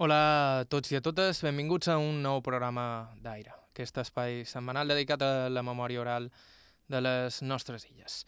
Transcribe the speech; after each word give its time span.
Hola 0.00 0.16
a 0.16 0.64
tots 0.64 0.94
i 0.94 0.96
a 0.96 1.02
totes, 1.04 1.42
benvinguts 1.44 1.90
a 1.92 1.98
un 2.00 2.22
nou 2.24 2.38
programa 2.40 2.84
d'Aire, 3.20 3.52
aquest 3.68 3.98
espai 4.00 4.46
setmanal 4.48 4.88
dedicat 4.88 5.20
a 5.20 5.50
la 5.52 5.60
memòria 5.60 6.00
oral 6.00 6.30
de 6.88 7.02
les 7.04 7.42
nostres 7.44 7.84
illes. 7.90 8.22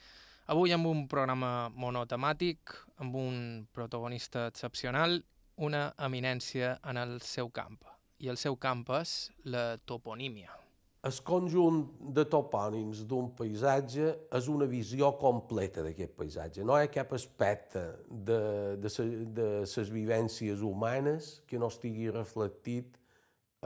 Avui 0.52 0.76
amb 0.76 0.90
un 0.90 1.06
programa 1.08 1.70
monotemàtic, 1.72 2.76
amb 3.00 3.16
un 3.16 3.38
protagonista 3.72 4.50
excepcional, 4.52 5.22
una 5.56 5.86
eminència 5.96 6.74
en 6.92 7.00
el 7.00 7.22
seu 7.24 7.48
camp. 7.48 7.80
I 8.20 8.28
el 8.28 8.36
seu 8.36 8.60
camp 8.60 8.84
és 9.00 9.30
la 9.48 9.78
toponímia. 9.88 10.61
El 11.02 11.16
conjunt 11.26 11.80
de 12.14 12.22
topònims 12.30 13.00
d'un 13.10 13.32
paisatge 13.34 14.04
és 14.38 14.44
una 14.46 14.68
visió 14.70 15.08
completa 15.18 15.82
d'aquest 15.82 16.12
paisatge. 16.14 16.62
No 16.62 16.76
hi 16.78 16.86
ha 16.86 16.92
cap 16.94 17.10
aspecte 17.16 17.82
de, 18.06 18.36
les 18.78 19.90
vivències 19.90 20.62
humanes 20.62 21.32
que 21.50 21.58
no 21.58 21.72
estigui 21.74 22.06
reflectit 22.14 23.00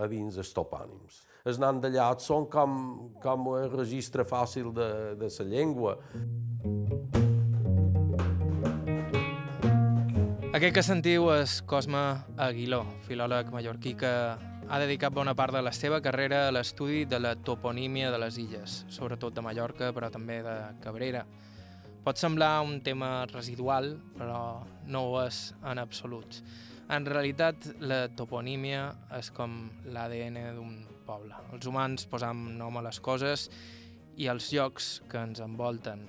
a 0.00 0.08
dins 0.08 0.40
dels 0.40 0.54
topònims. 0.56 1.20
Els 1.44 1.60
noms 1.60 1.84
de 1.84 1.92
llocs 1.92 2.24
són 2.32 2.48
com, 2.48 2.80
com 3.20 3.52
un 3.52 3.68
registre 3.76 4.24
fàcil 4.24 4.72
de, 4.72 4.88
de 5.20 5.28
la 5.28 5.48
llengua. 5.52 5.98
Aquest 10.56 10.72
que 10.72 10.88
sentiu 10.88 11.28
és 11.36 11.60
Cosme 11.68 12.06
Aguiló, 12.40 12.86
filòleg 13.04 13.52
mallorquí 13.52 13.92
que 14.00 14.16
ha 14.68 14.78
dedicat 14.82 15.14
bona 15.14 15.34
part 15.38 15.54
de 15.54 15.60
la 15.62 15.70
seva 15.70 16.00
carrera 16.02 16.46
a 16.48 16.52
l'estudi 16.54 17.04
de 17.06 17.20
la 17.20 17.36
toponímia 17.38 18.10
de 18.10 18.18
les 18.18 18.38
illes, 18.42 18.80
sobretot 18.90 19.34
de 19.34 19.44
Mallorca, 19.44 19.92
però 19.94 20.10
també 20.10 20.40
de 20.42 20.54
Cabrera. 20.82 21.22
Pot 22.02 22.18
semblar 22.18 22.64
un 22.66 22.80
tema 22.82 23.26
residual, 23.30 23.92
però 24.18 24.40
no 24.90 25.04
ho 25.06 25.20
és 25.22 25.52
en 25.62 25.78
absolut. 25.78 26.40
En 26.90 27.06
realitat, 27.06 27.68
la 27.78 28.06
toponímia 28.18 28.88
és 29.18 29.30
com 29.34 29.54
l'ADN 29.86 30.40
d'un 30.58 30.76
poble. 31.06 31.34
Els 31.54 31.66
humans 31.66 32.06
posam 32.10 32.44
nom 32.58 32.78
a 32.78 32.84
les 32.88 32.98
coses 32.98 33.48
i 34.18 34.26
als 34.30 34.50
llocs 34.54 35.00
que 35.10 35.22
ens 35.22 35.42
envolten, 35.42 36.06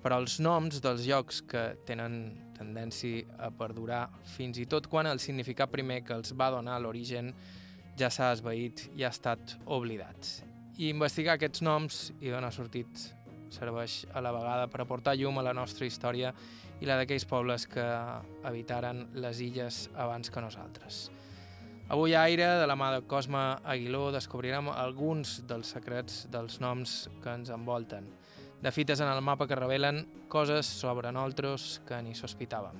però 0.00 0.20
els 0.22 0.38
noms 0.40 0.80
dels 0.84 1.04
llocs 1.08 1.42
que 1.48 1.70
tenen 1.88 2.20
tendència 2.56 3.24
a 3.38 3.52
perdurar 3.54 4.06
fins 4.36 4.58
i 4.58 4.66
tot 4.66 4.88
quan 4.88 5.06
el 5.06 5.20
significat 5.20 5.70
primer 5.70 6.02
que 6.06 6.16
els 6.16 6.32
va 6.36 6.50
donar 6.54 6.80
l'origen 6.80 7.34
ja 7.98 8.10
s'ha 8.14 8.30
esveït 8.36 8.88
i 8.96 9.04
ha 9.04 9.10
estat 9.10 9.56
oblidat. 9.66 10.28
I 10.78 10.92
investigar 10.92 11.34
aquests 11.34 11.62
noms 11.66 12.08
i 12.22 12.30
donar 12.30 12.52
sortit 12.54 13.08
serveix 13.50 14.04
a 14.14 14.22
la 14.22 14.32
vegada 14.34 14.68
per 14.70 14.82
aportar 14.84 15.16
llum 15.18 15.40
a 15.40 15.46
la 15.46 15.54
nostra 15.56 15.88
història 15.88 16.32
i 16.78 16.86
la 16.86 16.98
d'aquells 17.00 17.26
pobles 17.26 17.66
que 17.66 17.84
habitaren 18.46 19.08
les 19.18 19.40
illes 19.42 19.88
abans 19.96 20.30
que 20.30 20.44
nosaltres. 20.44 21.08
Avui 21.88 22.12
a 22.14 22.22
Aire, 22.28 22.46
de 22.60 22.66
la 22.68 22.76
mà 22.76 22.90
de 22.92 23.00
Cosme 23.08 23.40
Aguiló, 23.64 24.10
descobrirem 24.12 24.68
alguns 24.68 25.38
dels 25.48 25.72
secrets 25.72 26.26
dels 26.30 26.60
noms 26.60 27.08
que 27.24 27.32
ens 27.32 27.48
envolten, 27.50 28.10
de 28.60 28.72
fites 28.74 29.00
en 29.00 29.08
el 29.08 29.22
mapa 29.24 29.48
que 29.48 29.56
revelen 29.56 30.04
coses 30.28 30.68
sobre 30.68 31.10
nosaltres 31.10 31.80
que 31.88 32.02
ni 32.04 32.14
sospitàvem. 32.14 32.76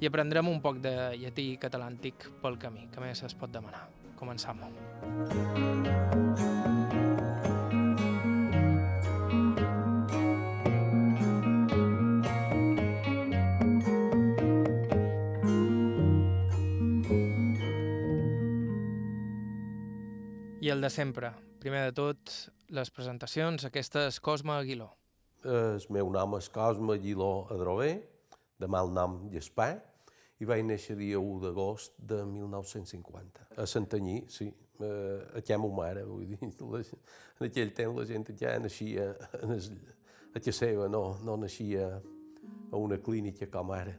I 0.00 0.08
aprendrem 0.08 0.48
un 0.48 0.64
poc 0.64 0.80
de 0.80 0.96
llatí 1.20 1.52
i 1.52 1.60
català 1.60 1.92
antic 1.92 2.30
pel 2.40 2.58
camí, 2.58 2.88
que 2.88 3.04
més 3.04 3.22
es 3.28 3.36
pot 3.36 3.52
demanar. 3.52 4.05
Començam. 4.16 4.60
I 20.60 20.70
el 20.70 20.80
de 20.80 20.88
sempre. 20.90 21.30
Primer 21.62 21.84
de 21.86 21.92
tot, 21.94 22.30
les 22.74 22.90
presentacions. 22.90 23.62
Aquesta 23.68 24.08
és 24.08 24.16
Cosme 24.18 24.56
Aguiló. 24.56 24.88
El 25.46 25.78
meu 25.94 26.08
nom 26.10 26.34
és 26.40 26.48
Cosme 26.50 26.96
Aguiló 26.96 27.46
Adrover, 27.54 27.92
de 28.58 28.66
mal 28.66 28.90
nom 28.90 29.28
Gaspar, 29.30 29.76
i 30.40 30.48
vaig 30.48 30.64
néixer 30.68 30.96
dia 30.98 31.20
1 31.20 31.40
d'agost 31.44 31.96
de 31.98 32.22
1950. 32.28 33.46
A 33.56 33.66
Santanyí, 33.66 34.22
sí, 34.28 34.50
a 34.80 35.40
casa 35.40 35.58
meva 35.58 35.74
mare, 35.80 36.04
vull 36.04 36.26
dir, 36.28 36.38
en 36.42 37.46
aquell 37.48 37.72
temps 37.76 37.96
la 37.96 38.04
gent 38.08 38.28
ja 38.36 38.56
naixia 38.60 39.12
a 39.16 40.40
casa 40.40 40.52
seva, 40.52 40.88
no, 40.92 41.18
no 41.24 41.38
naixia 41.40 41.88
a 41.96 42.76
una 42.76 42.98
clínica 42.98 43.48
com 43.52 43.72
ara. 43.72 43.96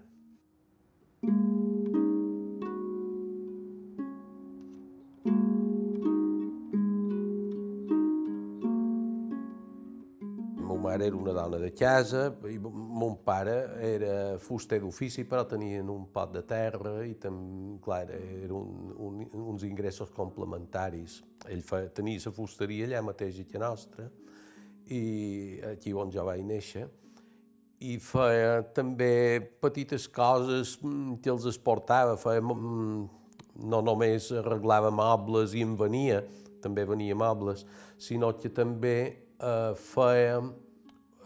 Era 11.07 11.18
una 11.18 11.34
dona 11.35 11.57
de 11.62 11.72
casa 11.73 12.28
i 12.51 12.57
mon 12.59 13.18
pare 13.25 13.56
era 13.88 14.38
fuster 14.38 14.79
d'ofici 14.84 15.25
però 15.25 15.45
tenien 15.50 15.90
un 15.90 16.06
pot 16.13 16.35
de 16.35 16.44
terra 16.47 17.00
i 17.06 17.16
tam, 17.18 17.79
clar, 17.84 18.06
eren 18.12 18.53
un, 18.53 18.94
un, 19.07 19.25
uns 19.53 19.66
ingressos 19.68 20.12
complementaris. 20.13 21.22
Ell 21.47 21.63
fa, 21.66 21.85
tenia 21.90 22.22
la 22.25 22.35
fusteria 22.35 22.85
allà 22.88 23.03
mateix 23.09 23.41
a 23.41 23.63
nostra 23.63 24.07
i 24.91 25.59
aquí 25.73 25.91
on 25.91 26.12
jo 26.13 26.23
vaig 26.23 26.45
néixer 26.47 26.88
i 27.79 27.97
feia 28.01 28.63
també 28.74 29.39
petites 29.62 30.07
coses 30.09 30.78
que 31.22 31.29
els 31.29 31.45
esportava, 31.45 32.16
feia, 32.18 32.41
no 32.41 33.81
només 33.85 34.31
arreglava 34.34 34.89
mobles 34.94 35.53
i 35.53 35.62
en 35.66 35.75
venia, 35.78 36.24
també 36.62 36.85
venia 36.89 37.16
mobles, 37.18 37.66
sinó 38.01 38.31
que 38.38 38.50
també 38.50 38.97
eh, 39.38 39.74
feia 39.78 40.41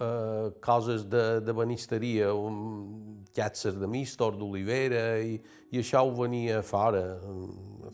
eh, 0.02 0.52
coses 0.64 1.06
de, 1.06 1.40
de 1.46 1.54
banisteria, 1.54 2.34
un, 2.34 3.22
llatces 3.36 3.78
de 3.80 3.88
mistor, 3.88 4.36
d'olivera, 4.36 5.20
i, 5.24 5.38
i 5.72 5.80
això 5.80 6.04
ho 6.04 6.12
venia 6.18 6.62
fora, 6.66 7.04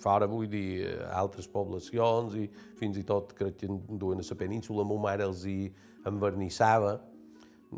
fora 0.02 0.28
vull 0.30 0.48
dir, 0.50 0.88
altres 1.14 1.50
poblacions, 1.52 2.38
i 2.38 2.48
fins 2.80 2.98
i 2.98 3.06
tot 3.06 3.36
crec 3.38 3.60
que 3.62 3.70
duen 3.70 4.24
a 4.24 4.26
la 4.26 4.40
península, 4.40 4.86
ma 4.88 4.98
mare 5.10 5.28
els 5.28 5.46
hi 5.46 5.60
envernissava, 6.08 6.98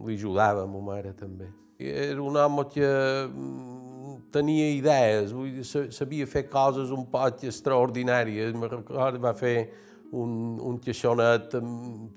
li 0.05 0.15
ajudava 0.15 0.63
a 0.63 0.69
ma 0.69 0.81
mare 0.93 1.13
també. 1.17 1.49
Era 1.79 2.21
un 2.21 2.35
home 2.37 2.65
que 2.69 2.87
tenia 4.31 4.67
idees, 4.75 5.31
vull 5.33 5.53
dir, 5.57 5.65
sabia 5.95 6.27
fer 6.27 6.45
coses 6.51 6.91
un 6.91 7.05
poc 7.09 7.45
extraordinàries. 7.47 8.53
Va 9.23 9.33
fer 9.33 9.55
un, 10.11 10.57
un 10.61 10.79
caixonet 10.81 11.55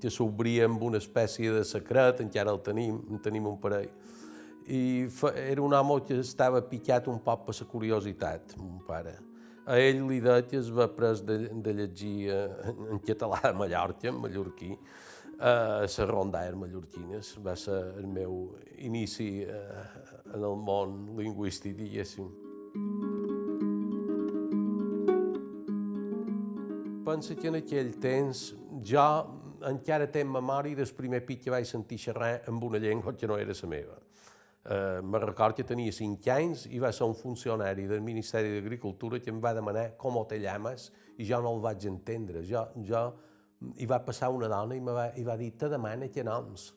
que 0.01 0.11
s'obria 0.11 0.65
amb 0.69 0.81
una 0.83 1.01
espècie 1.01 1.51
de 1.53 1.63
secret, 1.67 2.21
encara 2.23 2.53
el 2.53 2.61
tenim, 2.65 2.99
en 3.09 3.21
tenim 3.23 3.47
un 3.49 3.59
parell. 3.61 3.91
I 4.67 5.07
fa, 5.11 5.33
era 5.35 5.61
un 5.61 5.73
home 5.75 5.99
que 6.07 6.17
estava 6.23 6.61
picat 6.63 7.07
un 7.11 7.19
poc 7.23 7.45
per 7.47 7.55
la 7.59 7.67
curiositat, 7.69 8.57
mon 8.57 8.81
pare. 8.87 9.17
A 9.65 9.77
ell 9.79 10.01
li 10.09 10.19
deia 10.23 10.43
que 10.47 10.57
es 10.59 10.69
va 10.75 10.89
pres 10.91 11.21
de, 11.23 11.37
de 11.63 11.73
llegir 11.73 12.31
en, 12.31 12.85
en 12.95 13.01
català 13.03 13.39
de 13.45 13.53
Mallorca, 13.55 14.09
en 14.11 14.19
mallorquí, 14.19 14.73
a 15.39 15.83
les 15.83 15.97
rondaires 16.07 16.59
mallorquines. 16.59 17.33
Va 17.45 17.55
ser 17.59 17.79
el 17.99 18.07
meu 18.07 18.53
inici 18.77 19.43
eh, 19.47 19.87
en 20.33 20.43
el 20.43 20.55
món 20.59 21.13
lingüístic, 21.19 21.77
diguéssim. 21.79 23.12
Penso 27.03 27.35
que 27.35 27.47
en 27.47 27.59
aquell 27.59 27.91
temps 27.99 28.53
jo 28.85 29.07
encara 29.67 30.07
tenc 30.11 30.31
memòria 30.31 30.75
del 30.79 30.91
primer 30.95 31.23
pit 31.27 31.43
que 31.43 31.51
vaig 31.51 31.67
sentir 31.67 31.99
xerrar 31.99 32.33
amb 32.47 32.63
una 32.63 32.79
llengua 32.79 33.15
que 33.15 33.27
no 33.27 33.37
era 33.37 33.53
la 33.61 33.69
meva. 33.69 33.99
Uh, 34.63 35.03
me 35.03 35.19
record 35.19 35.57
que 35.57 35.65
tenia 35.67 35.91
5 35.91 36.31
anys 36.31 36.67
i 36.71 36.79
va 36.79 36.93
ser 36.95 37.03
un 37.03 37.15
funcionari 37.19 37.83
del 37.87 37.99
Ministeri 38.01 38.53
d'Agricultura 38.53 39.19
que 39.19 39.29
em 39.29 39.41
va 39.43 39.51
demanar 39.53 39.97
com 39.99 40.15
te 40.25 40.39
llames 40.39 40.89
i 41.17 41.27
jo 41.27 41.41
no 41.43 41.51
el 41.55 41.59
vaig 41.59 41.85
entendre. 41.85 42.45
Jo, 42.47 42.69
jo 42.87 43.03
hi 43.75 43.85
va 43.85 43.99
passar 43.99 44.29
una 44.31 44.47
dona 44.47 44.75
i, 44.75 44.79
me 44.79 44.95
va, 44.95 45.09
i 45.19 45.23
va 45.23 45.35
dir, 45.35 45.51
te 45.59 45.67
demana 45.67 46.07
que 46.07 46.23
noms. 46.23 46.71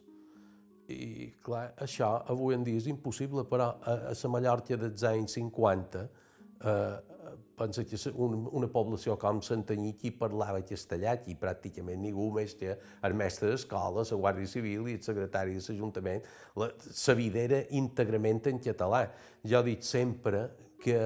I 0.91 1.31
clar, 1.43 1.73
això 1.83 2.11
avui 2.31 2.55
en 2.55 2.65
dia 2.67 2.79
és 2.79 2.87
impossible, 2.91 3.47
però 3.47 3.77
a, 3.79 3.95
a 4.11 4.15
la 4.15 4.31
Mallorca 4.31 4.77
dels 4.79 5.03
anys 5.07 5.39
50 5.39 6.03
eh, 6.03 7.16
pensa 7.57 7.85
que 7.89 7.97
una 8.17 8.69
població 8.69 9.17
com 9.21 9.41
Santanyí 9.43 9.95
qui 9.97 10.13
parlava 10.13 10.61
castellà, 10.67 11.15
aquí 11.17 11.37
pràcticament 11.41 12.03
ningú 12.05 12.29
més 12.35 12.55
que 12.59 12.77
el 12.77 13.17
mestre 13.17 13.51
d'escola, 13.51 14.05
la 14.05 14.19
Guàrdia 14.21 14.51
Civil 14.51 14.91
i 14.91 14.99
el 14.99 15.03
secretari 15.05 15.57
de 15.57 15.65
l'Ajuntament, 15.65 16.27
la, 16.61 16.69
la 16.71 17.17
vida 17.17 17.43
era 17.43 17.63
íntegrament 17.81 18.45
en 18.53 18.61
català. 18.61 19.07
Jo 19.45 19.63
dic 19.65 19.83
sempre 19.87 20.47
que 20.83 21.01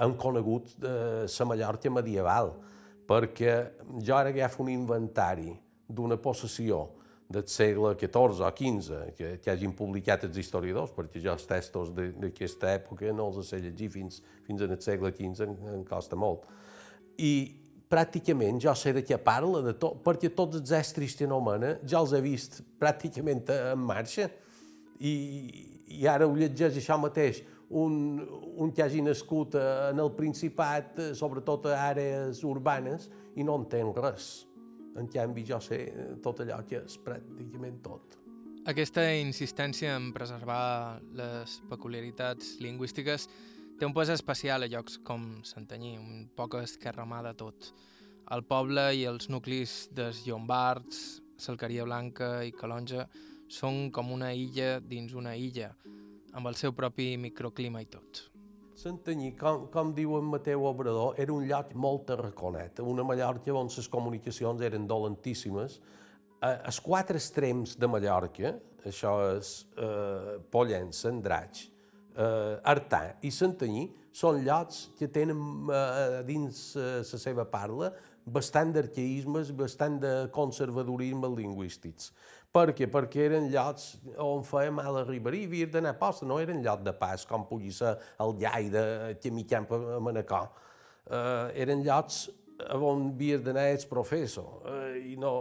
hem 0.00 0.16
conegut 0.16 0.72
eh, 0.80 1.26
la 1.28 1.48
Mallorca 1.52 1.92
medieval, 1.92 2.54
perquè 3.06 3.56
jo 4.00 4.16
ara 4.16 4.32
agafo 4.32 4.64
un 4.64 4.72
inventari 4.72 5.52
d'una 5.86 6.16
possessió 6.16 6.86
del 7.28 7.46
segle 7.50 7.94
XIV 7.98 8.40
o 8.46 8.50
XV, 8.54 8.98
que, 9.16 9.30
que 9.42 9.50
hagin 9.50 9.74
publicat 9.74 10.24
els 10.28 10.38
historiadors, 10.38 10.92
perquè 10.94 11.20
jo 11.22 11.32
els 11.34 11.46
textos 11.48 11.90
d'aquesta 11.96 12.70
època 12.76 13.10
no 13.12 13.28
els 13.32 13.50
sé 13.50 13.58
llegir 13.62 13.90
fins, 13.90 14.20
fins 14.46 14.62
en 14.62 14.76
el 14.76 14.82
segle 14.82 15.10
XV, 15.14 15.48
em, 15.48 15.56
em 15.74 15.84
costa 15.86 16.18
molt. 16.18 16.46
I 17.18 17.32
pràcticament 17.90 18.60
jo 18.62 18.74
sé 18.78 18.92
de 18.94 19.02
què 19.06 19.18
parla, 19.22 19.62
de 19.66 19.74
tot, 19.78 19.98
perquè 20.06 20.30
tots 20.34 20.60
els 20.60 20.72
estris 20.78 21.18
que 21.18 21.26
nomena 21.30 21.76
ja 21.86 22.00
els 22.02 22.14
he 22.14 22.22
vist 22.22 22.60
pràcticament 22.80 23.44
en 23.54 23.82
marxa 23.82 24.30
i, 24.98 25.14
i 25.98 26.06
ara 26.10 26.26
ho 26.26 26.34
llegeix 26.34 26.78
això 26.78 26.98
mateix, 26.98 27.42
un, 27.70 28.22
un 28.56 28.70
que 28.70 28.82
hagi 28.84 29.02
nascut 29.02 29.56
en 29.58 29.98
el 29.98 30.12
Principat, 30.14 31.00
sobretot 31.18 31.66
a 31.72 31.80
àrees 31.90 32.44
urbanes, 32.46 33.10
i 33.34 33.44
no 33.44 33.58
entén 33.58 33.90
res. 33.96 34.45
En 34.96 35.08
canvi, 35.12 35.44
jo 35.44 35.58
sé 35.60 35.80
tot 36.24 36.40
allò 36.44 36.62
que 36.68 36.80
és 36.84 36.96
pràcticament 37.04 37.82
tot. 37.84 38.16
Aquesta 38.66 39.04
insistència 39.14 39.92
en 39.94 40.08
preservar 40.14 40.98
les 41.14 41.60
peculiaritats 41.70 42.56
lingüístiques 42.58 43.28
té 43.78 43.86
un 43.86 43.94
pes 43.94 44.10
especial 44.10 44.64
a 44.64 44.70
llocs 44.72 44.96
com 45.06 45.26
Santanyí, 45.46 45.94
un 46.00 46.24
poc 46.34 46.56
esquerramà 46.62 47.20
de 47.28 47.34
tot. 47.38 47.70
El 48.34 48.42
poble 48.42 48.88
i 48.98 49.04
els 49.06 49.28
nuclis 49.30 49.86
dels 49.94 50.24
Llombards, 50.26 51.20
Salcaria 51.38 51.84
Blanca 51.86 52.40
i 52.42 52.54
Calonja 52.56 53.06
són 53.46 53.92
com 53.94 54.10
una 54.10 54.32
illa 54.34 54.80
dins 54.80 55.14
una 55.14 55.36
illa, 55.38 55.70
amb 56.32 56.50
el 56.50 56.58
seu 56.58 56.74
propi 56.74 57.12
microclima 57.20 57.84
i 57.84 57.86
tot. 57.92 58.26
Santanyí, 58.76 59.30
com, 59.40 59.62
com 59.72 59.90
diu 59.96 60.18
en 60.18 60.26
Mateu 60.28 60.66
Obrador, 60.68 61.14
era 61.22 61.32
un 61.32 61.46
lloc 61.48 61.70
molt 61.80 62.02
terraconet, 62.10 62.82
una 62.84 63.06
Mallorca 63.08 63.54
on 63.56 63.70
les 63.72 63.88
comunicacions 63.88 64.60
eren 64.66 64.84
dolentíssimes. 64.90 65.78
Eh, 66.44 66.50
els 66.68 66.80
quatre 66.84 67.16
extrems 67.16 67.72
de 67.80 67.88
Mallorca, 67.88 68.52
això 68.84 69.14
és 69.30 69.54
eh, 69.80 70.36
Pollença, 70.52 71.08
Andratx, 71.08 71.70
eh, 72.20 72.52
Artà 72.74 73.00
i 73.24 73.32
Santanyí, 73.32 73.86
són 74.12 74.42
llocs 74.44 74.90
que 74.98 75.08
tenen 75.08 75.40
eh, 75.72 76.20
dins 76.28 76.60
eh, 76.76 77.00
la 77.00 77.22
seva 77.24 77.48
parla 77.48 77.94
bastant 78.26 78.74
d'arqueïsmes, 78.74 79.54
bastant 79.56 80.00
de 80.02 80.14
conservadorisme 80.34 81.30
lingüístics. 81.32 82.10
Per 82.56 82.72
què? 82.72 82.86
Perquè 82.88 83.26
eren 83.26 83.50
llocs 83.52 83.90
on 84.22 84.44
feia 84.48 84.72
mal 84.72 84.96
arribar 85.02 85.34
i 85.36 85.42
havia 85.44 85.68
d'anar 85.74 85.92
a 85.92 85.98
posta, 86.00 86.24
no 86.24 86.38
eren 86.40 86.62
llocs 86.64 86.86
de 86.86 86.94
pas, 86.96 87.26
com 87.28 87.44
pugui 87.44 87.72
ser 87.74 87.92
el 88.24 88.32
llai 88.40 88.70
de 88.72 88.84
Camp 89.50 89.68
a 89.76 89.98
Manacor. 90.00 90.48
Uh, 91.06 91.52
eren 91.52 91.84
llocs 91.84 92.30
on 92.72 93.10
havia 93.10 93.36
d'anar 93.44 93.66
el 93.74 93.84
professor 93.90 94.64
uh, 94.64 94.96
i 94.96 95.18
no 95.20 95.34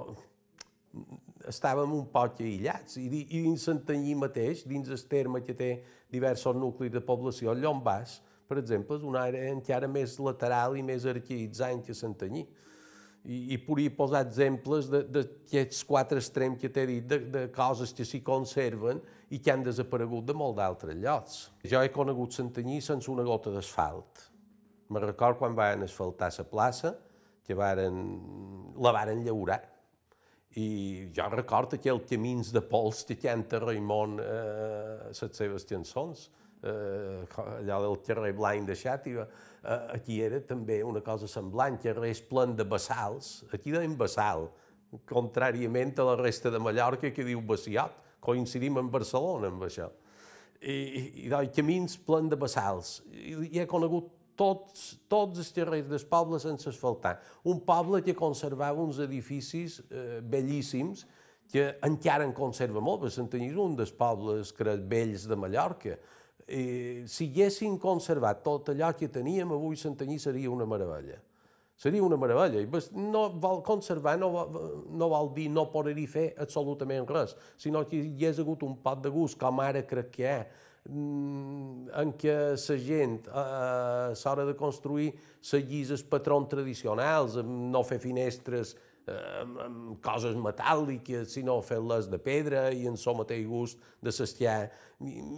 estàvem 1.48 1.94
un 1.96 2.04
poc 2.12 2.42
aïllats. 2.44 3.00
I, 3.00 3.08
i 3.08 3.46
dins 3.46 3.64
Santanyí 3.64 4.18
mateix, 4.20 4.66
dins 4.68 4.92
el 4.92 5.08
terme 5.08 5.44
que 5.46 5.56
té 5.56 5.72
diversos 6.12 6.60
nuclis 6.60 6.92
de 6.92 7.00
població, 7.00 7.56
Llombàs, 7.56 8.20
per 8.50 8.60
exemple, 8.60 9.00
és 9.00 9.08
una 9.08 9.24
àrea 9.30 9.56
encara 9.56 9.88
més 9.88 10.20
lateral 10.20 10.76
i 10.76 10.84
més 10.84 11.08
arqueitzant 11.08 11.80
que 11.86 11.96
Santanyí 11.96 12.44
i, 13.26 13.56
i 13.56 13.58
podria 13.62 13.94
posar 13.98 14.22
exemples 14.26 14.88
d'aquests 14.92 15.84
quatre 15.88 16.22
extrems 16.22 16.60
que 16.62 16.70
t'he 16.70 16.86
dit, 16.90 17.06
de, 17.10 17.20
de 17.34 17.44
coses 17.54 17.94
que 17.96 18.06
s'hi 18.06 18.22
conserven 18.26 19.02
i 19.34 19.40
que 19.42 19.54
han 19.54 19.66
desaparegut 19.66 20.28
de 20.30 20.36
molt 20.38 20.58
d'altres 20.60 20.98
llocs. 21.02 21.40
Jo 21.66 21.82
he 21.82 21.92
conegut 21.94 22.38
Santanyí 22.38 22.80
sense 22.86 23.10
una 23.12 23.26
gota 23.26 23.54
d'asfalt. 23.54 24.28
Me 24.94 25.02
record 25.02 25.40
quan 25.40 25.58
van 25.58 25.84
asfaltar 25.84 26.30
la 26.38 26.46
plaça, 26.46 26.94
que 27.46 27.54
varen, 27.58 27.98
la 28.82 28.94
varen 28.94 29.24
llaurar. 29.26 29.62
I 30.56 31.10
jo 31.14 31.26
recordo 31.34 31.76
aquell 31.76 32.00
camins 32.08 32.52
de 32.54 32.62
pols 32.64 33.04
que 33.06 33.18
canta 33.20 33.60
Raimon 33.60 34.20
eh, 34.24 35.10
les 35.10 35.36
seves 35.36 35.66
cançons, 35.68 36.30
eh, 36.64 37.26
allà 37.46 37.80
del 37.84 38.00
carrer 38.06 38.34
Blanc 38.38 38.68
de 38.70 38.78
Xàtiva, 38.80 39.28
eh, 39.64 39.80
aquí 39.98 40.22
era 40.22 40.40
també 40.42 40.82
una 40.84 41.02
cosa 41.02 41.28
semblant, 41.28 41.80
és 41.84 42.22
plen 42.22 42.56
de 42.56 42.64
bassals, 42.64 43.44
aquí 43.54 43.72
deien 43.72 43.98
bassal, 43.98 44.50
contràriament 45.10 45.94
a 46.00 46.10
la 46.12 46.16
resta 46.16 46.52
de 46.52 46.60
Mallorca 46.60 47.12
que 47.12 47.26
diu 47.26 47.42
baciat, 47.42 47.96
coincidim 48.24 48.78
amb 48.80 48.92
Barcelona 48.94 49.52
amb 49.52 49.66
això. 49.68 49.90
I, 50.62 50.74
i, 50.74 51.28
i 51.28 51.50
camins 51.54 51.98
plen 52.02 52.30
de 52.32 52.38
bassals. 52.40 53.02
I, 53.12 53.36
i 53.52 53.60
he 53.60 53.68
conegut 53.70 54.14
tots, 54.40 54.96
tots 55.12 55.40
els 55.42 55.52
carrers 55.56 55.90
del 55.90 56.08
poble 56.10 56.40
sense 56.44 56.70
asfaltar. 56.70 57.18
Un 57.44 57.62
poble 57.68 58.02
que 58.06 58.16
conservava 58.18 58.84
uns 58.84 59.00
edificis 59.04 59.80
eh, 59.90 60.22
bellíssims 60.22 61.06
que 61.52 61.68
encara 61.86 62.26
en 62.26 62.34
conserva 62.34 62.82
molt, 62.82 63.04
perquè 63.04 63.16
Santanyí 63.20 63.52
un 63.62 63.76
dels 63.78 63.94
pobles 63.96 64.52
vells 64.90 65.28
de 65.30 65.38
Mallorca, 65.38 66.00
eh, 66.48 67.06
si 67.08 67.30
haguessin 67.32 67.78
conservat 67.82 68.44
tot 68.46 68.70
allò 68.74 68.92
que 68.96 69.10
teníem, 69.10 69.52
avui 69.52 69.78
Santanyí 69.78 70.20
seria 70.20 70.52
una 70.52 70.66
meravella. 70.66 71.18
Seria 71.76 72.04
una 72.04 72.16
meravella. 72.16 72.62
I 72.62 72.70
no 72.96 73.26
vol 73.42 73.62
conservar 73.66 74.16
no, 74.20 74.30
no 74.90 75.10
vol 75.12 75.34
dir 75.36 75.50
no 75.52 75.68
poder-hi 75.74 76.06
fer 76.08 76.30
absolutament 76.40 77.08
res, 77.10 77.36
sinó 77.58 77.84
que 77.90 78.00
hi 78.00 78.14
hagués 78.14 78.40
hagut 78.40 78.64
un 78.64 78.78
pot 78.84 79.04
de 79.04 79.12
gust, 79.12 79.40
com 79.42 79.60
ara 79.60 79.84
crec 79.84 80.14
que 80.14 80.24
hi 80.24 80.30
ha, 80.32 80.40
mm, 80.88 81.92
en 82.02 82.16
què 82.16 82.38
la 82.56 82.80
gent 82.88 83.28
eh, 83.28 83.36
a 83.36 84.16
l'hora 84.16 84.48
de 84.48 84.56
construir 84.56 85.12
seguís 85.42 85.92
els 85.92 86.04
patrons 86.04 86.50
tradicionals, 86.54 87.42
no 87.44 87.84
fer 87.84 88.00
finestres 88.00 88.78
amb, 89.06 89.60
amb 89.62 89.98
coses 90.04 90.36
metàl·liques, 90.38 91.30
sinó 91.36 91.60
fer-les 91.66 92.10
de 92.10 92.20
pedra 92.22 92.70
i 92.74 92.88
en 92.90 92.98
el 92.98 93.18
mateix 93.18 93.46
gust 93.48 93.82
de 94.02 94.12
sastiar 94.12 94.72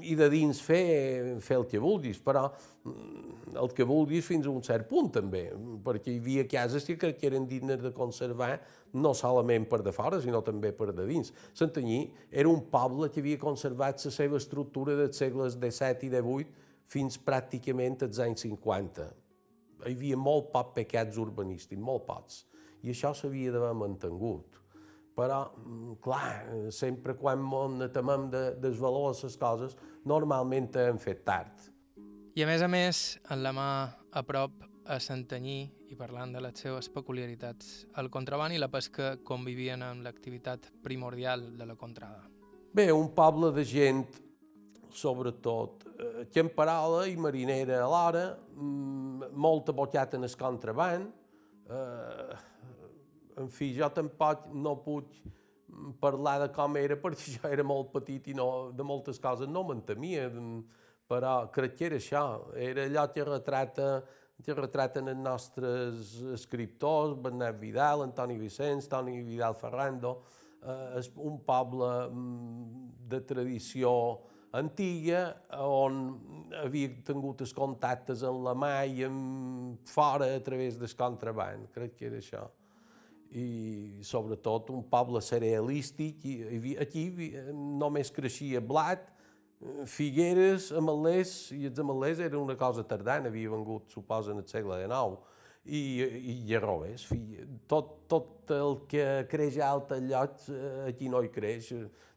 i 0.04 0.16
de 0.18 0.28
dins 0.32 0.60
fer, 0.64 1.38
fer 1.44 1.58
el 1.60 1.66
que 1.70 1.82
vulguis, 1.82 2.20
però 2.24 2.46
mm, 2.48 3.56
el 3.62 3.72
que 3.76 3.86
vulguis 3.88 4.26
fins 4.26 4.48
a 4.48 4.52
un 4.52 4.64
cert 4.66 4.88
punt 4.90 5.12
també, 5.20 5.46
perquè 5.86 6.14
hi 6.14 6.22
havia 6.22 6.48
cases 6.50 6.88
que 6.88 6.98
crec 7.00 7.20
que 7.22 7.30
eren 7.32 7.48
dignes 7.50 7.82
de 7.84 7.94
conservar 7.96 8.56
no 8.94 9.14
solament 9.18 9.68
per 9.70 9.82
de 9.86 9.94
fora, 9.96 10.22
sinó 10.24 10.42
també 10.46 10.72
per 10.76 10.92
de 10.96 11.06
dins. 11.10 11.34
Santanyí 11.58 12.02
era 12.32 12.50
un 12.50 12.66
poble 12.72 13.12
que 13.12 13.24
havia 13.24 13.42
conservat 13.42 14.04
la 14.06 14.14
seva 14.14 14.40
estructura 14.42 14.98
dels 15.00 15.20
segles 15.20 15.58
XVII 15.60 16.08
i 16.08 16.14
XVIII 16.16 16.52
fins 16.88 17.20
pràcticament 17.20 18.06
als 18.08 18.22
anys 18.24 18.48
50. 18.48 19.10
Hi 19.86 19.94
havia 19.94 20.18
molt 20.18 20.54
pocs 20.54 20.74
pecats 20.78 21.20
urbanístics, 21.22 21.82
molt 21.84 22.08
pocs 22.08 22.46
i 22.84 22.94
això 22.94 23.14
s'havia 23.16 23.52
d'haver 23.54 23.74
mantingut. 23.78 24.58
Però, 25.18 25.40
mm, 25.58 25.98
clar, 26.04 26.70
sempre 26.70 27.16
quan 27.18 27.42
ens 27.42 27.92
temem 27.94 28.30
de 28.30 28.44
desvalorar 28.62 29.16
les 29.24 29.38
coses, 29.38 29.76
normalment 30.06 30.70
hem 30.76 31.00
fet 31.02 31.26
tard. 31.26 31.72
I 32.38 32.44
a 32.44 32.46
més 32.46 32.62
a 32.62 32.68
més, 32.68 33.18
en 33.34 33.42
la 33.42 33.52
mà 33.52 33.70
a 34.14 34.22
prop 34.24 34.62
a 34.86 35.00
Santanyí 35.02 35.72
i 35.90 35.96
parlant 35.98 36.32
de 36.36 36.42
les 36.44 36.60
seves 36.60 36.88
peculiaritats, 36.94 37.88
el 37.98 38.12
contraband 38.14 38.54
i 38.54 38.60
la 38.62 38.70
pesca 38.70 39.16
convivien 39.26 39.82
amb 39.82 40.06
l'activitat 40.06 40.70
primordial 40.84 41.58
de 41.58 41.66
la 41.66 41.76
contrada. 41.76 42.28
Bé, 42.74 42.92
un 42.92 43.10
poble 43.16 43.52
de 43.56 43.64
gent, 43.66 44.04
sobretot 44.94 45.88
eh, 45.88 46.28
camperola 46.34 47.06
i 47.10 47.16
marinera 47.18 47.82
alhora, 47.84 48.26
mm, 48.54 49.32
molta 49.34 49.74
bocata 49.74 50.18
en 50.18 50.24
el 50.24 50.36
contraband, 50.38 51.10
eh, 51.70 52.38
en 53.38 53.50
fi, 53.54 53.72
jo 53.78 53.90
tampoc 53.94 54.48
no 54.54 54.78
puc 54.84 55.12
parlar 56.02 56.40
de 56.42 56.52
com 56.56 56.78
era 56.80 56.98
perquè 57.04 57.38
jo 57.38 57.50
era 57.52 57.66
molt 57.66 57.92
petit 57.96 58.32
i 58.32 58.38
no, 58.38 58.70
de 58.74 58.86
moltes 58.88 59.20
coses 59.24 59.50
no 59.50 59.66
m'entemia, 59.68 60.30
però 61.08 61.40
crec 61.54 61.76
que 61.78 61.90
era 61.92 62.00
això, 62.02 62.24
era 62.56 62.88
allò 62.88 63.08
que 63.14 63.28
retrata 63.28 63.92
que 64.44 64.54
retraten 64.54 65.08
els 65.10 65.18
nostres 65.18 66.12
escriptors, 66.36 67.16
Bernat 67.24 67.56
Vidal, 67.58 68.04
Antoni 68.06 68.36
Vicenç, 68.38 68.86
Toni 68.86 69.24
Vidal 69.26 69.56
Ferrando, 69.58 70.12
eh, 70.62 71.00
és 71.00 71.10
un 71.16 71.40
poble 71.46 71.88
mm, 72.12 72.92
de 73.10 73.22
tradició 73.26 73.94
antiga 74.58 75.24
on 75.58 75.98
havia 76.62 76.94
tingut 77.10 77.42
els 77.48 77.56
contactes 77.58 78.22
amb 78.30 78.46
la 78.46 78.54
mà 78.54 78.72
i 78.86 79.04
amb 79.10 79.90
fora 79.90 80.30
a 80.36 80.46
través 80.46 80.78
del 80.78 80.94
contraband, 81.02 81.72
crec 81.74 81.98
que 81.98 82.10
era 82.12 82.22
això 82.22 82.46
i 83.32 84.00
sobretot 84.06 84.72
un 84.72 84.84
poble 84.88 85.22
cerealístic. 85.22 86.24
Aquí 86.82 87.08
només 87.54 88.12
creixia 88.14 88.62
blat, 88.64 89.08
figueres, 89.90 90.72
amalers, 90.72 91.34
i 91.56 91.66
els 91.70 91.80
amalers 91.82 92.22
eren 92.22 92.40
una 92.40 92.56
cosa 92.58 92.86
tardana, 92.86 93.32
havia 93.32 93.50
vengut, 93.50 93.90
suposa, 93.92 94.32
en 94.32 94.44
el 94.44 94.48
segle 94.50 94.78
XIX, 94.84 95.18
i, 95.66 95.82
i 96.32 96.36
llarrobers. 96.48 97.08
Tot, 97.68 97.94
tot 98.10 98.54
el 98.56 98.80
que 98.90 99.08
creix 99.32 99.58
alt 99.64 99.92
al 99.98 100.06
lloc, 100.08 100.38
eh, 100.54 100.88
aquí 100.92 101.10
no 101.12 101.24
hi 101.24 101.32
creix, 101.34 101.74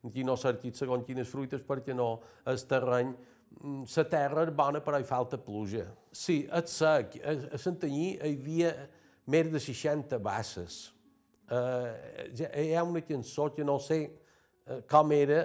aquí 0.07 0.25
no 0.27 0.37
s'ha 0.39 0.55
segons 0.77 1.07
quines 1.07 1.29
fruites 1.29 1.65
perquè 1.67 1.97
no 1.97 2.21
el 2.47 2.61
terreny 2.69 3.11
mm, 3.11 3.89
la 3.97 4.07
terra 4.13 4.47
és 4.47 4.55
bona 4.55 4.85
però 4.85 5.01
hi 5.01 5.09
falta 5.09 5.41
pluja. 5.41 5.89
Sí, 6.13 6.45
és 6.47 6.79
sec. 6.79 7.19
A, 7.25 7.37
a 7.57 7.59
Santanyí 7.59 8.15
hi 8.15 8.35
havia 8.37 8.75
més 9.31 9.51
de 9.51 9.61
60 9.63 10.19
basses, 10.23 10.83
eh, 10.91 11.00
hi 11.51 12.75
ha 12.75 12.85
una 12.87 13.03
cançó 13.03 13.51
que 13.55 13.65
no 13.65 13.79
sé 13.83 14.05
com 14.89 15.11
era, 15.13 15.45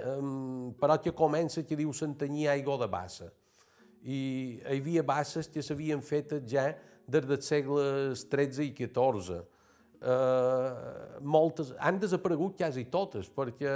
però 0.78 0.98
que 1.02 1.10
comença 1.10 1.64
que 1.66 1.76
diu 1.76 1.92
Santanyí 1.92 2.46
aigua 2.46 2.78
de 2.78 2.86
bassa. 2.86 3.32
I 4.06 4.60
hi 4.62 4.76
havia 4.78 5.02
basses 5.02 5.48
que 5.50 5.64
s'havien 5.64 6.02
fet 6.04 6.36
ja 6.46 6.68
des 7.08 7.26
dels 7.26 7.46
segles 7.48 8.22
XIII 8.22 8.68
i 8.68 8.72
XIV. 8.76 9.42
Uh, 9.96 11.18
moltes, 11.24 11.72
han 11.80 11.98
desaparegut 11.98 12.54
quasi 12.58 12.84
totes, 12.92 13.30
perquè 13.32 13.72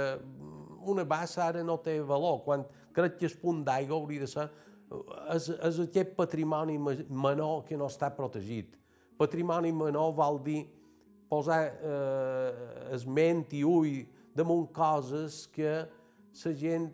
una 0.87 1.03
bassa 1.03 1.47
ara 1.49 1.63
no 1.63 1.79
té 1.83 1.97
valor. 1.99 2.43
Quan 2.45 2.63
crec 2.95 3.17
que 3.19 3.27
el 3.27 3.39
punt 3.41 3.63
d'aigua 3.67 3.97
hauria 3.97 4.23
de 4.23 4.29
ser 4.29 4.47
és, 5.33 5.49
és 5.49 5.79
aquest 5.85 6.13
patrimoni 6.17 6.77
menor 6.79 7.65
que 7.67 7.79
no 7.79 7.89
està 7.91 8.11
protegit. 8.15 8.77
Patrimoni 9.19 9.71
menor 9.75 10.13
vol 10.17 10.39
dir 10.43 10.61
posar 11.31 11.61
eh, 11.71 12.95
esment 12.97 13.53
i 13.55 13.63
ull 13.63 14.01
damunt 14.35 14.67
coses 14.75 15.45
que 15.51 15.71
la 16.41 16.53
gent 16.57 16.89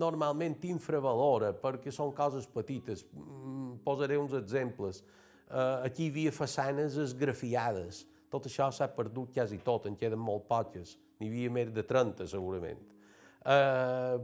normalment 0.00 0.56
infravalora 0.70 1.52
perquè 1.54 1.92
són 1.94 2.14
coses 2.16 2.48
petites. 2.50 3.04
Mm, 3.14 3.80
posaré 3.84 4.18
uns 4.18 4.34
exemples. 4.38 5.02
Eh, 5.50 5.86
aquí 5.86 6.08
hi 6.08 6.14
havia 6.14 6.34
façanes 6.34 6.98
esgrafiades. 6.98 8.04
Tot 8.30 8.46
això 8.46 8.70
s'ha 8.70 8.90
perdut 8.94 9.32
quasi 9.34 9.58
tot, 9.62 9.86
en 9.86 9.96
queden 9.98 10.22
molt 10.22 10.46
poques. 10.50 10.96
N'hi 11.20 11.30
havia 11.30 11.54
més 11.54 11.72
de 11.74 11.86
30, 11.86 12.26
segurament. 12.30 12.82
Eh, 13.44 14.18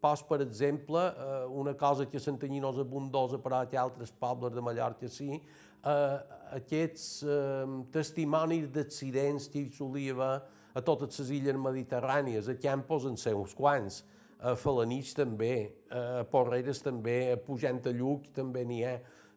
Pos, 0.00 0.22
per 0.24 0.40
exemple, 0.40 0.98
eh, 0.98 1.46
una 1.46 1.74
cosa 1.74 2.06
que 2.06 2.16
a 2.16 2.20
Santanyí 2.20 2.60
no 2.60 2.70
és 2.72 2.78
abundosa, 2.80 3.36
però 3.38 3.60
que 3.68 3.76
altres 3.76 4.10
pobles 4.10 4.54
de 4.54 4.62
Mallorca 4.64 5.08
sí, 5.08 5.42
eh, 5.84 6.18
aquests 6.60 7.06
eh, 7.24 7.66
testimonis 7.94 8.68
d'accidents 8.74 9.48
que 9.50 9.64
hi 9.64 9.70
solia 9.74 10.16
haver 10.16 10.34
a 10.74 10.82
totes 10.86 11.18
les 11.22 11.30
illes 11.40 11.58
mediterrànies, 11.58 12.48
a 12.48 12.56
Campos 12.60 13.06
en 13.08 13.16
ser 13.18 13.34
uns 13.34 13.54
quants, 13.58 14.02
a 14.40 14.54
Falanich 14.56 15.14
també, 15.16 15.54
a 15.92 16.22
Porreres 16.30 16.80
també, 16.80 17.32
a 17.34 17.40
Pujant 17.42 17.82
a 17.84 17.92
Lluc 17.92 18.30
també 18.32 18.62
n'hi 18.64 18.84
ha, 18.86 18.94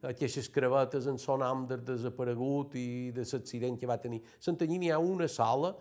aquestes 0.08 0.50
crevetes 0.52 1.08
en 1.08 1.18
son 1.20 1.42
nom 1.44 1.66
del 1.68 1.82
desaparegut 1.84 2.76
i 2.80 3.12
de 3.16 3.26
l'accident 3.26 3.80
que 3.80 3.90
va 3.90 3.98
tenir. 3.98 4.22
Santanyí 4.40 4.78
n'hi 4.80 4.92
ha 4.94 5.00
una 5.00 5.28
sola, 5.32 5.74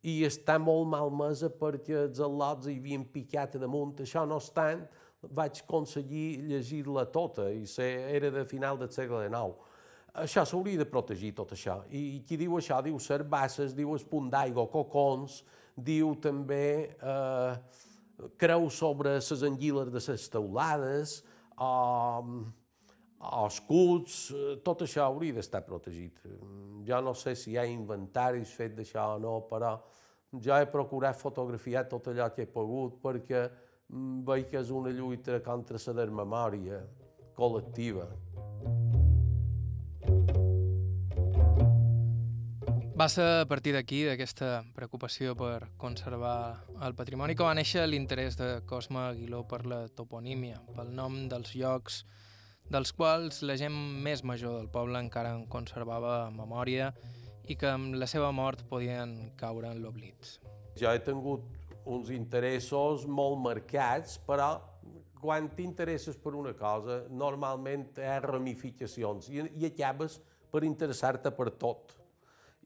i 0.00 0.22
està 0.24 0.56
molt 0.60 0.88
malmesa 0.88 1.50
perquè 1.52 2.06
els 2.06 2.20
al·lots 2.24 2.68
hi 2.68 2.78
havien 2.78 3.04
picat 3.12 3.58
damunt. 3.60 3.98
Això 4.00 4.24
no 4.28 4.38
obstant, 4.40 4.86
vaig 5.20 5.60
aconseguir 5.60 6.40
llegir-la 6.48 7.04
tota 7.12 7.50
i 7.52 7.66
era 7.80 8.30
de 8.32 8.46
final 8.48 8.78
del 8.80 8.88
segle 8.94 9.26
XIX. 9.26 9.69
Això 10.18 10.42
s'hauria 10.44 10.80
de 10.80 10.86
protegir, 10.90 11.32
tot 11.38 11.52
això. 11.54 11.80
I 11.94 12.22
qui 12.26 12.38
diu 12.40 12.56
això 12.58 12.80
diu 12.82 12.98
basses, 13.28 13.74
diu 13.74 13.94
espunt 13.94 14.30
d'aigua, 14.32 14.66
cocons, 14.66 15.44
diu 15.76 16.14
també 16.20 16.96
eh, 17.00 17.54
creu 18.36 18.68
sobre 18.70 19.14
les 19.14 19.42
anguiles 19.42 19.90
de 19.90 20.02
les 20.12 20.28
teulades, 20.28 21.22
o, 21.56 22.24
o 23.20 23.46
escuts, 23.46 24.30
eh, 24.34 24.56
tot 24.64 24.82
això 24.82 25.06
hauria 25.06 25.32
d'estar 25.32 25.62
protegit. 25.62 26.20
Jo 26.86 27.00
no 27.00 27.14
sé 27.14 27.36
si 27.36 27.52
hi 27.52 27.58
ha 27.58 27.64
inventaris 27.64 28.50
fet 28.56 28.74
d'això 28.74 29.14
o 29.14 29.18
no, 29.22 29.40
però 29.48 29.76
jo 30.32 30.56
he 30.56 30.66
procurat 30.70 31.18
fotografiar 31.18 31.86
tot 31.88 32.10
allò 32.10 32.30
que 32.34 32.42
he 32.42 32.50
pogut 32.50 32.98
perquè 33.02 33.46
mm, 33.46 34.22
veig 34.26 34.50
que 34.50 34.58
és 34.58 34.70
una 34.70 34.90
lluita 34.90 35.40
contra 35.42 35.78
la 35.86 35.98
desmemòria 36.02 36.82
col·lectiva. 37.36 38.10
Va 43.00 43.06
ser 43.08 43.24
a 43.40 43.46
partir 43.48 43.72
d'aquí, 43.72 44.02
d'aquesta 44.04 44.60
preocupació 44.76 45.32
per 45.32 45.70
conservar 45.80 46.66
el 46.84 46.92
patrimoni, 46.98 47.32
que 47.32 47.46
va 47.46 47.54
néixer 47.56 47.86
l'interès 47.88 48.36
de 48.36 48.48
Cosme 48.68 49.00
Aguiló 49.06 49.40
per 49.48 49.62
la 49.64 49.86
toponímia, 49.88 50.58
pel 50.76 50.90
nom 50.92 51.22
dels 51.30 51.54
llocs 51.56 52.02
dels 52.70 52.92
quals 52.92 53.40
la 53.42 53.56
gent 53.56 53.74
més 54.04 54.20
major 54.22 54.58
del 54.58 54.68
poble 54.68 55.00
encara 55.00 55.32
en 55.32 55.46
conservava 55.48 56.28
memòria 56.30 56.90
i 57.48 57.56
que 57.56 57.70
amb 57.72 57.96
la 57.98 58.06
seva 58.10 58.30
mort 58.36 58.62
podien 58.68 59.32
caure 59.40 59.72
en 59.72 59.80
l'oblit. 59.82 60.36
Jo 60.76 60.92
he 60.92 61.00
tingut 61.02 61.48
uns 61.88 62.12
interessos 62.14 63.06
molt 63.08 63.40
marcats, 63.42 64.20
però 64.28 64.52
quan 65.20 65.50
t'interesses 65.54 66.16
per 66.20 66.34
una 66.38 66.52
cosa, 66.56 67.02
normalment 67.10 67.90
hi 67.98 68.08
ha 68.08 68.18
ramificacions 68.24 69.28
i, 69.30 69.42
i 69.60 69.68
acabes 69.68 70.18
per 70.50 70.64
interessar-te 70.66 71.32
per 71.36 71.50
tot. 71.60 71.94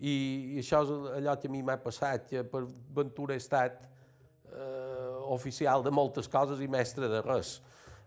I, 0.01 0.15
I 0.55 0.63
això 0.63 0.83
és 0.85 0.93
allò 1.19 1.37
que 1.41 1.51
a 1.51 1.53
mi 1.53 1.63
m'ha 1.67 1.77
passat, 1.83 2.29
que 2.31 2.45
per 2.51 2.65
ventura 2.97 3.35
he 3.35 3.43
estat 3.43 3.85
eh, 3.85 5.11
oficial 5.35 5.85
de 5.85 5.93
moltes 5.95 6.31
coses 6.31 6.63
i 6.63 6.71
mestre 6.71 7.11
de 7.11 7.21
res. 7.25 7.59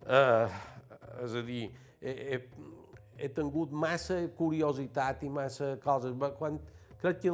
Eh, 0.03 0.57
és 1.23 1.37
a 1.37 1.43
dir, 1.45 1.67
he, 2.01 2.13
he, 2.33 2.41
he 3.17 3.29
tingut 3.33 3.71
massa 3.71 4.19
curiositat 4.37 5.23
i 5.25 5.31
massa 5.33 5.75
coses. 5.83 6.15
Quan, 6.39 6.59
crec 7.01 7.23
que 7.23 7.33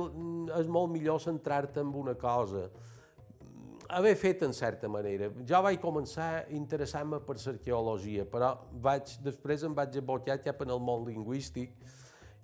és 0.60 0.70
molt 0.72 0.91
millor 0.93 1.22
centrar-te 1.24 1.84
en 1.84 1.93
una 2.03 2.15
cosa. 2.20 2.67
Haver 3.93 4.15
fet 4.17 4.41
en 4.41 4.53
certa 4.57 4.89
manera. 4.89 5.29
Jo 5.45 5.59
vaig 5.62 5.77
començar 5.81 6.29
a 6.39 6.45
interessar-me 6.55 7.19
per 7.21 7.35
l'arqueologia, 7.38 8.25
però 8.25 8.55
vaig, 8.81 9.17
després 9.21 9.65
em 9.67 9.75
vaig 9.77 10.00
abocar 10.01 10.39
cap 10.41 10.63
en 10.65 10.73
el 10.73 10.81
món 10.81 11.05
lingüístic 11.05 11.75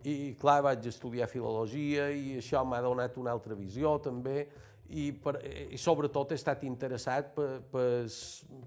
i, 0.04 0.36
clar, 0.40 0.62
vaig 0.64 0.86
estudiar 0.88 1.28
filologia 1.28 2.10
i 2.14 2.38
això 2.40 2.62
m'ha 2.64 2.82
donat 2.86 3.18
una 3.18 3.34
altra 3.34 3.58
visió 3.58 3.98
també 4.04 4.46
i, 4.90 5.10
per, 5.12 5.36
i 5.74 5.78
sobretot 5.78 6.32
he 6.32 6.38
estat 6.40 6.64
interessat 6.70 7.34
per, 7.36 7.50
per, 7.74 7.90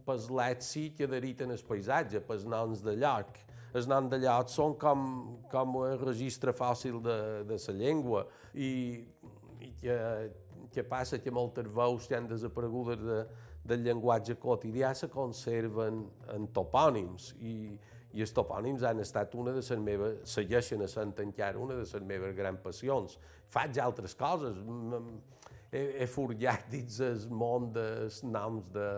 per 0.05 0.19
l'èxit 0.37 0.99
que 0.99 1.09
deriten 1.11 1.55
el 1.55 1.65
paisatge, 1.67 2.21
pels 2.27 2.45
noms 2.45 2.85
de 2.85 2.99
lloc 2.99 3.41
els 3.73 3.89
noms 3.89 4.11
de 4.13 4.19
llocs 4.21 4.59
són 4.59 4.75
com, 4.81 5.05
com 5.53 5.79
un 5.81 5.97
registre 6.03 6.53
fàcil 6.53 7.01
de, 7.05 7.19
de 7.49 7.57
la 7.57 7.75
llengua 7.79 8.27
i, 8.53 8.71
i 9.65 9.71
que, 9.81 9.97
que 10.73 10.85
passa 10.85 11.21
que 11.23 11.31
moltes 11.31 11.69
veus 11.71 12.09
que 12.09 12.17
han 12.17 12.29
desaparegut 12.31 13.01
de, 13.01 13.23
del 13.65 13.85
llenguatge 13.87 14.37
quotidià 14.41 14.93
se 14.99 15.09
conserven 15.13 16.03
en 16.35 16.49
topònims 16.55 17.33
i, 17.41 17.57
i 18.13 18.25
els 18.25 18.35
topònims 18.35 18.85
han 18.85 19.01
estat 19.05 19.35
una 19.39 19.55
de 19.55 19.63
les 19.63 19.85
meves, 19.85 20.19
segueixen 20.35 20.85
sent 20.89 21.15
encara 21.25 21.61
una 21.61 21.79
de 21.79 21.87
les 21.87 22.09
meves 22.09 22.35
grans 22.37 22.61
passions. 22.65 23.19
Faig 23.53 23.79
altres 23.81 24.17
coses, 24.19 24.59
he, 25.71 25.85
he 26.03 26.09
forjat 26.11 26.69
dins 26.73 27.01
el 27.05 27.25
món 27.31 27.71
dels 27.73 28.23
noms 28.25 28.69
de, 28.75 28.91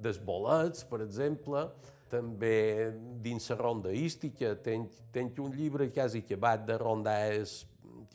dels 0.00 0.20
bolets, 0.22 0.84
per 0.88 1.02
exemple, 1.04 1.66
també 2.10 2.92
dins 3.22 3.50
la 3.50 3.58
rondaística, 3.58 4.54
tenc, 4.62 4.92
tenc 5.12 5.40
un 5.42 5.54
llibre 5.56 5.88
quasi 5.90 6.22
acabat 6.22 6.66
de 6.68 6.76
rondaes 6.78 7.64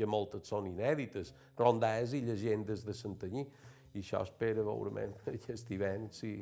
que 0.01 0.09
moltes 0.09 0.49
són 0.49 0.67
inèdites, 0.71 1.35
rondaes 1.59 2.15
i 2.17 2.23
llegendes 2.25 2.85
de 2.87 2.97
Santanyí, 2.97 3.45
i 3.93 4.01
això 4.01 4.23
espera 4.25 4.65
veurement 4.65 5.13
aquest 5.35 5.71
hivern 5.71 6.09
si, 6.15 6.39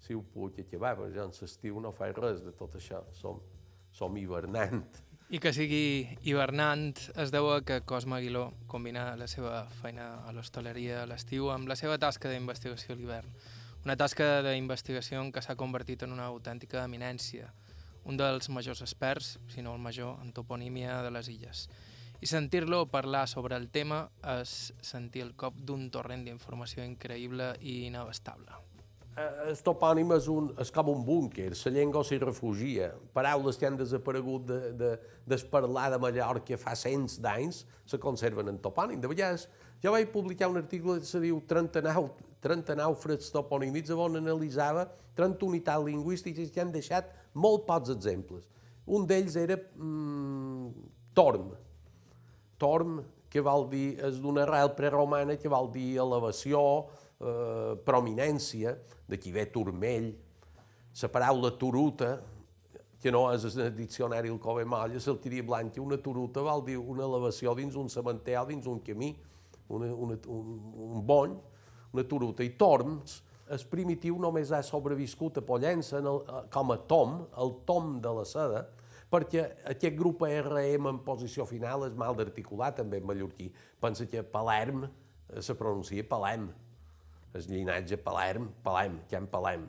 si 0.00 0.16
ho 0.16 0.24
puc 0.34 0.60
acabar, 0.64 0.96
perquè 0.98 1.16
jo 1.18 1.28
en 1.28 1.38
l'estiu 1.40 1.80
no 1.80 1.92
faig 1.94 2.18
res 2.18 2.44
de 2.44 2.54
tot 2.56 2.78
això, 2.80 3.04
som, 3.18 3.40
som 3.92 4.16
hivernant. 4.16 4.86
I 5.32 5.38
que 5.40 5.52
sigui 5.56 6.04
hivernant 6.28 6.98
es 7.22 7.30
deu 7.32 7.46
a 7.54 7.62
que 7.64 7.78
Cosme 7.88 8.18
Aguiló 8.18 8.50
combina 8.68 9.14
la 9.16 9.28
seva 9.30 9.62
feina 9.78 10.10
a 10.28 10.32
l'hostaleria 10.36 11.02
a 11.02 11.06
l'estiu 11.08 11.48
amb 11.48 11.70
la 11.70 11.76
seva 11.80 11.96
tasca 11.96 12.28
d'investigació 12.28 12.92
a 12.92 12.98
l'hivern. 12.98 13.30
Una 13.86 13.96
tasca 13.96 14.42
d'investigació 14.44 15.24
que 15.32 15.40
s'ha 15.42 15.56
convertit 15.56 16.04
en 16.04 16.12
una 16.12 16.28
autèntica 16.28 16.84
eminència, 16.84 17.48
un 18.04 18.18
dels 18.20 18.50
majors 18.52 18.82
experts, 18.84 19.38
si 19.48 19.64
no 19.64 19.72
el 19.72 19.80
major, 19.80 20.18
en 20.20 20.34
toponímia 20.36 21.00
de 21.02 21.10
les 21.16 21.32
illes. 21.32 21.64
I 22.22 22.28
sentir-lo 22.30 22.84
parlar 22.86 23.26
sobre 23.26 23.56
el 23.58 23.66
tema 23.74 24.04
és 24.38 24.70
sentir 24.78 25.24
el 25.24 25.32
cop 25.34 25.56
d'un 25.58 25.88
torrent 25.90 26.22
d'informació 26.22 26.84
increïble 26.86 27.48
i 27.58 27.80
inabastable. 27.88 28.60
El 29.18 29.50
eh, 29.50 29.56
topònim 29.66 30.14
és, 30.14 30.28
un, 30.30 30.52
és 30.62 30.70
com 30.72 30.88
un 30.92 31.02
búnquer, 31.04 31.50
la 31.50 31.72
llengua 31.74 32.04
s'hi 32.06 32.20
refugia. 32.22 32.92
Paraules 33.12 33.58
que 33.58 33.66
han 33.66 33.76
desaparegut 33.76 34.46
de, 34.48 34.60
de, 34.78 34.92
de 35.26 35.38
parlar 35.50 35.90
de 35.90 35.98
Mallorca 36.00 36.56
fa 36.62 36.76
cents 36.78 37.18
d'anys 37.20 37.64
se 37.90 37.98
conserven 38.00 38.54
en 38.54 38.62
topònim. 38.62 39.02
De 39.02 39.10
vegades, 39.10 39.48
jo 39.82 39.92
vaig 39.92 40.14
publicar 40.14 40.48
un 40.48 40.62
article 40.62 41.00
que 41.02 41.10
se 41.10 41.20
diu 41.20 41.42
39 41.50 42.30
30 42.42 42.74
nàufrags 42.78 43.30
toponímics 43.30 43.92
on 43.94 44.18
analitzava 44.18 44.88
30 45.18 45.46
unitats 45.46 45.84
lingüístiques 45.86 46.50
que 46.50 46.62
han 46.62 46.72
deixat 46.74 47.10
molt 47.34 47.66
pocs 47.68 47.92
exemples. 47.94 48.48
Un 48.86 49.06
d'ells 49.06 49.36
era 49.38 49.58
mm, 49.58 50.72
torm. 51.14 51.52
Torm, 52.62 53.00
que 53.32 53.42
vol 53.42 53.66
dir, 53.70 53.96
és 54.06 54.20
d'una 54.22 54.44
arrel 54.46 54.70
preromana 54.78 55.34
que 55.40 55.50
vol 55.50 55.70
dir 55.74 55.96
elevació, 56.02 56.60
eh, 57.18 57.72
prominència, 57.86 58.76
d'aquí 59.08 59.32
ve 59.34 59.48
turmell. 59.50 60.12
La 61.02 61.08
paraula 61.08 61.50
turuta, 61.58 62.20
que 63.02 63.10
no 63.10 63.24
és 63.32 63.56
el 63.56 63.72
diccionari 63.74 64.30
el 64.30 64.38
Cove 64.38 64.64
Molla, 64.64 65.00
el 65.00 65.18
diria 65.18 65.42
blanc, 65.42 65.78
una 65.82 65.98
turuta 65.98 66.44
vol 66.46 66.62
dir 66.64 66.78
una 66.78 67.02
elevació 67.02 67.54
dins 67.58 67.74
un 67.74 67.88
cementer, 67.90 68.38
dins 68.46 68.68
un 68.70 68.78
camí, 68.78 69.16
una, 69.68 69.88
una, 69.90 70.18
un, 70.28 70.52
un 70.92 71.02
bony, 71.06 71.34
una 71.92 72.04
turuta, 72.04 72.44
i 72.44 72.52
torms 72.54 73.22
el 73.52 73.64
primitiu 73.68 74.16
només 74.22 74.52
ha 74.52 74.62
sobreviscut 74.64 75.40
a 75.40 75.44
Pollença 75.44 75.98
en 75.98 76.06
el, 76.08 76.20
com 76.52 76.70
a 76.72 76.78
tom, 76.88 77.18
el 77.42 77.52
tom 77.66 77.98
de 78.04 78.12
la 78.20 78.24
seda, 78.28 78.62
perquè 79.12 79.44
aquest 79.68 79.96
grup 79.98 80.24
RM 80.24 80.88
en 80.88 81.00
posició 81.04 81.44
final 81.48 81.84
és 81.88 81.96
mal 81.98 82.16
d'articular 82.16 82.72
també 82.76 83.02
en 83.02 83.08
mallorquí. 83.10 83.50
Pensa 83.80 84.06
que 84.08 84.24
Palerm 84.24 84.86
eh, 84.86 85.42
se 85.44 85.56
pronuncia 85.58 86.06
Palem, 86.08 86.48
el 87.32 87.46
llinatge 87.48 87.98
Palerm, 88.00 88.48
Palem, 88.64 89.00
que 89.08 89.20
en 89.20 89.28
Palem. 89.28 89.68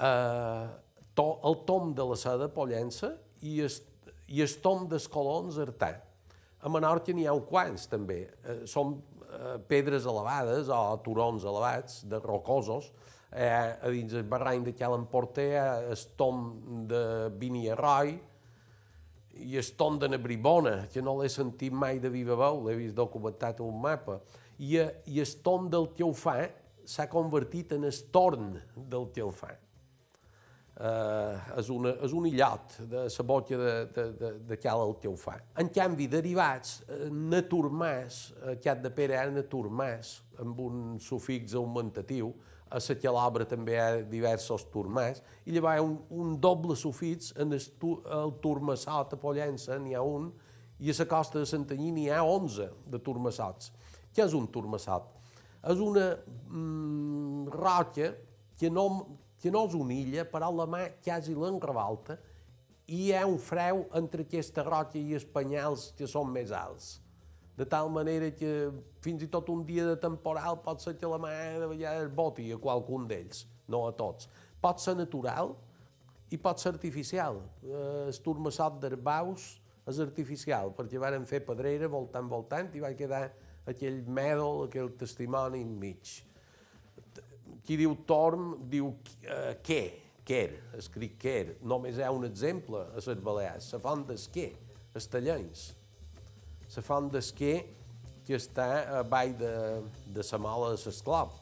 Uh, 0.00 0.70
to, 1.14 1.26
el 1.44 1.58
tom 1.68 1.90
de 1.94 2.06
la 2.08 2.16
seda 2.16 2.48
Pollença 2.54 3.12
i 3.44 3.58
el, 3.60 3.74
i 4.32 4.40
el 4.40 4.54
tom 4.64 4.86
dels 4.88 5.06
colons 5.12 5.58
Artà. 5.60 5.92
A 6.60 6.72
Menorca 6.72 7.12
n'hi 7.12 7.26
ha 7.28 7.34
un 7.36 7.44
quants, 7.48 7.84
també. 7.90 8.22
Uh, 8.40 8.62
són 8.70 8.96
uh, 8.96 9.58
pedres 9.68 10.08
elevades 10.08 10.72
o 10.72 10.80
turons 11.04 11.44
elevats, 11.44 12.00
de 12.08 12.22
rocosos, 12.24 12.90
eh, 13.30 13.46
a 13.46 13.90
dins 13.92 14.14
el 14.14 14.26
barrany 14.28 14.64
de 14.66 14.74
Cal 14.74 14.96
Emporter, 14.96 15.52
el 15.90 16.02
tom 16.18 16.86
de 16.90 17.30
Vini 17.38 17.68
Arroi, 17.70 18.16
i 19.46 19.56
el 19.58 19.70
tom 19.78 19.98
de 20.00 20.08
Nebribona, 20.10 20.86
que 20.92 21.02
no 21.02 21.16
l'he 21.20 21.30
sentit 21.32 21.72
mai 21.72 21.98
de 22.02 22.10
viva 22.12 22.36
veu, 22.38 22.64
l'he 22.66 22.76
vist 22.78 22.96
documentat 22.98 23.60
en 23.60 23.70
un 23.70 23.80
mapa, 23.80 24.20
i, 24.60 24.76
i 25.08 25.20
el 25.22 25.32
tom 25.44 25.70
del 25.72 25.90
Teufà 25.96 26.36
s'ha 26.84 27.08
convertit 27.10 27.72
en 27.76 27.88
el 27.88 27.98
torn 28.12 28.54
del 28.76 29.10
Teufà. 29.16 29.56
Uh, 30.80 31.36
és, 31.60 31.68
una, 31.68 31.90
és 32.06 32.12
un 32.16 32.24
illot 32.24 32.78
de 32.88 33.02
la 33.04 33.24
boca 33.28 33.56
de, 33.60 33.72
de, 33.92 34.04
de, 34.16 34.28
de 34.48 34.56
Cal 34.56 34.80
el 34.80 34.94
Teufà. 35.02 35.34
En 35.60 35.68
canvi, 35.68 36.06
derivats, 36.08 36.78
uh, 36.86 37.10
naturmàs, 37.12 38.20
aquest 38.54 38.80
de 38.86 38.92
Pere 38.96 39.18
era 39.18 39.34
naturmàs, 39.34 40.14
amb 40.40 40.62
un 40.64 40.96
sufix 41.04 41.52
augmentatiu, 41.60 42.32
a 42.70 42.78
la 42.78 42.94
calabra 43.02 43.46
també 43.48 43.74
hi 43.74 43.80
ha 43.82 44.02
diversos 44.06 44.64
turmàs, 44.70 45.20
i 45.46 45.54
llavors 45.54 45.74
hi 45.74 45.80
ha 45.80 45.86
un, 45.86 45.96
un 46.22 46.36
doble 46.40 46.76
sufix 46.78 47.32
en 47.36 47.52
el, 47.56 47.64
el 48.20 48.32
turmassot 48.42 49.16
a 49.16 49.18
Pollença, 49.20 49.78
n'hi 49.78 49.96
ha 49.98 50.04
un, 50.06 50.30
i 50.80 50.90
a 50.90 50.96
la 50.98 51.06
costa 51.10 51.42
de 51.42 51.48
Santanyí 51.50 51.90
n'hi 51.92 52.08
ha 52.08 52.22
11 52.24 52.70
de 52.92 53.00
turmassots. 53.04 53.72
Què 54.14 54.24
és 54.24 54.36
un 54.38 54.46
turmassot? 54.54 55.10
És 55.70 55.82
una 55.82 56.06
mm, 56.14 57.50
roca 57.52 58.14
que 58.56 58.70
no, 58.70 58.86
que 59.42 59.50
no 59.52 59.66
és 59.68 59.76
una 59.76 59.94
illa, 59.96 60.24
però 60.30 60.48
la 60.54 60.66
mà 60.70 60.86
quasi 61.04 61.34
l'enrevolta, 61.36 62.16
i 62.86 63.04
hi 63.06 63.12
ha 63.14 63.26
un 63.26 63.38
freu 63.38 63.84
entre 63.98 64.24
aquesta 64.26 64.64
roca 64.66 64.98
i 64.98 65.14
els 65.18 65.26
penyals 65.26 65.90
que 65.98 66.08
són 66.10 66.30
més 66.32 66.54
alts 66.54 66.96
de 67.56 67.66
tal 67.66 67.90
manera 67.92 68.30
que 68.30 68.70
fins 69.04 69.22
i 69.24 69.28
tot 69.28 69.48
un 69.52 69.64
dia 69.66 69.84
de 69.88 69.96
temporal 70.00 70.60
pot 70.64 70.80
ser 70.80 70.94
que 70.96 71.08
la 71.08 71.18
mà 71.20 71.32
de 71.60 71.66
vegades 71.68 72.12
boti 72.14 72.50
a 72.54 72.58
qualcun 72.60 73.08
d'ells, 73.10 73.44
no 73.68 73.84
a 73.88 73.92
tots. 73.96 74.30
Pot 74.60 74.80
ser 74.80 74.94
natural 74.96 75.54
i 76.30 76.38
pot 76.38 76.60
ser 76.60 76.72
artificial. 76.74 77.40
Eh, 77.64 78.06
el 78.08 78.20
turmassot 78.24 78.78
d'herbaus 78.80 79.50
és 79.90 80.00
artificial, 80.00 80.72
perquè 80.76 81.00
varen 81.02 81.26
fer 81.26 81.42
pedrera 81.44 81.88
voltant, 81.90 82.28
voltant, 82.30 82.70
i 82.76 82.82
va 82.82 82.92
quedar 82.96 83.26
aquell 83.68 84.02
mèdol, 84.06 84.66
aquell 84.68 84.92
testimoni 85.00 85.64
enmig. 85.64 86.14
Qui 87.66 87.76
diu 87.76 87.96
torm, 88.08 88.54
diu 88.70 88.92
eh, 89.24 89.58
què, 89.66 89.82
quer, 90.24 90.48
escric 90.78 91.18
quer. 91.20 91.44
Només 91.60 91.98
hi 91.98 92.06
ha 92.06 92.14
un 92.14 92.24
exemple 92.28 92.86
a 92.86 93.04
les 93.04 93.20
Balears, 93.24 93.72
la 93.74 93.82
font 93.82 94.06
d'esquer, 94.08 94.52
Estellens 94.96 95.68
la 96.70 96.82
font 96.86 97.10
d'esquer 97.10 97.56
que 98.26 98.38
està 98.38 98.70
a 99.00 99.02
de, 99.40 99.54
de 100.14 100.26
la 100.32 100.38
mola 100.38 100.70
de 100.76 100.78
l'Esclop. 100.84 101.34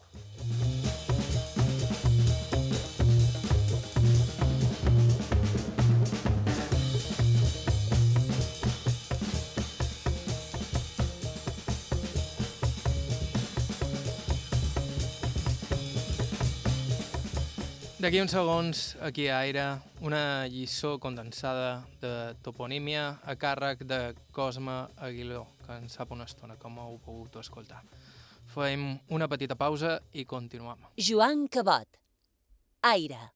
D'aquí 18.09 18.23
uns 18.25 18.33
segons, 18.33 18.79
aquí 19.05 19.27
a 19.29 19.43
Aire, 19.45 19.63
una 20.01 20.47
lliçó 20.49 20.95
condensada 20.97 21.83
de 22.01 22.13
toponímia 22.41 23.03
a 23.21 23.35
càrrec 23.37 23.83
de 23.85 23.99
Cosme 24.33 24.79
Aguiló, 24.97 25.43
que 25.67 25.77
en 25.77 25.93
sap 25.93 26.17
una 26.17 26.25
estona, 26.25 26.57
com 26.57 26.81
heu 26.81 26.97
pogut 27.05 27.37
escoltar. 27.45 27.83
Fem 28.55 28.95
una 29.13 29.29
petita 29.29 29.61
pausa 29.61 29.99
i 30.17 30.25
continuem. 30.25 30.89
Joan 30.97 31.51
Cabot. 31.53 32.01
Aire. 32.97 33.27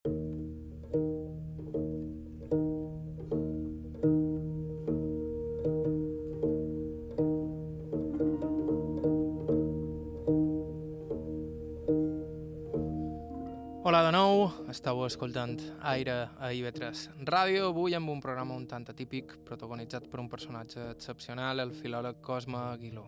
Hola 13.82 14.04
de 14.06 14.12
nou, 14.14 14.44
estàu 14.70 15.00
escoltant 15.08 15.56
Aire 15.90 16.14
a 16.38 16.52
IB3 16.54 17.24
Ràdio, 17.26 17.72
avui 17.72 17.96
amb 17.98 18.12
un 18.12 18.20
programa 18.22 18.54
un 18.54 18.68
tant 18.70 18.84
atípic, 18.92 19.32
protagonitzat 19.42 20.06
per 20.06 20.20
un 20.22 20.28
personatge 20.30 20.84
excepcional, 20.92 21.58
el 21.58 21.72
filòleg 21.74 22.20
Cosme 22.22 22.60
Aguiló. 22.60 23.02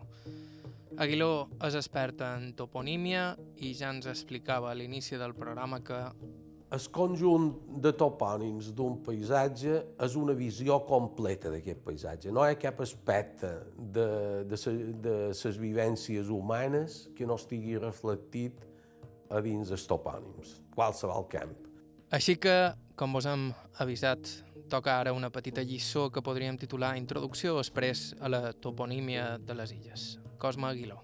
Aguiló 0.99 1.29
és 1.63 1.79
expert 1.79 2.25
en 2.27 2.49
toponímia 2.59 3.29
i 3.63 3.71
ja 3.71 3.93
ens 3.95 4.09
explicava 4.11 4.67
a 4.73 4.75
l'inici 4.75 5.15
del 5.15 5.37
programa 5.39 5.79
que 5.79 6.01
el 6.75 6.91
conjunt 6.91 7.53
de 7.79 7.95
topònims 7.95 8.73
d'un 8.75 8.99
paisatge 9.07 9.79
és 9.79 10.19
una 10.19 10.35
visió 10.35 10.81
completa 10.83 11.55
d'aquest 11.55 11.85
paisatge. 11.87 12.35
No 12.35 12.43
hi 12.43 12.51
ha 12.51 12.59
cap 12.59 12.83
aspecte 12.83 13.55
de, 13.79 14.09
de, 14.43 14.63
de 15.07 15.17
les 15.31 15.59
vivències 15.69 16.27
humanes 16.27 17.05
que 17.15 17.23
no 17.23 17.39
estigui 17.39 17.79
reflectit 17.79 18.74
a 19.29 19.41
dins 19.41 19.71
els 19.71 19.87
topònims 19.89 20.59
qualsevol 20.75 21.27
camp. 21.31 21.55
Així 22.13 22.35
que, 22.37 22.73
com 22.95 23.15
vos 23.15 23.25
hem 23.25 23.49
avisat, 23.81 24.29
toca 24.69 24.99
ara 24.99 25.13
una 25.13 25.31
petita 25.33 25.63
lliçó 25.63 26.09
que 26.11 26.23
podríem 26.25 26.57
titular 26.57 26.95
Introducció 26.97 27.57
express 27.59 28.13
a 28.19 28.29
la 28.29 28.53
toponímia 28.53 29.37
de 29.37 29.57
les 29.57 29.73
illes. 29.75 30.07
Cosme 30.37 30.67
Aguiló. 30.69 31.01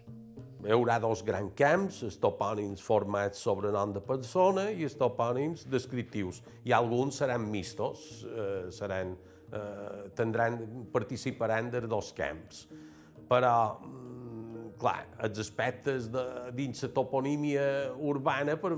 Hi 0.62 0.69
haurà 0.75 0.99
dos 1.01 1.23
grans 1.25 1.55
camps, 1.57 2.03
els 2.05 2.19
topònims 2.21 2.84
formats 2.86 3.39
sobre 3.41 3.71
nom 3.73 3.95
de 3.95 4.01
persona 4.05 4.67
i 4.69 4.86
els 4.86 4.93
topònims 4.99 5.65
descriptius. 5.65 6.43
I 6.69 6.75
alguns 6.77 7.17
seran 7.17 7.47
mistos, 7.49 8.21
eh, 8.29 8.69
seran, 8.69 9.15
eh, 9.51 10.10
tindran, 10.15 10.60
participaran 10.93 11.71
de 11.71 11.81
dos 11.88 12.13
camps. 12.13 12.67
Però, 13.27 13.79
mm, 13.81 14.31
clar, 14.82 15.06
els 15.22 15.39
aspectes 15.44 16.10
de, 16.12 16.26
dins 16.58 16.82
la 16.84 16.91
toponímia 16.96 17.63
urbana 18.02 18.58
per, 18.60 18.74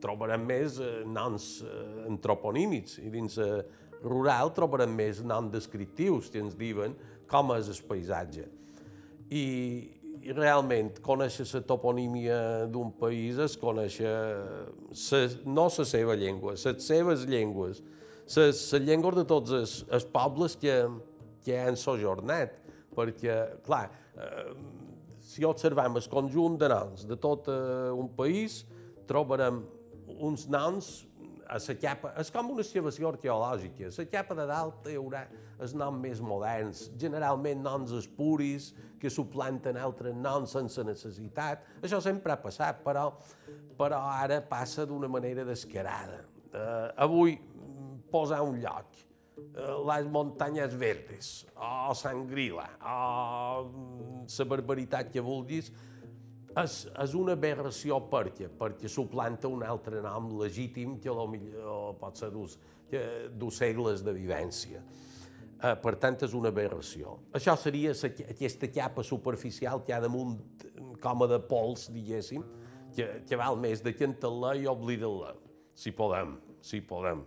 trobarem 0.00 0.46
més 0.48 0.78
eh, 0.80 1.02
noms 1.06 1.50
eh, 1.66 1.76
antroponímics 2.08 2.98
i 3.04 3.12
dins 3.12 3.36
eh, 3.40 3.60
rural 4.00 4.52
trobarem 4.56 4.92
més 4.96 5.22
noms 5.26 5.52
descriptius 5.52 6.30
que 6.32 6.40
ens 6.42 6.56
diuen 6.58 6.96
com 7.30 7.52
és 7.54 7.68
el 7.70 7.80
paisatge. 7.86 8.46
I, 9.30 9.44
i 10.20 10.34
realment 10.34 10.90
conèixer 11.04 11.46
la 11.52 11.62
toponímia 11.68 12.40
d'un 12.72 12.90
país 12.98 13.38
és 13.40 13.56
conèixer 13.60 14.14
sa, 14.96 15.22
no 15.46 15.68
la 15.70 15.86
seva 15.86 16.16
llengua, 16.18 16.56
les 16.56 16.86
seves 16.86 17.26
llengües, 17.30 17.84
les, 18.36 18.64
llengües 18.82 19.20
de 19.20 19.26
tots 19.28 19.54
els 19.54 20.08
pobles 20.12 20.56
que, 20.60 20.76
que 21.44 21.56
han 21.60 21.78
sojornat, 21.78 22.56
perquè, 22.96 23.36
clar, 23.64 23.86
eh, 24.18 24.50
si 25.40 25.46
observem 25.48 25.94
el 25.96 26.06
conjunt 26.12 26.58
de 26.60 26.68
noms 26.68 27.06
de 27.08 27.16
tot 27.16 27.46
eh, 27.48 27.88
un 27.96 28.10
país, 28.12 28.60
trobarem 29.08 29.62
uns 30.20 30.44
noms 30.52 30.90
a 31.48 31.56
la 31.56 31.76
capa, 31.80 32.10
és 32.20 32.28
com 32.30 32.50
una 32.52 32.60
excavació 32.60 33.08
arqueològica. 33.08 33.88
A 33.88 33.94
la 33.96 34.06
capa 34.12 34.36
de 34.36 34.44
dalt 34.50 34.90
hi 34.90 34.98
haurà 35.00 35.24
els 35.58 35.72
noms 35.72 35.98
més 36.02 36.20
moderns, 36.20 36.90
generalment 37.00 37.64
noms 37.64 37.94
espuris, 37.96 38.74
que 39.00 39.08
suplanten 39.08 39.80
altres 39.80 40.12
noms 40.14 40.52
sense 40.52 40.84
necessitat. 40.84 41.64
Això 41.80 42.02
sempre 42.04 42.34
ha 42.34 42.38
passat, 42.42 42.84
però, 42.84 43.08
però 43.80 44.02
ara 44.12 44.42
passa 44.44 44.84
d'una 44.84 45.08
manera 45.08 45.46
descarada. 45.48 46.20
Uh, 46.50 46.90
avui, 47.00 47.38
posar 48.12 48.42
un 48.44 48.60
lloc, 48.60 48.89
les 49.90 50.08
muntanyes 50.10 50.74
verdes, 50.78 51.30
o 51.56 51.94
Sant 51.98 52.26
Grila, 52.30 52.66
o 52.80 54.26
la 54.26 54.46
barbaritat 54.52 55.10
que 55.12 55.22
vulguis, 55.24 55.70
és, 56.58 56.76
és 56.90 57.14
una 57.14 57.36
aberració 57.38 58.00
perquè, 58.10 58.48
perquè 58.58 58.90
suplanta 58.90 59.48
un 59.48 59.62
altre 59.62 60.00
nom 60.02 60.32
legítim 60.40 60.98
que 61.02 61.14
millor 61.30 61.94
pot 62.00 62.18
ser 62.18 62.30
dos 62.32 63.56
segles 63.56 64.02
de 64.02 64.14
vivència. 64.16 64.82
Eh, 65.60 65.74
per 65.76 65.94
tant, 66.00 66.16
és 66.24 66.32
una 66.34 66.48
aberració. 66.48 67.18
Això 67.36 67.52
seria 67.60 67.92
aquesta 67.92 68.70
capa 68.72 69.04
superficial 69.04 69.82
que 69.84 69.92
ha 69.92 70.00
damunt 70.00 70.38
com 71.02 71.22
a 71.22 71.28
de 71.28 71.38
pols, 71.50 71.90
diguéssim, 71.92 72.44
que, 72.96 73.06
que 73.28 73.38
val 73.38 73.58
més 73.60 73.84
de 73.84 73.92
cantar-la 73.94 74.54
i 74.56 74.66
oblidar-la, 74.70 75.34
si 75.76 75.92
podem, 75.92 76.38
si 76.64 76.80
podem. 76.80 77.22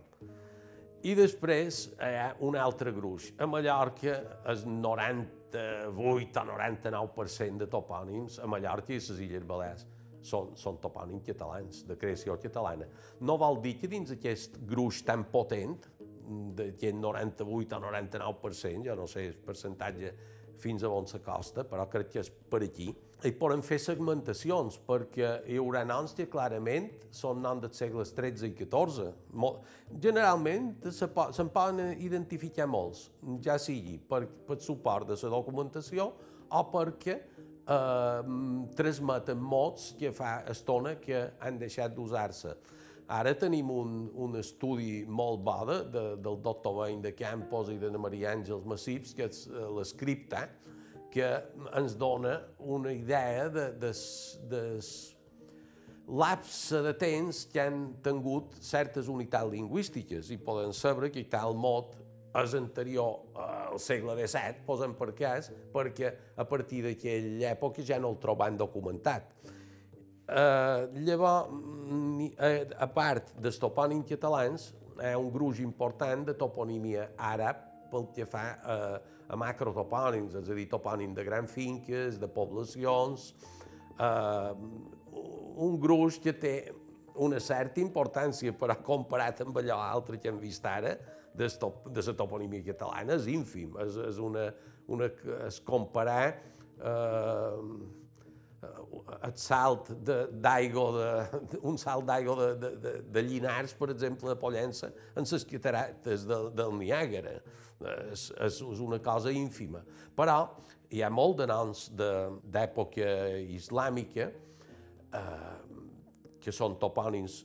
I 1.04 1.12
després 1.12 1.82
hi 2.00 2.14
ha 2.16 2.30
un 2.46 2.54
altre 2.56 2.92
gruix. 2.96 3.26
A 3.36 3.44
Mallorca, 3.44 4.14
el 4.48 4.62
98 4.64 6.40
o 6.40 6.44
99% 6.48 7.60
de 7.60 7.68
topònims 7.68 8.38
a 8.40 8.48
Mallorca 8.48 8.94
i 8.94 8.96
a 8.96 9.02
les 9.02 9.20
Illes 9.26 9.44
Balears 9.44 9.84
són, 10.24 10.54
són 10.56 10.78
topònims 10.80 11.26
catalans, 11.26 11.82
de 11.84 11.98
creació 12.00 12.38
catalana. 12.40 12.88
No 13.20 13.36
vol 13.36 13.60
dir 13.60 13.74
que 13.82 13.90
dins 13.92 14.14
aquest 14.16 14.56
gruix 14.64 15.02
tan 15.04 15.26
potent, 15.28 15.76
d'aquest 16.56 16.96
98 16.96 17.76
o 17.76 17.82
99%, 17.84 18.88
jo 18.88 18.96
no 18.96 19.04
sé 19.10 19.26
el 19.28 19.36
percentatge 19.44 20.14
fins 20.60 20.84
a 20.84 20.90
on 20.92 21.08
s'acosta, 21.10 21.64
però 21.68 21.86
crec 21.90 22.12
que 22.12 22.22
és 22.22 22.30
per 22.30 22.62
aquí. 22.64 22.90
I 23.24 23.32
poden 23.40 23.62
fer 23.64 23.78
segmentacions, 23.80 24.76
perquè 24.84 25.30
hi 25.48 25.56
haurà 25.56 25.80
noms 25.88 26.12
que 26.16 26.26
clarament 26.28 26.90
són 27.14 27.40
noms 27.44 27.62
dels 27.64 27.80
segles 27.80 28.12
XIII 28.12 28.50
i 28.50 28.66
XIV. 28.66 29.06
Generalment 30.04 30.72
se'n 30.92 31.48
poden 31.54 31.94
identificar 32.04 32.68
molts, 32.68 33.06
ja 33.44 33.56
sigui 33.58 33.96
per, 34.10 34.26
per 34.26 34.58
suport 34.60 35.08
de 35.08 35.16
la 35.22 35.32
documentació 35.38 36.10
o 36.54 36.62
perquè 36.74 37.16
eh, 37.16 38.22
transmeten 38.76 39.40
mots 39.40 39.94
que 39.98 40.12
fa 40.12 40.42
estona 40.50 40.98
que 41.00 41.30
han 41.40 41.58
deixat 41.58 41.96
d'usar-se. 41.96 42.54
Ara 43.12 43.34
tenim 43.36 43.68
un, 43.68 44.06
un 44.16 44.36
estudi 44.40 45.04
molt 45.04 45.42
bo 45.44 45.58
de, 45.68 45.80
de, 45.92 46.04
del 46.24 46.38
doctor 46.40 46.78
Bain 46.78 47.02
de 47.04 47.12
Campos 47.12 47.68
i 47.68 47.76
de 47.76 47.90
Maria 48.00 48.32
Àngels 48.32 48.64
Massips, 48.64 49.12
que 49.12 49.26
és 49.28 49.42
eh, 49.50 49.66
l'escripta, 49.76 50.46
que 51.12 51.26
ens 51.76 51.98
dona 52.00 52.38
una 52.58 52.92
idea 52.92 53.50
de, 53.52 53.66
de, 53.78 53.90
de 54.50 54.62
lapse 56.08 56.80
de 56.82 56.94
temps 56.98 57.44
que 57.52 57.60
han 57.60 57.84
tingut 58.04 58.56
certes 58.64 59.06
unitats 59.12 59.52
lingüístiques 59.52 60.32
i 60.34 60.40
poden 60.40 60.72
saber 60.74 61.12
que 61.12 61.22
tal 61.30 61.54
mot 61.54 61.94
és 62.34 62.56
anterior 62.58 63.20
al 63.38 63.78
segle 63.78 64.16
XVII, 64.18 64.64
posem 64.66 64.96
per 64.98 65.12
cas, 65.14 65.52
perquè 65.74 66.10
a 66.36 66.46
partir 66.48 66.82
d'aquella 66.88 67.52
època 67.52 67.84
ja 67.86 68.00
no 68.02 68.10
el 68.10 68.18
trobem 68.22 68.56
documentat. 68.58 69.28
Eh, 70.24 70.88
llavors, 71.04 71.50
eh, 72.38 72.66
a 72.80 72.86
part 72.88 73.34
dels 73.36 73.58
topònims 73.60 74.08
catalans, 74.08 74.70
hi 74.96 75.10
ha 75.12 75.18
un 75.20 75.30
gruix 75.32 75.60
important 75.60 76.24
de 76.24 76.34
toponímia 76.38 77.10
àrab 77.18 77.60
pel 77.90 78.06
que 78.14 78.24
fa 78.24 78.44
a, 78.56 78.76
a 79.28 79.36
macrotopònims, 79.36 80.38
és 80.40 80.48
a 80.48 80.56
dir, 80.56 80.64
topònim 80.70 81.12
de 81.14 81.24
grans 81.26 81.50
finques, 81.52 82.16
de 82.20 82.28
poblacions, 82.30 83.34
eh, 83.98 84.54
un 85.66 85.76
gruix 85.80 86.16
que 86.18 86.32
té 86.32 86.54
una 87.20 87.38
certa 87.38 87.82
importància, 87.82 88.54
però 88.58 88.78
comparat 88.82 89.44
amb 89.44 89.60
allò 89.60 89.76
altre 89.84 90.18
que 90.18 90.32
hem 90.32 90.40
vist 90.40 90.64
ara, 90.66 90.96
de, 91.34 91.48
de 91.90 92.06
la 92.06 92.14
toponímia 92.16 92.64
catalana, 92.64 93.18
és 93.18 93.28
ínfim, 93.28 93.76
és, 93.84 93.98
és, 94.08 94.18
una, 94.22 94.48
una, 94.88 95.10
és 95.44 95.60
comparar 95.66 96.32
eh, 96.32 97.60
el 99.24 99.34
salt 99.40 99.90
d'aigua, 100.04 100.86
de, 100.96 101.58
un 101.70 101.78
salt 101.80 102.06
d'aigua 102.08 102.36
de, 102.40 102.48
de, 102.60 102.70
de, 102.84 102.94
de 103.14 103.24
Llinars, 103.26 103.74
per 103.78 103.90
exemple, 103.94 104.30
de 104.30 104.38
Pollença, 104.40 104.92
en 105.16 105.28
les 105.30 105.46
catarates 105.50 106.26
del, 106.28 106.50
del 106.56 106.74
Niàgara. 106.80 107.38
És, 107.84 108.30
és 108.40 108.60
una 108.62 109.00
cosa 109.02 109.32
ínfima. 109.34 109.82
Però 110.16 110.38
hi 110.94 111.02
ha 111.02 111.10
molt 111.12 111.40
de 111.42 111.48
noms 111.50 111.88
d'època 111.96 113.08
islàmica 113.50 114.28
eh, 114.30 115.56
que 116.40 116.54
són 116.54 116.78
topònims 116.80 117.42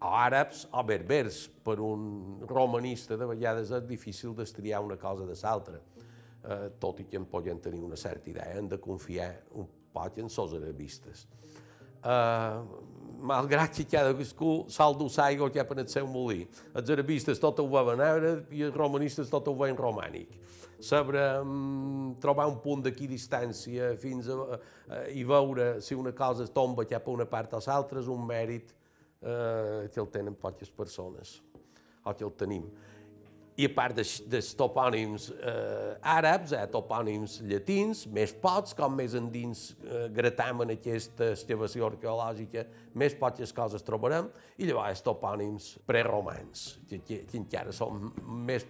o 0.00 0.12
àrabs 0.16 0.64
o 0.72 0.82
berbers. 0.86 1.44
Per 1.66 1.78
un 1.82 2.40
romanista 2.48 3.18
de 3.18 3.28
vegades 3.28 3.72
és 3.74 3.86
difícil 3.88 4.34
destriar 4.38 4.82
una 4.84 4.98
cosa 5.00 5.26
de 5.28 5.36
l'altra, 5.42 5.80
eh, 6.42 6.68
tot 6.80 7.00
i 7.02 7.08
que 7.10 7.20
en 7.20 7.26
podem 7.30 7.60
tenir 7.62 7.82
una 7.84 7.98
certa 8.00 8.30
idea, 8.30 8.56
hem 8.56 8.68
de 8.68 8.80
confiar 8.80 9.32
un 9.52 9.68
en 9.96 10.28
els 10.28 10.54
arabistes. 10.60 11.26
Uh, 12.06 12.62
malgrat 13.26 13.72
que 13.74 13.86
cadascú 13.90 14.66
dur 14.98 15.08
l'aigua 15.16 15.50
que 15.50 15.60
ha 15.60 15.66
el 15.66 15.88
seu 15.88 16.06
molí. 16.06 16.46
Els 16.74 16.90
arabistes 16.90 17.40
tot 17.40 17.58
ho 17.58 17.66
veuen 17.66 18.00
àrab 18.00 18.52
i 18.52 18.62
els 18.62 18.76
romanistes 18.76 19.30
tot 19.30 19.48
ho 19.48 19.54
veuen 19.54 19.76
romànic. 19.76 20.28
Saber 20.78 21.40
um, 21.40 22.14
trobar 22.20 22.46
un 22.46 22.58
punt 22.60 22.82
d'aquí 22.84 23.08
distància 23.08 23.94
fins 23.96 24.28
a, 24.28 24.36
uh, 24.36 25.04
i 25.08 25.24
veure 25.24 25.80
si 25.80 25.96
una 25.96 26.12
cosa 26.12 26.46
tomba 26.46 26.84
cap 26.84 27.08
a 27.08 27.10
una 27.10 27.24
part 27.24 27.54
o 27.56 27.62
l'altra 27.66 28.00
és 28.00 28.10
un 28.12 28.26
mèrit 28.26 28.74
uh, 29.22 29.88
que 29.88 30.00
el 30.00 30.10
tenen 30.12 30.36
poques 30.36 30.70
persones, 30.70 31.40
o 32.04 32.12
que 32.12 32.24
el 32.24 32.36
tenim 32.36 32.68
i 33.56 33.64
a 33.64 33.72
part 33.72 33.96
dels, 33.96 34.18
dels 34.28 34.50
topònims 34.58 35.30
eh, 35.32 35.94
àrabs, 36.16 36.52
hi 36.52 36.60
ha 36.60 36.68
topònims 36.72 37.38
llatins, 37.48 38.04
més 38.12 38.34
pots, 38.42 38.76
com 38.76 38.92
més 38.98 39.16
endins 39.16 39.70
eh, 39.80 40.06
gratam 40.16 40.64
en 40.66 40.74
aquesta 40.76 41.32
excavació 41.32 41.88
arqueològica, 41.88 42.66
més 43.00 43.16
poques 43.16 43.56
coses 43.56 43.84
trobarem, 43.86 44.28
i 44.60 44.68
llavors 44.68 45.04
topònims 45.04 45.72
preromans, 45.88 46.68
que, 46.90 47.00
que, 47.00 47.24
que 47.30 47.40
encara 47.40 47.74
són 47.76 48.10
més 48.46 48.66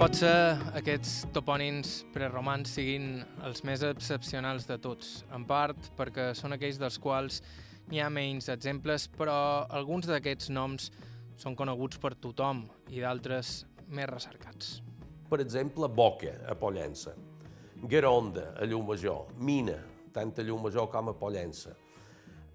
pots. 0.00 0.20
Potser 0.20 0.56
aquests 0.78 1.26
topònims 1.34 1.90
preromans 2.14 2.70
siguin 2.72 3.20
els 3.44 3.60
més 3.68 3.82
excepcionals 3.84 4.64
de 4.64 4.78
tots, 4.80 5.24
en 5.36 5.44
part 5.44 5.90
perquè 5.96 6.30
són 6.34 6.56
aquells 6.56 6.78
dels 6.80 6.96
quals 6.98 7.40
n'hi 7.90 8.00
ha 8.00 8.08
menys 8.08 8.48
exemples, 8.48 9.04
però 9.12 9.66
alguns 9.68 10.08
d'aquests 10.08 10.48
noms 10.56 10.90
són 11.36 11.56
coneguts 11.56 12.00
per 12.00 12.14
tothom 12.16 12.62
i 12.88 13.02
d'altres 13.04 13.66
més 13.88 14.08
recercats. 14.08 14.78
Per 15.28 15.40
exemple, 15.44 15.88
Boca, 15.88 16.32
a 16.48 16.56
Pollença, 16.56 17.12
Garonda, 17.84 18.54
a 18.56 18.64
Llumajor, 18.64 19.34
Mina, 19.36 19.76
tant 20.14 20.32
a 20.38 20.46
Llumajor 20.46 20.88
com 20.92 21.10
a 21.12 21.16
Pollença. 21.16 21.74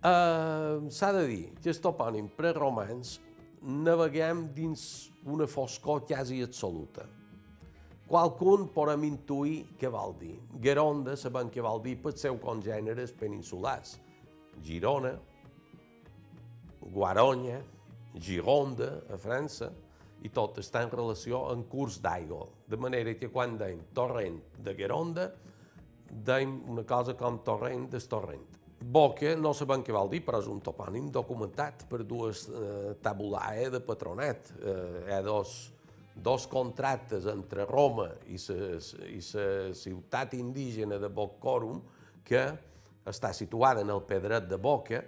Uh, 0.02 0.90
S'ha 0.90 1.12
de 1.14 1.28
dir 1.30 1.44
que 1.62 1.70
els 1.70 1.82
topònims 1.82 2.34
preromans 2.38 3.20
naveguem 3.62 4.48
dins 4.54 5.12
una 5.26 5.46
foscor 5.46 6.06
quasi 6.06 6.42
absoluta 6.42 7.06
Qualcun 8.06 8.68
podem 8.70 9.08
intuir 9.08 9.64
què 9.80 9.90
vol 9.90 10.14
dir. 10.20 10.36
Geronda 10.62 11.16
sabem 11.18 11.50
què 11.50 11.64
vol 11.66 11.82
dir 11.82 11.96
pels 12.04 12.22
seus 12.22 12.38
congèneres 12.42 13.16
peninsulars. 13.18 13.96
Girona, 14.66 15.16
Guaronya, 16.86 17.58
Gironda, 18.22 18.92
a 19.10 19.18
França, 19.18 19.72
i 20.26 20.30
tot 20.34 20.60
està 20.62 20.84
en 20.86 20.94
relació 20.94 21.48
amb 21.52 21.66
curs 21.70 21.98
d'aigua. 22.02 22.46
De 22.70 22.78
manera 22.78 23.14
que 23.18 23.32
quan 23.34 23.58
deim 23.58 23.82
torrent 23.98 24.38
de 24.62 24.74
Geronda, 24.78 25.32
deim 26.10 26.60
una 26.72 26.86
cosa 26.88 27.18
com 27.18 27.42
torrent 27.46 27.90
del 27.92 28.06
torrent. 28.10 28.46
Boca 28.86 29.34
no 29.40 29.54
sabem 29.58 29.82
què 29.82 29.94
vol 29.96 30.12
dir, 30.12 30.22
però 30.26 30.40
és 30.44 30.50
un 30.52 30.60
topònim 30.62 31.10
documentat 31.14 31.88
per 31.90 32.04
dues 32.06 32.46
eh, 32.50 32.94
tabulae 33.02 33.70
de 33.74 33.82
patronat. 33.82 34.52
Eh, 34.62 35.06
ha 35.10 35.22
dos 36.16 36.48
contractes 36.48 37.28
entre 37.28 37.66
Roma 37.68 38.08
i 38.32 38.40
la 38.40 39.74
ciutat 39.76 40.34
indígena 40.34 40.98
de 41.02 41.10
Boccorum, 41.10 41.82
que 42.26 42.46
està 43.06 43.34
situada 43.34 43.84
en 43.86 43.92
el 43.94 44.02
Pedret 44.08 44.48
de 44.50 44.58
Boca, 44.58 45.04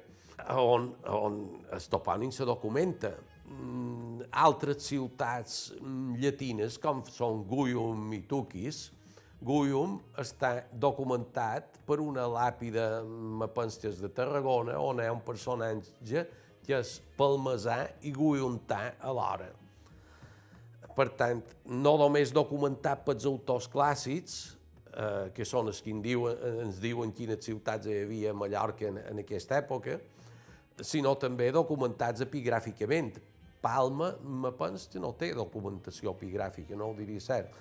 on, 0.54 0.92
on 1.10 1.40
el 1.74 1.88
topònim 1.90 2.32
se 2.32 2.46
documenta. 2.46 3.16
Mm, 3.48 4.28
altres 4.44 4.84
ciutats 4.90 5.72
mm, 5.80 6.20
llatines, 6.22 6.78
com 6.84 7.02
són 7.08 7.46
Guium 7.48 8.12
i 8.14 8.22
Tuquis, 8.28 8.90
Guium 9.38 10.00
està 10.18 10.66
documentat 10.74 11.78
per 11.86 12.00
una 12.02 12.26
làpida, 12.28 13.04
me 13.06 13.48
penses, 13.54 14.02
de 14.02 14.10
Tarragona, 14.10 14.80
on 14.82 15.00
hi 15.00 15.06
ha 15.06 15.14
un 15.14 15.22
personatge 15.26 16.26
que 16.66 16.82
és 16.82 16.98
palmesà 17.18 17.84
i 18.04 18.12
guiuntà 18.12 18.98
alhora. 19.00 19.52
Per 20.98 21.12
tant, 21.14 21.44
no 21.70 21.94
només 22.02 22.34
documentat 22.34 23.04
pels 23.06 23.28
autors 23.30 23.68
clàssics, 23.70 24.38
eh, 24.90 25.30
que 25.36 25.46
són 25.46 25.70
els 25.70 25.82
que 25.86 25.94
en 25.94 26.02
diuen, 26.02 26.38
ens 26.66 26.80
diuen 26.82 27.14
quines 27.14 27.44
ciutats 27.46 27.86
hi 27.86 28.00
havia 28.02 28.34
a 28.34 28.38
Mallorca 28.38 28.88
en, 28.90 28.98
en 29.12 29.22
aquesta 29.22 29.60
època, 29.62 30.00
sinó 30.82 31.14
també 31.22 31.52
documentats 31.54 32.26
epigràficament. 32.26 33.20
Palma, 33.62 34.12
me 34.22 34.52
penso 34.58 34.90
que 34.94 35.02
no 35.02 35.14
té 35.18 35.32
documentació 35.38 36.14
epigràfica, 36.18 36.78
no 36.78 36.92
ho 36.92 36.98
diria 36.98 37.22
cert, 37.22 37.54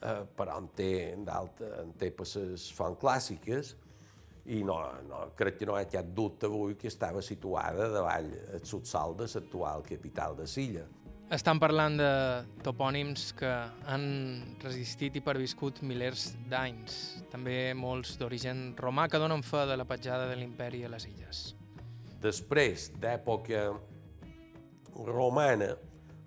eh, 0.00 0.18
però 0.36 0.58
en 0.60 0.68
té, 0.76 0.92
en 1.16 1.96
té 1.96 2.10
per 2.12 2.28
les 2.28 2.68
fonts 2.76 3.00
clàssiques, 3.00 3.74
i 4.52 4.64
no, 4.66 4.76
no, 5.06 5.28
crec 5.38 5.60
que 5.60 5.66
no 5.68 5.76
hi 5.78 5.84
ha 5.84 5.90
cap 5.90 6.08
dubte 6.16 6.48
avui 6.48 6.74
que 6.74 6.90
estava 6.90 7.22
situada 7.22 7.86
davall 7.92 8.26
el 8.56 8.64
subsol 8.66 9.14
de 9.20 9.28
l'actual 9.30 9.84
capital 9.86 10.34
de 10.36 10.48
Silla. 10.50 10.82
Estan 11.32 11.56
parlant 11.56 11.94
de 11.96 12.08
topònims 12.60 13.30
que 13.38 13.48
han 13.88 14.02
resistit 14.60 15.14
i 15.16 15.22
perviscut 15.24 15.78
milers 15.88 16.26
d'anys, 16.50 16.96
també 17.32 17.72
molts 17.72 18.18
d'origen 18.20 18.74
romà 18.76 19.06
que 19.08 19.20
donen 19.22 19.40
fe 19.40 19.62
de 19.70 19.78
la 19.80 19.86
petjada 19.88 20.26
de 20.28 20.36
l'imperi 20.36 20.82
a 20.84 20.90
les 20.92 21.06
illes. 21.08 21.40
Després 22.20 22.90
d'època 23.00 23.64
romana, 25.08 25.70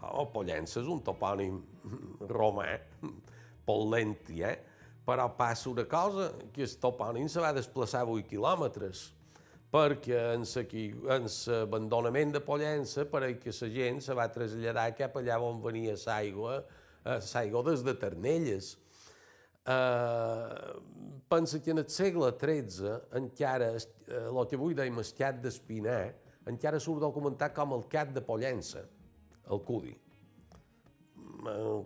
oh, 0.10 0.26
Pollença 0.34 0.82
és 0.82 0.90
un 0.90 1.04
topònim 1.06 1.62
romà, 2.34 2.72
Pollenti, 3.70 4.42
eh? 4.42 4.58
però 5.06 5.30
passa 5.38 5.70
una 5.70 5.86
cosa, 5.86 6.32
que 6.50 6.66
el 6.66 6.78
topònim 6.82 7.30
se 7.30 7.46
va 7.46 7.54
desplaçar 7.54 8.08
8 8.10 8.26
quilòmetres, 8.34 9.12
perquè 9.76 10.20
en 10.38 10.46
l'abandonament 11.28 12.32
de 12.36 12.42
Pollença 12.44 13.04
pareix 13.12 13.42
que 13.44 13.52
la 13.58 13.70
gent 13.74 14.00
se 14.06 14.16
va 14.16 14.30
traslladar 14.32 14.88
cap 14.96 15.18
allà 15.20 15.40
on 15.44 15.60
venia 15.64 15.98
l'aigua, 16.06 16.62
l'aigua 17.04 17.64
des 17.70 17.84
de 17.84 17.96
Ternelles. 18.00 18.76
Uh, 19.66 20.78
pensa 21.28 21.60
que 21.60 21.74
en 21.74 21.82
el 21.82 21.90
segle 21.90 22.30
XIII 22.38 22.94
encara, 23.18 23.72
el 23.76 24.42
que 24.46 24.60
avui 24.60 24.78
deim 24.78 25.02
el 25.02 25.12
cat 25.18 25.42
d'Espinar, 25.42 26.14
encara 26.48 26.80
surt 26.80 27.02
documentat 27.02 27.56
com 27.58 27.74
el 27.74 27.88
cat 27.90 28.14
de 28.14 28.22
Pollença, 28.24 28.86
el 29.50 29.64
Cudi 29.66 29.96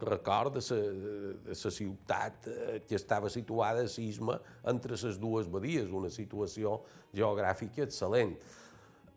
record 0.02 0.58
de 0.58 0.62
la 1.50 1.72
ciutat 1.72 2.48
eh, 2.48 2.80
que 2.88 2.96
estava 2.96 3.30
situada 3.30 3.84
a 3.84 3.88
Sisma 3.92 4.40
entre 4.68 4.98
les 4.98 5.20
dues 5.20 5.48
badies, 5.48 5.92
una 5.92 6.10
situació 6.10 6.80
geogràfica 7.14 7.86
excel·lent. 7.86 8.38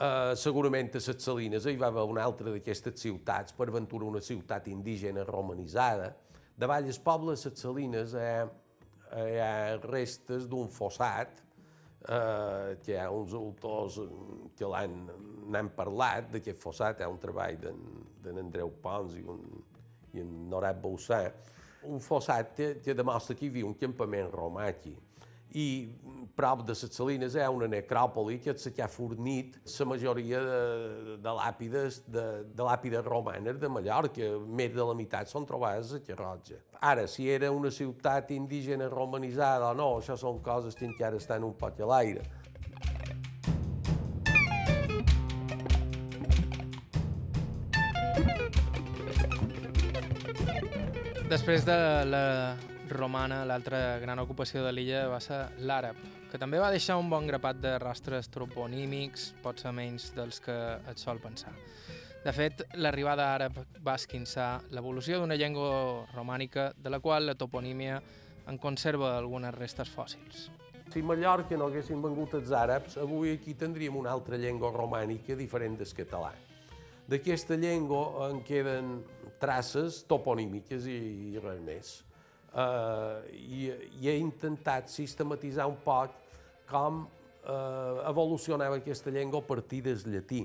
Uh, 0.02 0.32
segurament 0.34 0.88
a 0.90 0.98
les 0.98 1.22
Salines 1.22 1.66
hi 1.68 1.76
va 1.78 1.92
haver 1.92 2.02
una 2.10 2.24
altra 2.24 2.50
d'aquestes 2.50 2.96
ciutats, 2.98 3.54
per 3.54 3.70
ventura 3.70 4.08
una 4.08 4.20
ciutat 4.20 4.66
indígena 4.66 5.22
romanitzada. 5.28 6.08
Davall 6.58 6.88
el 6.90 6.98
poble 7.04 7.36
de 7.36 7.50
les 7.50 7.60
Salines 7.60 8.16
hi 8.16 8.24
ha, 8.26 8.48
hi 9.22 9.38
ha 9.38 9.54
restes 9.84 10.48
d'un 10.50 10.66
fossat, 10.72 11.38
uh, 12.08 12.74
que 12.82 12.96
hi 12.96 12.98
ha 12.98 13.10
uns 13.14 13.36
autors 13.38 14.00
que 14.58 14.72
l'han 14.74 15.70
parlat 15.76 16.32
d'aquest 16.34 16.58
fossat, 16.58 16.98
hi 16.98 17.06
ha 17.06 17.12
un 17.12 17.20
treball 17.22 17.60
d'en 17.62 18.42
Andreu 18.42 18.74
Pons 18.82 19.14
i 19.20 19.22
un, 19.22 19.46
i 20.14 20.22
en 20.22 20.34
Norat 20.50 20.80
Boussà, 20.82 21.24
un 21.88 22.00
fossat 22.00 22.52
que, 22.56 22.74
que 22.82 22.94
demostra 22.94 23.36
que 23.36 23.46
hi 23.46 23.50
havia 23.52 23.66
un 23.66 23.78
campament 23.78 24.30
romà 24.30 24.68
aquí. 24.70 24.94
I 25.52 25.64
prop 26.36 26.62
de 26.64 26.72
les 26.72 26.94
Salines 26.96 27.34
hi 27.36 27.42
ha 27.44 27.50
una 27.52 27.66
necròpoli 27.68 28.38
que 28.40 28.54
és 28.54 28.70
que 28.72 28.82
ha 28.84 28.88
fornit 28.88 29.58
la 29.68 29.86
majoria 29.90 30.40
de, 30.46 31.16
de 31.20 31.34
làpides, 31.36 31.98
de, 32.08 32.24
de 32.48 32.68
làpides 32.68 33.04
romanes 33.04 33.58
de 33.60 33.68
Mallorca. 33.68 34.30
Més 34.48 34.72
de 34.72 34.86
la 34.88 34.96
meitat 34.96 35.28
són 35.28 35.44
trobades 35.48 35.92
a 35.92 36.00
Carroja. 36.06 36.62
Ara, 36.80 37.04
si 37.06 37.28
era 37.30 37.52
una 37.52 37.70
ciutat 37.70 38.32
indígena 38.32 38.88
romanitzada 38.88 39.74
o 39.74 39.76
no, 39.76 39.90
això 40.00 40.16
són 40.16 40.40
coses 40.42 40.78
que 40.78 40.88
encara 40.88 41.20
estan 41.20 41.44
un 41.44 41.52
poc 41.58 41.82
a 41.84 41.90
l'aire. 41.92 42.24
Després 51.32 51.64
de 51.64 51.74
la 52.04 52.56
romana, 52.90 53.38
l'altra 53.48 53.78
gran 54.02 54.20
ocupació 54.20 54.60
de 54.66 54.72
l'illa 54.76 55.06
va 55.08 55.16
ser 55.24 55.38
l'àrab, 55.64 55.96
que 56.28 56.36
també 56.36 56.58
va 56.60 56.68
deixar 56.68 56.98
un 57.00 57.08
bon 57.08 57.24
grapat 57.24 57.56
de 57.56 57.70
rastres 57.80 58.28
toponímics, 58.28 59.30
potser 59.40 59.72
menys 59.72 60.10
dels 60.12 60.42
que 60.44 60.56
et 60.92 61.00
sol 61.00 61.22
pensar. 61.24 61.54
De 62.26 62.34
fet, 62.36 62.60
l'arribada 62.76 63.30
àrab 63.32 63.56
va 63.80 63.94
esquinçar 63.96 64.60
l'evolució 64.76 65.22
d'una 65.22 65.38
llengua 65.40 66.04
romànica 66.12 66.68
de 66.76 66.92
la 66.92 67.00
qual 67.00 67.24
la 67.30 67.38
toponímia 67.40 67.96
en 68.52 68.60
conserva 68.60 69.16
algunes 69.16 69.56
restes 69.56 69.88
fòssils. 69.88 70.50
Si 70.92 71.00
a 71.00 71.08
Mallorca 71.14 71.56
no 71.56 71.72
haguessin 71.72 72.04
vengut 72.04 72.36
els 72.36 72.52
àrabs, 72.52 73.00
avui 73.00 73.32
aquí 73.38 73.56
tindríem 73.56 73.96
una 73.96 74.12
altra 74.12 74.36
llengua 74.36 74.68
romànica 74.76 75.32
diferent 75.40 75.80
del 75.80 75.96
català. 75.96 76.34
D'aquesta 77.08 77.56
llengua 77.56 78.28
en 78.28 78.44
queden 78.44 78.98
traces 79.42 80.02
toponímiques 80.08 80.86
i, 80.86 80.98
i 81.34 81.42
res 81.42 81.60
més. 81.66 81.92
Uh, 82.52 83.22
i, 83.32 83.70
I 84.02 84.10
he 84.12 84.16
intentat 84.20 84.90
sistematitzar 84.92 85.66
un 85.70 85.78
poc 85.82 86.18
com 86.68 87.04
uh, 87.04 88.02
evolucionava 88.08 88.78
aquesta 88.80 89.10
llengua 89.10 89.40
a 89.40 89.46
partir 89.46 89.82
del 89.86 90.02
llatí. 90.12 90.42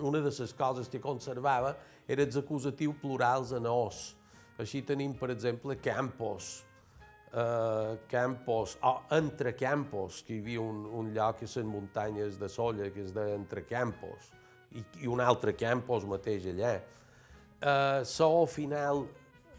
Una 0.00 0.20
de 0.20 0.32
les 0.32 0.54
coses 0.54 0.90
que 0.90 1.00
conservava 1.02 1.76
era 2.10 2.26
els 2.26 2.36
acusatius 2.36 2.98
plurals 3.00 3.54
en 3.54 3.68
os. 3.70 4.10
Així 4.60 4.82
tenim, 4.84 5.14
per 5.16 5.30
exemple, 5.32 5.76
campos, 5.80 6.50
uh, 7.32 7.96
campos, 8.10 8.76
o 8.82 8.96
entre 9.16 9.54
campos, 9.56 10.20
que 10.26 10.36
hi 10.36 10.42
havia 10.42 10.60
un, 10.60 10.84
un 11.00 11.14
lloc 11.14 11.44
a 11.44 11.48
les 11.48 11.66
muntanyes 11.66 12.38
de 12.38 12.48
Solla 12.50 12.90
que 12.90 13.06
es 13.06 13.14
deia 13.14 13.38
entre 13.38 13.64
campos, 13.64 14.32
i, 14.74 14.82
i 15.02 15.10
un 15.10 15.22
altre 15.22 15.54
campos 15.58 16.04
mateix 16.06 16.50
allà 16.50 16.78
eh, 17.60 18.04
so 18.04 18.46
final 18.46 19.06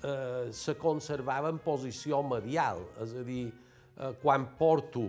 eh, 0.04 0.50
se 0.52 0.76
conservava 0.78 1.50
en 1.50 1.60
posició 1.62 2.22
medial, 2.26 2.84
és 3.02 3.14
a 3.16 3.26
dir, 3.26 3.48
eh, 3.98 4.14
quan 4.22 4.48
porto 4.58 5.08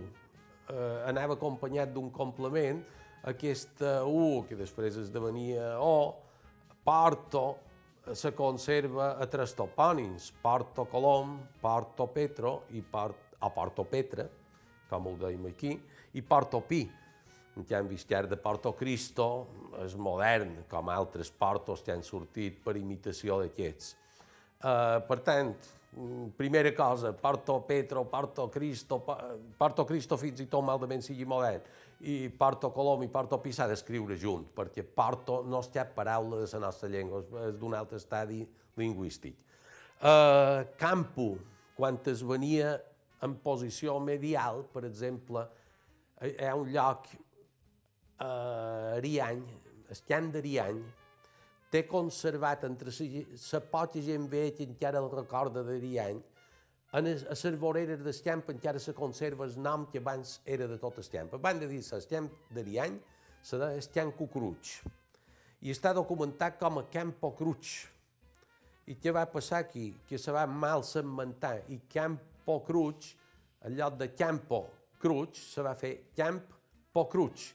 eh, 0.69 1.03
anava 1.09 1.37
acompanyat 1.37 1.93
d'un 1.93 2.11
complement, 2.13 2.83
aquesta 3.23 4.01
U, 4.03 4.43
que 4.47 4.57
després 4.59 4.97
esdevenia 4.99 5.77
O, 5.79 6.13
porto, 6.83 7.45
eh, 8.05 8.15
se 8.15 8.33
conserva 8.35 9.13
a 9.17 9.27
tres 9.27 9.55
topònims, 9.55 10.31
Porto 10.43 10.85
Colom, 10.91 11.39
Porto 11.61 12.07
Petro 12.07 12.63
i 12.75 12.81
Port, 12.81 13.37
o 13.43 13.49
Porto 13.51 13.85
Petra, 13.87 14.27
com 14.89 15.07
ho 15.09 15.15
deim 15.19 15.47
aquí, 15.49 15.77
i 16.13 16.21
Porto 16.21 16.61
Pi. 16.61 16.83
En 17.53 17.65
canvi, 17.69 17.99
el 18.09 18.27
de 18.29 18.37
Porto 18.41 18.73
Cristo 18.73 19.27
és 19.83 19.93
modern, 19.95 20.63
com 20.69 20.89
altres 20.89 21.29
portos 21.29 21.83
que 21.85 21.93
han 21.93 22.01
sortit 22.01 22.57
per 22.63 22.73
imitació 22.79 23.37
d'aquests. 23.43 23.95
Uh, 24.63 24.97
per 25.05 25.19
tant, 25.21 25.51
primera 26.35 26.71
cosa, 26.73 27.11
Porto 27.13 27.59
Petro, 27.67 28.05
Porto 28.09 28.49
Cristo, 28.49 29.03
Porto 29.57 29.85
Cristo 29.85 30.17
fins 30.17 30.41
i 30.41 30.47
tot 30.49 30.65
malament 30.65 31.03
sigui 31.05 31.27
modern, 31.29 31.61
i 32.09 32.29
Porto 32.29 32.71
Colom 32.73 33.03
i 33.05 33.11
Porto 33.11 33.37
Pi 33.39 33.53
s'ha 33.53 33.67
d'escriure 33.69 34.17
junt, 34.17 34.47
perquè 34.55 34.83
Porto 34.83 35.43
no 35.45 35.61
és 35.61 35.69
cap 35.73 35.93
paraula 35.95 36.41
de 36.41 36.49
la 36.55 36.65
nostra 36.65 36.89
llengua, 36.89 37.21
és 37.21 37.57
d'un 37.59 37.75
altre 37.77 38.01
estadi 38.01 38.41
lingüístic. 38.79 39.37
Uh, 40.01 40.65
campo, 40.79 41.35
quan 41.77 42.01
es 42.09 42.25
venia 42.25 42.79
en 43.23 43.37
posició 43.39 43.99
medial, 44.03 44.65
per 44.73 44.83
exemple, 44.89 45.45
hi 46.23 46.33
ha 46.43 46.55
un 46.57 46.71
lloc 46.73 47.07
a 48.19 48.97
Ariany, 48.97 49.41
el 49.89 50.01
camp 50.07 50.29
d'Ariany, 50.33 50.81
té 51.73 51.83
conservat 51.89 52.65
entre 52.67 52.91
la 52.93 53.61
poca 53.71 54.01
gent 54.01 54.27
ve 54.29 54.51
que 54.57 54.67
encara 54.67 55.01
el 55.01 55.09
recorda 55.11 55.63
d'Ariany, 55.65 56.21
a 56.93 57.01
les 57.01 57.55
voreres 57.57 58.03
del 58.05 58.19
camp 58.21 58.43
encara 58.53 58.79
se 58.79 58.93
conserva 58.93 59.45
el 59.45 59.55
nom 59.57 59.87
que 59.89 59.97
abans 59.97 60.41
era 60.45 60.67
de 60.67 60.77
tot 60.77 60.99
el 61.01 61.07
camp. 61.09 61.33
Abans 61.33 61.59
de 61.63 61.67
dir 61.71 61.81
el 61.81 62.05
camp 62.11 62.27
d'Ariany, 62.53 62.99
se 63.41 63.57
deia 63.57 63.79
el 63.81 63.87
camp 63.95 64.13
Cucruig. 64.19 64.75
I 65.65 65.73
està 65.73 65.93
documentat 65.97 66.59
com 66.59 66.77
a 66.77 66.85
Camp 66.93 67.15
Pocruig. 67.17 67.71
I 68.85 68.97
què 68.99 69.13
va 69.15 69.23
passar 69.31 69.63
aquí? 69.63 69.93
Que 70.05 70.19
se 70.19 70.31
va 70.35 70.45
mal 70.45 70.83
segmentar 70.83 71.55
i 71.71 71.79
Camp 71.89 72.19
Pocruig, 72.45 73.09
en 73.63 73.77
lloc 73.79 73.97
de 73.97 74.11
Campo 74.13 74.65
Cruig, 74.99 75.39
se 75.39 75.63
va 75.63 75.73
fer 75.79 75.95
Camp 76.15 76.43
Pocruig 76.93 77.49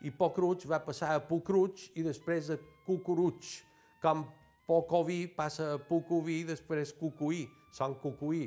i 0.00 0.10
Pocruig 0.10 0.64
va 0.68 0.80
passar 0.84 1.14
a 1.14 1.20
Pucruig 1.20 1.90
i 1.98 2.04
després 2.04 2.50
a 2.54 2.56
Cucuruig, 2.86 3.56
com 4.00 4.24
Pocoví 4.66 5.24
passa 5.36 5.74
a 5.74 5.80
Pucuví 5.82 6.40
i 6.40 6.46
després 6.48 6.94
Cucuí, 6.96 7.42
són 7.74 7.96
Cucuí. 8.00 8.46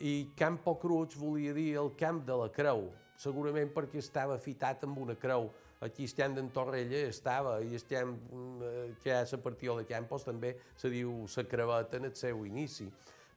I 0.00 0.30
Camp 0.38 0.60
Pocruig 0.64 1.16
volia 1.20 1.52
dir 1.52 1.74
el 1.82 1.92
camp 2.00 2.22
de 2.24 2.36
la 2.38 2.48
creu, 2.54 2.86
segurament 3.20 3.72
perquè 3.74 4.00
estava 4.00 4.38
fitat 4.40 4.86
amb 4.86 5.02
una 5.04 5.18
creu. 5.20 5.50
Aquí 5.84 6.04
estem 6.08 6.34
d'en 6.36 6.48
Torrella 6.52 7.04
estava, 7.08 7.58
i 7.64 7.74
estem, 7.76 8.16
eh, 8.62 8.88
que 9.02 9.12
a 9.12 9.42
partir 9.42 9.72
de 9.76 9.84
Campos 9.88 10.24
també 10.24 10.54
se 10.76 10.88
diu 10.92 11.26
la 11.36 11.44
creveta 11.44 11.96
en 11.96 12.08
el 12.08 12.14
seu 12.14 12.44
inici. 12.46 12.88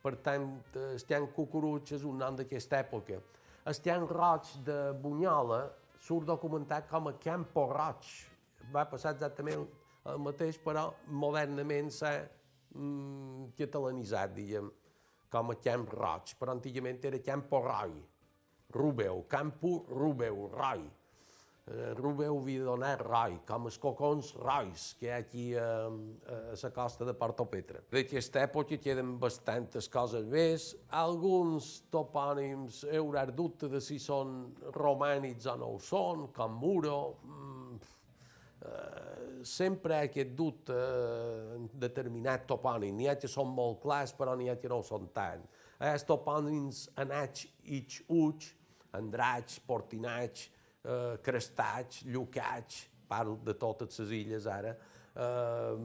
Per 0.04 0.16
tant, 0.20 0.50
estem 0.94 1.28
Cucuruig 1.36 1.94
és 1.96 2.04
un 2.04 2.18
nom 2.20 2.36
d'aquesta 2.36 2.80
època. 2.84 3.20
Estem 3.66 4.04
Roig 4.08 4.50
de 4.64 4.92
Bunyola 5.00 5.62
surt 6.04 6.28
documentat 6.28 6.90
com 6.90 7.08
a 7.08 7.16
Campo 7.24 7.66
Roig. 7.72 8.08
Va 8.74 8.86
passar 8.92 9.14
exactament 9.16 9.66
el 10.12 10.20
mateix, 10.20 10.58
però 10.60 10.90
modernament 11.08 11.92
s'ha 11.94 12.14
mm, 12.76 13.54
catalanitzat, 13.60 14.34
diguem, 14.36 14.72
com 15.34 15.54
a 15.54 15.60
Camp 15.64 15.88
Roig, 15.96 16.36
però 16.40 16.56
antigament 16.58 17.00
era 17.10 17.22
Campo 17.24 17.62
Roi, 17.64 17.96
Rubeu, 18.76 19.24
Campo 19.32 19.78
Rubeu, 19.90 20.48
Roi. 20.54 20.84
Eh, 21.68 21.94
Rubeu 21.96 22.38
havia 22.40 22.66
donat 22.66 23.02
roi, 23.06 23.38
com 23.48 23.68
els 23.70 23.78
cocons 23.82 24.34
rois 24.40 24.90
que 25.00 25.08
hi 25.08 25.12
ha 25.12 25.20
aquí 25.24 25.46
a, 25.56 25.68
a 25.88 26.40
la 26.60 26.72
costa 26.76 27.08
de 27.08 27.16
Porto 27.18 27.46
Petra. 27.50 27.84
D'aquesta 27.94 28.44
època 28.48 28.80
queden 28.82 29.16
bastantes 29.22 29.88
coses 29.92 30.28
més. 30.30 30.74
Alguns 31.04 31.84
topònims 31.94 32.84
hi 32.90 33.00
haurà 33.00 33.26
dubte 33.30 33.72
de 33.72 33.82
si 33.84 34.00
són 34.00 34.54
romànics 34.76 35.48
o 35.52 35.58
no 35.60 35.74
ho 35.76 35.82
són, 35.82 36.28
com 36.36 36.58
Muro. 36.60 36.98
Mm, 37.24 37.78
eh, 38.68 39.44
sempre 39.44 40.00
aquest 40.00 40.36
dubte 40.40 40.76
en 41.56 41.68
determinat 41.80 42.48
topònim. 42.48 42.96
N'hi 42.96 43.10
ha 43.12 43.20
que 43.20 43.32
són 43.32 43.52
molt 43.52 43.82
clars, 43.84 44.16
però 44.16 44.36
n'hi 44.40 44.50
ha 44.52 44.60
que 44.60 44.72
no 44.72 44.80
ho 44.80 44.88
són 44.88 45.10
tant. 45.16 45.44
Els 45.84 46.06
topònims 46.08 46.86
Anach, 47.02 47.44
Ich, 47.64 48.04
Uch, 48.08 48.54
Andraig, 48.96 49.58
Portinaig, 49.68 50.46
eh, 50.84 51.18
Crestats, 51.24 52.04
Llucats, 52.06 52.88
parlo 53.08 53.38
de 53.44 53.54
totes 53.54 54.00
les 54.00 54.12
illes 54.24 54.48
ara, 54.48 54.78
eh, 55.16 55.78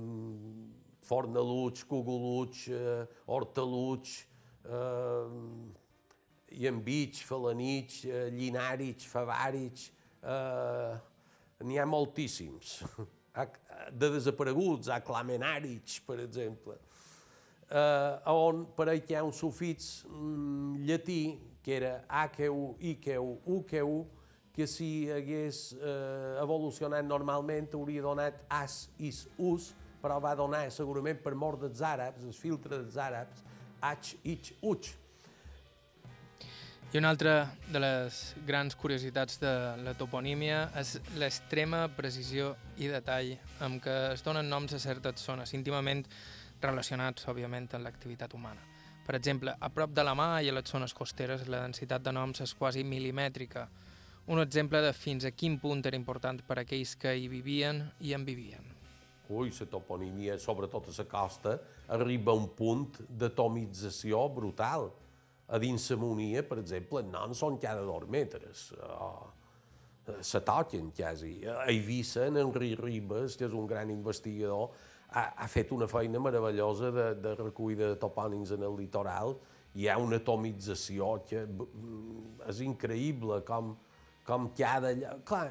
Fornaluig, 1.09 1.85
Cogoluig, 1.89 2.67
eh, 2.69 3.07
Hortaluig, 3.27 4.27
eh, 4.65 6.59
Iambig, 6.61 7.23
Falanig, 7.25 8.05
eh, 8.05 8.29
Llinàrig, 8.31 9.07
Favàrig, 9.09 9.91
eh, 10.23 10.99
n'hi 11.65 11.79
ha 11.79 11.87
moltíssims. 11.87 12.83
De 13.93 14.09
desapareguts, 14.11 14.89
Aclamenàrig, 14.91 16.01
per 16.05 16.19
exemple, 16.25 16.75
eh, 17.71 18.33
on 18.33 18.65
per 18.75 18.89
aquí 18.91 19.15
hi 19.15 19.19
ha 19.19 19.23
un 19.23 19.33
sufix 19.33 20.03
mm, 20.09 20.81
llatí 20.89 21.21
que 21.63 21.77
era 21.77 21.93
aqueu, 22.09 22.75
iqueu, 22.81 23.37
uqueu, 23.47 24.01
que 24.59 24.66
si 24.66 25.07
hagués 25.14 25.77
eh, 25.79 26.38
evolucionat 26.42 27.07
normalment 27.07 27.68
hauria 27.79 28.03
donat 28.03 28.40
as, 28.51 28.88
is, 28.99 29.29
us, 29.38 29.68
però 30.03 30.16
va 30.18 30.33
donar 30.35 30.64
segurament 30.75 31.21
per 31.23 31.37
mort 31.38 31.62
dels 31.62 31.79
àrabs, 31.87 32.25
els 32.27 32.40
filtres 32.42 32.81
dels 32.83 32.99
àrabs, 32.99 33.44
ach, 33.87 34.16
ich, 34.27 34.57
uch. 34.66 34.90
I 36.90 36.99
una 36.99 37.12
altra 37.14 37.53
de 37.71 37.85
les 37.85 38.18
grans 38.49 38.75
curiositats 38.75 39.38
de 39.38 39.55
la 39.85 39.94
toponímia 39.94 40.64
és 40.81 40.97
l'extrema 41.23 41.85
precisió 41.94 42.55
i 42.83 42.90
detall 42.90 43.37
amb 43.62 43.79
què 43.85 43.99
es 44.16 44.27
donen 44.27 44.51
noms 44.51 44.75
a 44.75 44.83
certes 44.83 45.23
zones, 45.23 45.55
íntimament 45.55 46.03
relacionats, 46.64 47.31
òbviament, 47.31 47.71
amb 47.79 47.87
l'activitat 47.87 48.35
humana. 48.35 48.64
Per 49.07 49.14
exemple, 49.14 49.55
a 49.55 49.71
prop 49.71 49.94
de 49.94 50.03
la 50.03 50.18
mà 50.18 50.33
i 50.42 50.51
a 50.51 50.59
les 50.59 50.66
zones 50.66 50.99
costeres 50.99 51.47
la 51.47 51.62
densitat 51.62 52.03
de 52.03 52.12
noms 52.12 52.42
és 52.42 52.59
quasi 52.59 52.83
milimètrica, 52.83 53.68
un 54.29 54.41
exemple 54.43 54.81
de 54.85 54.93
fins 54.93 55.25
a 55.25 55.33
quin 55.33 55.57
punt 55.61 55.81
era 55.88 55.97
important 55.97 56.43
per 56.45 56.59
a 56.59 56.64
aquells 56.67 56.95
que 57.01 57.14
hi 57.17 57.29
vivien 57.33 57.81
i 58.05 58.12
en 58.12 58.27
vivien. 58.29 58.75
Ui, 59.29 59.51
la 59.53 59.67
toponímia, 59.69 60.38
sobretot 60.41 60.88
a 60.88 60.95
la 60.99 61.05
costa, 61.09 61.59
arriba 61.88 62.33
a 62.33 62.37
un 62.37 62.49
punt 62.57 63.01
d'atomització 63.09 64.27
brutal. 64.33 64.91
A 65.49 65.59
dins 65.59 65.88
la 65.91 65.97
Monia, 65.97 66.43
per 66.45 66.59
exemple, 66.61 67.03
no 67.09 67.25
en 67.25 67.35
són 67.37 67.57
cada 67.61 67.81
dos 67.85 68.05
metres. 68.09 68.69
Oh, 68.85 69.29
se 70.21 70.41
toquen 70.45 70.91
quasi. 70.93 71.41
A 71.49 71.64
Eivissa, 71.73 72.27
en 72.29 72.37
Enric 72.37 72.79
Ribes, 72.81 73.37
que 73.37 73.49
és 73.49 73.57
un 73.57 73.67
gran 73.69 73.88
investigador, 73.93 74.73
ha, 75.09 75.25
ha 75.41 75.49
fet 75.49 75.73
una 75.73 75.88
feina 75.88 76.21
meravellosa 76.21 76.93
de, 76.93 77.09
de 77.17 77.35
recollida 77.41 77.95
de 77.95 78.01
topònims 78.01 78.53
en 78.53 78.64
el 78.69 78.77
litoral. 78.77 79.37
Hi 79.77 79.88
ha 79.88 79.99
una 80.01 80.21
atomització 80.21 81.14
que 81.29 81.45
és 82.49 82.61
increïble 82.64 83.41
com, 83.49 83.75
com 84.29 84.51
cada... 84.57 84.93
Clar, 85.29 85.47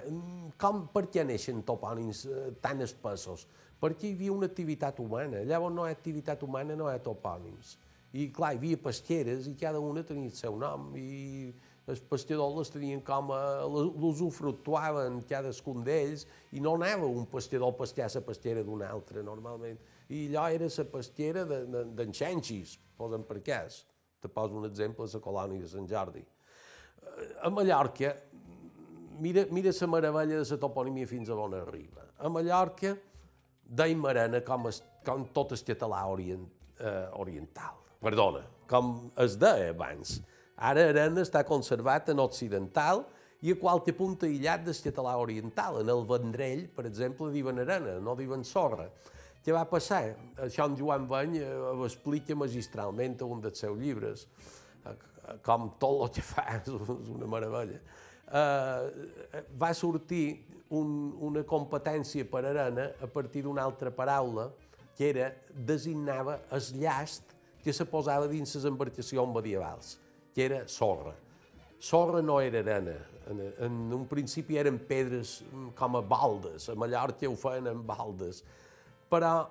com, 0.61 0.83
per 0.93 1.07
què 1.13 1.25
neixen 1.25 1.63
topònims 1.65 2.25
tan 2.61 2.85
espessos? 2.85 3.47
Perquè 3.81 4.11
hi 4.11 4.15
havia 4.15 4.33
una 4.33 4.49
activitat 4.49 5.01
humana. 5.01 5.41
Llavors 5.45 5.75
no 5.75 5.85
hi 5.85 5.93
ha 5.93 5.97
activitat 5.97 6.45
humana, 6.45 6.77
no 6.77 6.89
hi 6.89 6.95
ha 6.95 7.01
topònims. 7.01 7.75
I 8.17 8.29
clar, 8.33 8.53
hi 8.53 8.61
havia 8.61 8.79
pesqueres 8.81 9.49
i 9.49 9.55
cada 9.59 9.81
una 9.83 10.05
tenia 10.05 10.29
el 10.29 10.37
seu 10.37 10.55
nom 10.57 10.93
i 10.97 11.49
els 11.87 12.01
pescadors 12.03 12.55
les 12.57 12.71
tenien 12.73 13.01
com 13.05 13.31
a... 13.31 13.41
l'usufructuaven 13.67 15.21
cadascun 15.29 15.83
d'ells 15.87 16.25
i 16.55 16.63
no 16.63 16.75
anava 16.75 17.07
un 17.07 17.27
pescador 17.31 17.71
a 17.71 17.77
pescar 17.79 18.09
la 18.13 18.23
pesquera 18.27 18.63
d'un 18.63 18.83
altre, 18.83 19.23
normalment. 19.23 19.77
I 20.09 20.27
allò 20.29 20.47
era 20.55 20.71
la 20.77 20.87
pesquera 20.91 21.45
d'en 21.47 21.93
de, 21.95 22.07
Xenxis, 22.11 22.77
posen 22.97 23.23
per 23.27 23.39
cas. 23.43 23.85
Te 24.21 24.31
poso 24.31 24.57
un 24.57 24.65
exemple, 24.67 25.07
la 25.13 25.23
colònia 25.23 25.63
de 25.63 25.71
Sant 25.71 25.87
Jordi. 25.87 26.23
A 27.43 27.49
Mallorca 27.49 28.15
mira, 29.19 29.45
mira 29.51 29.71
la 29.71 29.87
meravella 29.87 30.37
de 30.43 30.49
la 30.49 30.57
toponímia 30.57 31.07
fins 31.07 31.29
a 31.29 31.35
on 31.35 31.53
arriba. 31.53 32.05
A 32.19 32.29
Mallorca, 32.29 32.97
deim 33.67 34.05
Arena 34.05 34.41
com, 34.41 34.67
es, 34.67 34.81
com 35.05 35.25
tot 35.33 35.51
el 35.51 35.63
català 35.65 36.05
orient, 36.07 36.47
eh, 36.79 37.09
oriental. 37.13 37.83
Perdona, 38.01 38.43
com 38.69 39.11
es 39.17 39.37
deia 39.39 39.71
abans. 39.73 40.21
Ara 40.57 40.87
Arena 40.89 41.21
està 41.21 41.43
conservat 41.45 42.09
en 42.09 42.19
occidental 42.19 43.05
i 43.41 43.53
a 43.53 43.59
qualque 43.59 43.93
punt 43.93 44.17
aïllat 44.25 44.63
del 44.65 44.79
català 44.85 45.17
oriental. 45.21 45.81
En 45.81 45.89
el 45.93 46.05
Vendrell, 46.09 46.67
per 46.73 46.87
exemple, 46.89 47.31
diuen 47.33 47.59
Arena, 47.65 47.99
no 47.99 48.15
diuen 48.15 48.45
sorra. 48.45 48.89
Què 49.43 49.53
va 49.55 49.67
passar? 49.69 50.01
Això 50.43 50.65
en 50.67 50.75
Joan 50.75 51.05
Bany 51.07 51.37
eh, 51.39 51.53
ho 51.53 51.85
explica 51.85 52.35
magistralment 52.35 53.21
a 53.21 53.29
un 53.29 53.43
dels 53.43 53.61
seus 53.63 53.77
llibres. 53.79 54.27
Eh, 54.85 54.95
com 55.45 55.71
tot 55.79 56.07
el 56.07 56.13
que 56.17 56.25
fa 56.25 56.47
és 56.57 56.73
una 57.13 57.29
meravella 57.29 57.79
eh, 58.31 59.43
va 59.59 59.73
sortir 59.73 60.45
un, 60.69 61.13
una 61.23 61.43
competència 61.47 62.25
per 62.27 62.43
arena 62.45 62.91
a 63.01 63.07
partir 63.07 63.43
d'una 63.45 63.63
altra 63.63 63.91
paraula 63.91 64.49
que 64.97 65.11
era, 65.11 65.31
designava 65.53 66.39
el 66.51 66.63
llast 66.81 67.35
que 67.63 67.73
se 67.73 67.85
posava 67.85 68.27
dins 68.31 68.55
les 68.55 68.65
embarcacions 68.65 69.33
medievals, 69.33 69.97
que 70.33 70.45
era 70.45 70.63
sorra. 70.67 71.13
Sorra 71.79 72.23
no 72.25 72.39
era 72.41 72.63
arena, 72.63 72.95
en, 73.29 73.41
en 73.67 73.75
un 73.93 74.07
principi 74.09 74.57
eren 74.57 74.79
pedres 74.89 75.41
com 75.77 75.99
a 75.99 76.01
baldes, 76.01 76.69
a 76.69 76.75
Mallorca 76.75 77.29
ho 77.29 77.35
feien 77.37 77.69
amb 77.69 77.85
baldes, 77.85 78.41
però 79.11 79.45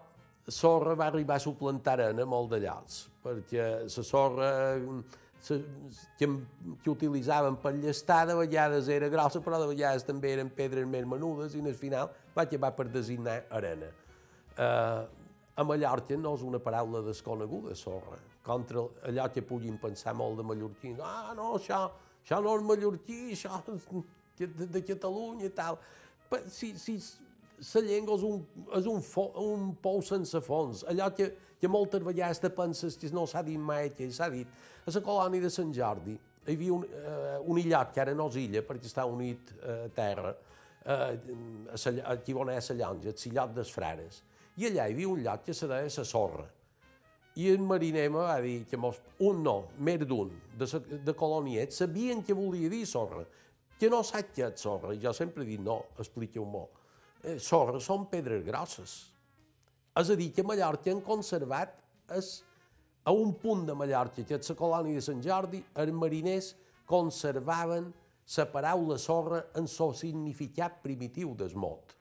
sorra 0.48 0.94
va 0.98 1.10
arribar 1.10 1.38
a 1.38 1.42
suplantar 1.42 1.98
arena 2.00 2.26
molt 2.26 2.50
de 2.54 2.62
llocs, 2.64 3.04
perquè 3.22 3.68
la 3.84 4.06
sorra 4.10 4.50
que, 5.46 6.28
que 6.82 6.90
utilitzaven 6.90 7.58
per 7.62 7.74
llestar 7.76 8.24
de 8.26 8.34
vegades 8.38 8.88
era 8.92 9.08
grossa, 9.12 9.40
però 9.44 9.60
de 9.62 9.68
vegades 9.70 10.06
també 10.06 10.32
eren 10.34 10.50
pedres 10.50 10.88
més 10.90 11.06
menudes 11.06 11.54
i 11.54 11.62
al 11.62 11.76
final 11.78 12.10
va 12.36 12.46
acabar 12.46 12.72
per 12.76 12.88
designar 12.90 13.42
arena. 13.54 13.92
Uh, 14.56 15.04
a 15.56 15.64
Mallorca 15.64 16.16
no 16.20 16.34
és 16.36 16.42
una 16.44 16.60
paraula 16.60 17.00
desconeguda, 17.04 17.74
sorra, 17.74 18.18
contra 18.44 18.82
allò 19.08 19.28
que 19.32 19.44
puguin 19.44 19.78
pensar 19.80 20.12
molt 20.14 20.36
de 20.36 20.44
mallorquí. 20.44 20.92
Ah, 21.00 21.32
no, 21.36 21.54
això, 21.56 21.86
això 22.22 22.42
no 22.44 22.56
és 22.58 22.66
mallorquí, 22.66 23.20
això 23.32 23.62
és 23.72 23.86
de, 24.36 24.66
de 24.66 24.82
Catalunya 24.84 25.48
i 25.48 25.54
tal. 25.56 25.78
Però 26.28 26.52
si, 26.52 26.74
si 26.76 26.98
la 27.72 27.82
llengua 27.86 28.18
és 28.18 28.26
un, 28.28 28.44
és 28.76 28.88
un, 28.90 29.00
fo, 29.00 29.30
un 29.40 29.70
pou 29.80 30.02
sense 30.04 30.40
fons, 30.44 30.84
allò 30.90 31.08
que, 31.16 31.30
que 31.60 31.70
moltes 31.72 32.04
vegades 32.04 32.42
te 32.42 32.52
penses 32.52 32.98
que 33.00 33.08
no 33.16 33.24
s'ha 33.26 33.42
dit 33.46 33.60
mai, 33.60 33.94
que 33.96 34.10
s'ha 34.12 34.28
dit. 34.32 34.50
A 34.86 34.92
la 34.94 35.02
colònia 35.02 35.42
de 35.42 35.50
Sant 35.50 35.72
Jordi 35.74 36.12
hi 36.14 36.54
havia 36.54 36.74
un, 36.74 36.84
uh, 36.86 37.38
un 37.50 37.58
illat 37.58 37.90
que 37.94 38.00
ara 38.04 38.12
no 38.14 38.28
és 38.30 38.36
illa 38.44 38.60
perquè 38.62 38.86
està 38.86 39.02
unit 39.10 39.48
uh, 39.56 39.88
a 39.88 39.88
terra, 39.94 40.30
uh, 40.86 41.72
a 41.74 41.80
sa, 41.80 41.90
aquí 42.12 42.36
on 42.38 42.52
és 42.54 42.70
la 42.70 42.76
llonja, 42.84 43.10
el 43.10 43.24
illot 43.32 43.56
dels 43.56 43.72
frares. 43.74 44.20
I 44.56 44.68
allà 44.68 44.86
hi 44.86 44.94
havia 44.94 45.08
un 45.10 45.24
lloc 45.24 45.42
que 45.48 45.56
se 45.58 45.66
deia 45.66 45.90
la 45.90 46.04
sorra. 46.06 46.46
I 47.36 47.50
el 47.50 47.66
mariner 47.66 48.06
me 48.14 48.22
va 48.28 48.38
dir 48.40 48.60
que 48.70 48.78
mos, 48.78 49.02
un 49.26 49.42
no, 49.42 49.56
més 49.82 50.06
d'un, 50.06 50.30
de, 50.56 50.70
de 51.04 51.16
coloniet, 51.18 51.74
sabien 51.74 52.22
que 52.22 52.38
volia 52.38 52.70
dir 52.70 52.86
sorra, 52.86 53.26
que 53.76 53.90
no 53.90 54.04
sap 54.06 54.30
què 54.38 54.46
és 54.46 54.62
sorra. 54.62 54.94
I 54.94 55.02
jo 55.02 55.12
sempre 55.12 55.42
he 55.42 55.50
dit, 55.50 55.60
no, 55.60 55.82
expliqueu-m'ho. 55.98 56.64
Eh, 57.26 57.40
sorra 57.42 57.82
són 57.82 58.06
pedres 58.08 58.46
grosses. 58.46 58.96
És 59.98 60.14
a 60.14 60.16
dir, 60.16 60.30
que 60.32 60.46
Mallorca 60.46 60.94
han 60.94 61.02
conservat 61.04 61.74
es, 62.14 62.38
a 63.06 63.12
un 63.14 63.34
punt 63.38 63.66
de 63.68 63.74
Mallorca, 63.78 64.24
que 64.26 64.34
és 64.34 64.50
la 64.50 64.58
colònia 64.58 64.98
de 64.98 65.04
Sant 65.04 65.22
Jordi, 65.22 65.60
els 65.78 65.94
mariners 65.94 66.50
conservaven 66.90 67.92
la 68.36 68.46
paraula 68.50 68.96
sorra 68.98 69.44
en 69.54 69.68
el 69.70 69.94
significat 69.94 70.80
primitiu 70.82 71.34
del 71.38 71.54
mot. 71.54 71.94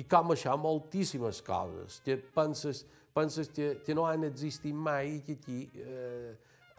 I 0.00 0.06
com 0.08 0.32
això, 0.32 0.54
moltíssimes 0.56 1.42
coses, 1.44 2.00
que 2.00 2.16
penses, 2.16 2.84
penses 3.12 3.50
que, 3.52 3.82
que 3.84 3.94
no 3.94 4.06
han 4.06 4.24
existit 4.24 4.74
mai 4.74 5.18
i 5.18 5.22
que 5.26 5.36
aquí 5.36 5.58
eh, 5.84 6.32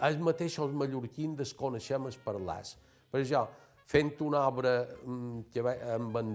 els 0.08 0.18
mateixos 0.24 0.74
mallorquins 0.74 1.38
desconeixem 1.38 2.08
els 2.10 2.18
parlars. 2.24 2.78
Per 3.12 3.22
això, 3.22 3.44
fent 3.90 4.16
una 4.26 4.46
obra 4.48 4.74
mm, 4.88 5.50
que 5.54 5.62
va, 5.66 5.76
amb 5.94 6.18
en, 6.22 6.34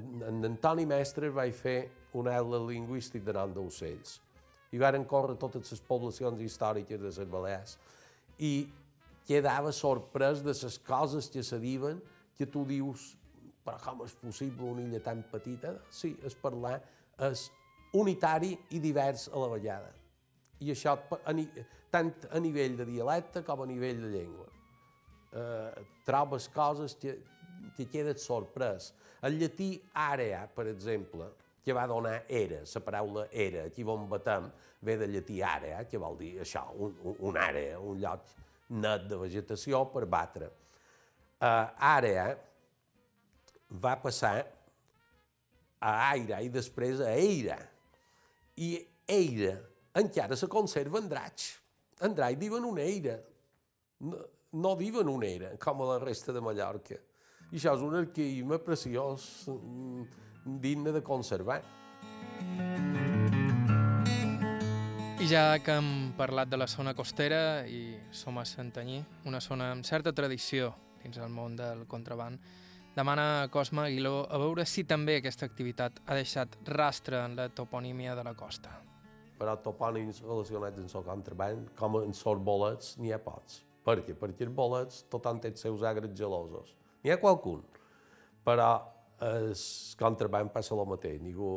Antoni 0.52 0.86
Mestre 0.86 1.32
vaig 1.34 1.54
fer 1.56 1.78
un 2.14 2.28
aula 2.30 2.60
lingüístic 2.68 3.26
nom 3.32 3.56
d'ocells. 3.56 4.20
I 4.74 4.80
varen 4.82 5.06
córrer 5.06 5.36
totes 5.38 5.70
les 5.70 5.82
poblacions 5.86 6.40
històriques 6.42 6.98
de 6.98 7.10
les 7.10 7.30
Balears. 7.30 7.76
I 8.42 8.66
quedava 9.28 9.70
sorprès 9.72 10.42
de 10.42 10.52
les 10.52 10.78
coses 10.82 11.30
que 11.30 11.44
se 11.46 11.60
diuen 11.62 12.00
que 12.34 12.48
tu 12.50 12.64
dius 12.66 13.12
però 13.64 13.80
com 13.80 14.02
és 14.04 14.12
possible 14.20 14.66
una 14.68 14.82
illa 14.84 15.00
tan 15.00 15.22
petita? 15.30 15.72
Sí, 15.88 16.12
és 16.26 16.36
parlar, 16.36 16.76
és 17.30 17.46
unitari 17.96 18.52
i 18.76 18.80
divers 18.82 19.28
a 19.30 19.40
la 19.40 19.48
vegada. 19.54 19.92
I 20.60 20.72
això 20.74 20.96
tant 21.94 22.10
a 22.30 22.42
nivell 22.42 22.76
de 22.76 22.86
dialecte 22.88 23.44
com 23.46 23.62
a 23.64 23.68
nivell 23.68 24.02
de 24.04 24.10
llengua. 24.12 24.50
Eh, 25.34 25.84
trobes 26.06 26.50
coses 26.52 26.96
que, 27.00 27.16
que 27.76 27.88
quedes 27.90 28.26
sorprès. 28.26 28.92
El 29.24 29.38
llatí 29.40 29.70
area, 30.04 30.44
per 30.54 30.68
exemple, 30.68 31.30
que 31.64 31.72
va 31.72 31.86
donar 31.88 32.24
era, 32.28 32.60
la 32.62 32.80
paraula 32.84 33.28
era, 33.32 33.64
aquí 33.64 33.84
on 33.84 34.08
batem, 34.08 34.50
ve 34.84 34.96
del 35.00 35.14
llatí 35.16 35.40
àrea, 35.40 35.84
que 35.88 35.98
vol 35.98 36.18
dir 36.18 36.34
això, 36.44 36.66
un, 36.76 36.96
un 37.18 37.38
àrea, 37.40 37.78
un 37.80 38.00
lloc 38.02 38.34
net 38.68 39.06
de 39.08 39.16
vegetació 39.16 39.84
per 39.92 40.04
batre. 40.06 40.50
Uh, 41.40 41.68
àrea 41.80 42.26
va 43.80 43.94
passar 44.00 44.36
a 45.80 45.94
aire 46.12 46.42
i 46.44 46.50
després 46.52 47.00
a 47.04 47.12
eira. 47.16 47.58
I 48.56 48.76
eira 49.08 49.56
encara 49.94 50.36
se 50.36 50.48
conserva 50.50 51.00
en 51.00 51.08
draig. 51.08 51.48
En 52.04 52.14
draig 52.16 52.38
diuen 52.40 52.64
una 52.66 52.84
eira. 52.84 53.18
No, 54.04 54.20
no 54.54 54.74
diuen 54.78 55.08
una 55.10 55.26
era, 55.26 55.50
com 55.58 55.82
a 55.82 55.94
la 55.94 55.98
resta 56.02 56.32
de 56.32 56.42
Mallorca. 56.42 56.98
I 57.50 57.58
això 57.58 57.74
és 57.76 57.82
un 57.86 57.94
arqueïme 57.98 58.58
preciós, 58.62 59.24
mm, 59.50 60.04
digne 60.44 60.92
de 60.92 61.02
conservar. 61.02 61.62
I 65.24 65.26
ja 65.26 65.58
que 65.64 65.72
hem 65.72 66.12
parlat 66.18 66.50
de 66.52 66.58
la 66.60 66.66
zona 66.68 66.92
costera 66.94 67.64
i 67.64 67.96
som 68.12 68.36
a 68.38 68.44
Santanyí, 68.44 68.98
una 69.24 69.40
zona 69.40 69.70
amb 69.72 69.86
certa 69.88 70.12
tradició 70.12 70.74
dins 71.02 71.16
el 71.16 71.30
món 71.32 71.56
del 71.56 71.86
contraband, 71.88 72.40
demana 72.96 73.42
a 73.42 73.48
Cosme 73.48 73.86
Aguiló 73.86 74.26
a 74.28 74.38
veure 74.38 74.66
si 74.68 74.84
també 74.84 75.16
aquesta 75.18 75.48
activitat 75.48 76.02
ha 76.06 76.16
deixat 76.16 76.58
rastre 76.68 77.22
en 77.24 77.36
la 77.36 77.48
toponímia 77.48 78.14
de 78.14 78.24
la 78.24 78.34
costa. 78.36 78.70
Però 79.40 79.56
topònims 79.64 80.22
relacionats 80.22 80.78
amb 80.78 81.00
el 81.00 81.06
contraband, 81.08 81.70
com 81.76 81.96
en 82.02 82.12
els 82.12 82.24
bolets, 82.44 82.96
n'hi 82.98 83.12
ha 83.12 83.18
pocs. 83.18 83.62
Per 83.84 83.98
què? 84.04 84.14
Perquè 84.16 84.46
els 84.46 84.54
bolets 84.54 85.04
tothom 85.12 85.40
té 85.40 85.50
els 85.52 85.60
seus 85.60 85.82
agres 85.82 86.14
gelosos. 86.16 86.76
N'hi 87.02 87.12
ha 87.12 87.20
qualcun, 87.20 87.64
però 88.44 88.93
el 89.30 89.50
contraband 90.00 90.52
passa 90.54 90.74
el 90.74 90.84
mateix. 90.90 91.18
Ningú, 91.22 91.50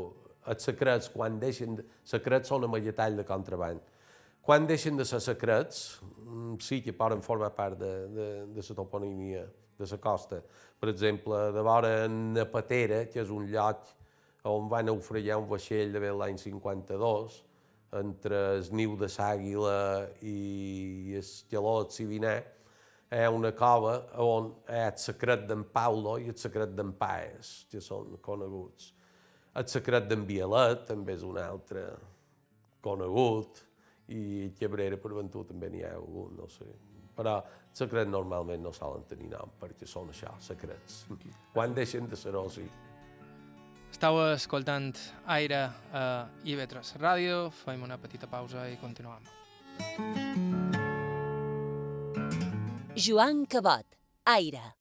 els 0.48 0.68
secrets, 0.70 1.12
quan 1.14 1.40
deixen... 1.42 1.78
De, 1.80 1.86
secrets 2.08 2.52
són 2.54 2.66
amalletall 2.68 3.20
de 3.20 3.26
contraband. 3.28 3.84
Quan 4.48 4.68
deixen 4.68 4.96
de 4.96 5.06
ser 5.06 5.20
secrets, 5.20 6.00
mm, 6.24 6.58
sí 6.64 6.82
que 6.82 6.96
poden 6.96 7.22
formar 7.22 7.52
part 7.56 7.80
de, 7.80 7.94
de, 8.08 8.28
de 8.56 8.64
la 8.70 8.76
toponimia 8.78 9.44
de 9.78 9.88
la 9.92 9.98
costa. 9.98 10.42
Per 10.80 10.90
exemple, 10.90 11.52
de 11.52 11.62
vora 11.62 11.92
Patera, 12.52 13.06
que 13.12 13.22
és 13.22 13.30
un 13.30 13.50
lloc 13.52 13.84
on 14.48 14.70
va 14.72 14.82
naufragar 14.84 15.38
un 15.42 15.50
vaixell 15.50 15.92
de 15.92 16.00
l'any 16.00 16.38
52, 16.40 17.42
entre 18.00 18.40
el 18.58 18.70
niu 18.76 18.96
de 19.00 19.08
l'àguila 19.08 20.08
i 20.22 21.18
el 21.20 21.28
geló 21.52 21.84
de 21.84 21.96
Sivinar, 21.96 22.38
ha 23.10 23.30
una 23.32 23.54
cova 23.56 23.96
on 24.24 24.50
hi 24.68 24.82
ha 24.82 24.90
el 24.92 24.98
secret 25.00 25.46
d'en 25.48 25.64
Paulo 25.74 26.18
i 26.20 26.28
el 26.32 26.38
secret 26.38 26.74
d'en 26.76 26.94
Paes, 27.00 27.68
que 27.72 27.82
són 27.82 28.18
coneguts. 28.24 28.92
El 29.58 29.68
secret 29.72 30.10
d'en 30.10 30.26
Violet 30.28 30.84
també 30.90 31.16
és 31.18 31.24
un 31.26 31.40
altre 31.42 31.88
conegut, 32.84 33.64
i 34.08 34.52
Cabrera 34.60 34.98
per 35.02 35.12
ventura 35.16 35.50
també 35.50 35.70
n'hi 35.72 35.84
ha 35.84 35.94
algun, 35.98 36.36
no 36.40 36.48
sé. 36.52 36.68
Però 37.18 37.38
els 37.42 37.82
secrets 37.82 38.10
normalment 38.12 38.62
no 38.64 38.74
solen 38.76 39.08
tenir 39.10 39.32
nom, 39.32 39.56
perquè 39.60 39.88
són 39.90 40.12
això, 40.14 40.36
secrets. 40.44 41.06
Quan 41.54 41.74
deixen 41.76 42.08
de 42.08 42.20
ser-ho, 42.20 42.46
sí. 42.54 42.68
Estau 43.88 44.20
escoltant 44.30 44.92
Aire 45.34 45.64
a 45.96 46.06
IB3 46.46 46.94
Ràdio, 47.02 47.48
fem 47.64 47.84
una 47.88 47.98
petita 47.98 48.30
pausa 48.30 48.68
i 48.70 48.78
continuem. 48.84 50.67
Joan 52.98 53.46
Cabot, 53.46 53.86
Aire. 54.26 54.74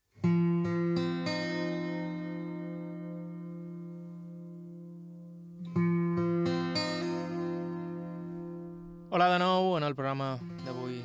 Hola 9.10 9.28
de 9.28 9.38
nou, 9.38 9.76
en 9.76 9.84
el 9.84 9.92
programa 9.92 10.38
d'avui 10.64 11.02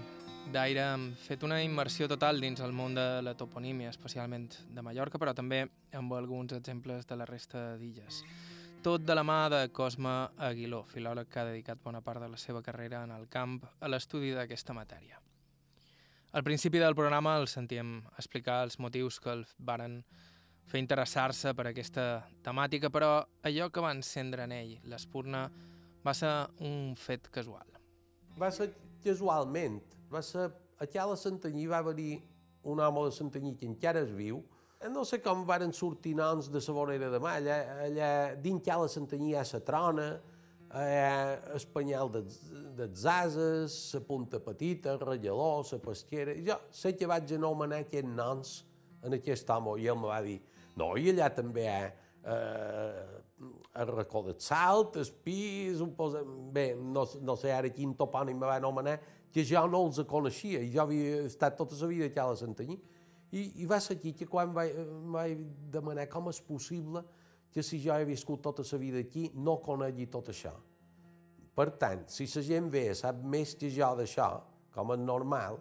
d'Aire 0.54 0.86
hem 0.86 1.10
fet 1.20 1.44
una 1.44 1.58
immersió 1.60 2.08
total 2.08 2.40
dins 2.40 2.64
el 2.64 2.72
món 2.72 2.96
de 2.96 3.04
la 3.28 3.36
toponímia, 3.36 3.92
especialment 3.92 4.48
de 4.72 4.82
Mallorca, 4.82 5.20
però 5.20 5.34
també 5.36 5.66
amb 5.92 6.16
alguns 6.16 6.56
exemples 6.56 7.04
de 7.10 7.18
la 7.20 7.28
resta 7.28 7.74
d'illes. 7.82 8.22
Tot 8.88 9.04
de 9.04 9.20
la 9.20 9.26
mà 9.28 9.50
de 9.52 9.66
Cosme 9.76 10.16
Aguiló, 10.40 10.86
filòleg 10.88 11.28
que 11.28 11.44
ha 11.44 11.50
dedicat 11.52 11.84
bona 11.84 12.00
part 12.00 12.24
de 12.24 12.32
la 12.32 12.40
seva 12.40 12.64
carrera 12.64 13.04
en 13.04 13.12
el 13.12 13.28
camp 13.28 13.60
a 13.82 13.92
l'estudi 13.92 14.32
d'aquesta 14.32 14.72
matèria. 14.72 15.20
Al 16.32 16.44
principi 16.44 16.80
del 16.80 16.96
programa 16.96 17.34
el 17.42 17.50
sentíem 17.52 17.98
explicar 18.16 18.62
els 18.64 18.78
motius 18.80 19.18
que 19.20 19.34
el 19.34 19.42
varen 19.60 19.98
fer 20.72 20.80
interessar-se 20.80 21.52
per 21.58 21.66
aquesta 21.68 22.06
temàtica, 22.46 22.88
però 22.88 23.18
allò 23.44 23.68
que 23.68 23.84
va 23.84 23.92
encendre 23.92 24.46
en 24.48 24.54
ell, 24.56 24.78
l'espurna, 24.88 25.42
va 26.06 26.14
ser 26.16 26.32
un 26.64 26.96
fet 26.96 27.28
casual. 27.36 27.68
Va 28.40 28.48
ser 28.56 28.70
casualment. 29.04 29.82
Va 30.12 30.24
ser... 30.24 30.48
Aquí 30.82 30.98
a 30.98 31.06
la 31.06 31.18
Santanyí 31.20 31.68
va 31.70 31.82
haver-hi 31.84 32.16
un 32.72 32.80
home 32.80 33.04
de 33.06 33.12
Santanyí 33.14 33.52
que 33.60 33.68
encara 33.68 34.02
és 34.02 34.16
viu. 34.16 34.40
No 34.90 35.04
sé 35.06 35.20
com 35.22 35.44
varen 35.46 35.76
sortir 35.76 36.16
noms 36.18 36.48
de 36.50 36.64
la 36.64 36.74
vorera 36.74 37.12
de 37.12 37.20
mà. 37.22 37.36
Allà, 37.42 37.58
allà 37.90 38.12
dins 38.40 38.72
a 38.72 38.80
la 38.82 38.88
Santanyí 38.90 39.34
hi 39.34 39.36
ha 39.36 39.44
la 39.52 39.62
trona, 39.68 40.08
eh, 40.76 41.56
espanyol 41.58 42.12
dels, 42.14 42.38
dels 42.78 43.06
ases, 43.06 43.78
la 43.96 44.02
punta 44.08 44.40
petita, 44.44 44.94
el 44.94 45.02
relleló, 45.02 45.64
la 45.72 45.80
pesquera... 45.84 46.36
Jo 46.46 46.58
sé 46.72 46.94
que 46.98 47.10
vaig 47.10 47.34
anomenar 47.36 47.84
aquests 47.86 48.16
noms 48.16 48.54
en 49.04 49.18
aquest 49.18 49.50
home 49.50 49.80
i 49.82 49.90
ell 49.90 50.00
me 50.00 50.12
va 50.12 50.22
dir 50.24 50.40
no, 50.80 50.94
i 50.98 51.10
allà 51.12 51.28
també 51.36 51.66
hi 51.66 51.72
ha 51.72 51.82
eh, 51.88 53.22
el 53.82 53.90
racó 53.90 54.22
del 54.28 54.38
salt, 54.40 54.98
el 55.02 55.12
pis, 55.24 55.82
un 55.84 55.96
posa... 55.96 56.22
bé, 56.26 56.72
no, 56.76 57.06
no 57.22 57.36
sé 57.40 57.52
ara 57.54 57.72
quin 57.74 57.96
topònim 57.98 58.40
me 58.40 58.50
va 58.50 58.60
anomenar, 58.62 58.98
que 59.32 59.44
jo 59.48 59.64
no 59.72 59.86
els 59.88 60.02
coneixia, 60.08 60.62
i 60.62 60.72
jo 60.74 60.84
havia 60.86 61.22
estat 61.26 61.58
tota 61.60 61.78
la 61.82 61.92
vida 61.92 62.10
allà 62.10 62.28
a 62.28 62.34
la 62.34 62.40
Santanyí. 62.40 62.78
I, 63.32 63.46
I 63.64 63.66
va 63.68 63.80
ser 63.80 63.96
aquí 63.96 64.12
que 64.16 64.28
quan 64.28 64.52
vaig, 64.56 64.76
vaig 65.14 65.44
demanar 65.72 66.10
com 66.12 66.28
és 66.32 66.42
possible 66.44 67.04
que 67.52 67.64
si 67.64 67.82
jo 67.84 67.96
he 67.96 68.06
viscut 68.08 68.42
tota 68.42 68.64
la 68.72 68.78
vida 68.80 69.00
aquí 69.00 69.30
no 69.36 69.58
conegui 69.62 70.08
tot 70.08 70.32
això. 70.32 70.54
Per 71.56 71.68
tant, 71.78 72.06
si 72.08 72.26
la 72.32 72.42
gent 72.48 72.70
ve 72.72 72.86
sap 72.96 73.20
més 73.28 73.54
que 73.60 73.70
jo 73.70 73.92
d'això, 73.98 74.30
com 74.72 74.94
és 74.96 75.04
normal, 75.04 75.60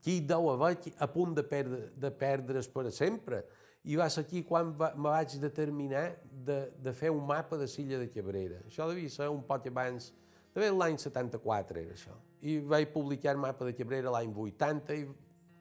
qui 0.00 0.20
deu 0.20 0.48
haver 0.50 0.94
a 0.98 1.08
punt 1.10 1.34
de, 1.36 1.42
perdre, 1.42 1.90
de 1.96 2.10
perdre's 2.10 2.68
per 2.72 2.90
sempre. 2.92 3.42
I 3.86 3.96
va 3.98 4.08
ser 4.10 4.24
aquí 4.24 4.42
quan 4.42 4.72
va, 4.78 4.92
me 4.96 5.10
vaig 5.12 5.36
determinar 5.42 6.06
de, 6.30 6.58
de 6.82 6.92
fer 6.92 7.12
un 7.14 7.26
mapa 7.26 7.58
de 7.58 7.68
Silla 7.70 8.00
de 8.00 8.08
Cabrera. 8.10 8.62
Això 8.66 8.88
devia 8.88 9.12
ser 9.12 9.28
un 9.30 9.44
poc 9.46 9.68
abans, 9.70 10.12
de 10.56 10.70
l'any 10.72 10.96
74 10.98 11.82
era 11.82 11.94
això. 11.94 12.16
I 12.48 12.58
vaig 12.64 12.88
publicar 12.94 13.34
el 13.34 13.42
mapa 13.42 13.66
de 13.68 13.74
Cabrera 13.76 14.14
l'any 14.14 14.32
80 14.32 14.96
i 14.96 15.04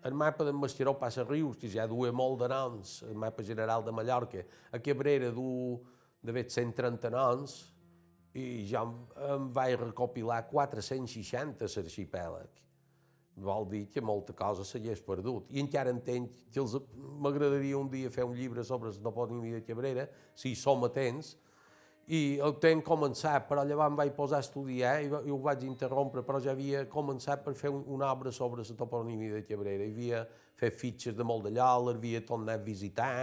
el 0.05 0.13
mapa 0.13 0.45
d'en 0.45 0.57
Mascheró 0.61 0.93
passa 1.01 1.25
Rius, 1.25 1.57
que 1.57 1.69
ja 1.71 1.87
duia 1.89 2.13
molt 2.13 2.43
de 2.43 2.49
noms, 2.51 2.99
el 3.07 3.15
mapa 3.17 3.43
general 3.43 3.83
de 3.83 3.93
Mallorca, 3.95 4.43
a 4.71 4.79
Cabrera 4.79 5.31
du 5.33 5.79
d'haver 6.21 6.45
130 6.49 7.09
noms, 7.13 7.55
i 8.35 8.65
ja 8.69 8.83
em, 8.85 8.93
em 9.31 9.47
vaig 9.55 9.79
recopilar 9.79 10.43
460 10.51 11.65
a 11.65 11.71
l'arxipèlag. 11.71 12.61
Vol 13.45 13.65
dir 13.71 13.81
que 13.91 14.03
molta 14.03 14.35
cosa 14.37 14.63
s'hagués 14.63 15.01
perdut. 15.03 15.49
I 15.51 15.59
encara 15.63 15.91
entenc 15.91 16.45
que 16.53 16.63
m'agradaria 16.93 17.79
un 17.79 17.89
dia 17.91 18.11
fer 18.13 18.27
un 18.27 18.35
llibre 18.37 18.63
sobre 18.63 18.93
la 18.93 19.01
toponímia 19.09 19.59
de 19.59 19.65
Cabrera, 19.65 20.05
si 20.37 20.53
som 20.55 20.85
atents, 20.87 21.33
i 22.07 22.37
el 22.43 22.53
tenc 22.61 22.85
començat, 22.85 23.47
però 23.49 23.63
llavors 23.65 23.89
em 23.89 23.97
vaig 23.97 24.11
posar 24.13 24.37
a 24.37 24.45
estudiar 24.45 24.99
i, 25.01 25.07
i 25.09 25.33
ho 25.33 25.37
vaig 25.41 25.63
interrompre, 25.65 26.21
però 26.25 26.41
ja 26.43 26.53
havia 26.53 26.83
començat 26.89 27.41
per 27.45 27.55
fer 27.57 27.71
un, 27.73 27.81
una 27.95 28.11
obra 28.11 28.31
sobre 28.31 28.61
la 28.61 28.77
toponímia 28.77 29.39
de 29.39 29.45
Cabrera. 29.47 29.83
Hi 29.83 29.93
havia 29.95 30.25
fet 30.55 30.77
fitxes 30.77 31.15
de 31.17 31.25
molt 31.25 31.47
d'allò, 31.47 31.71
l'havia 31.87 32.21
tornat 32.25 32.61
a 32.61 32.63
visitar, 32.63 33.15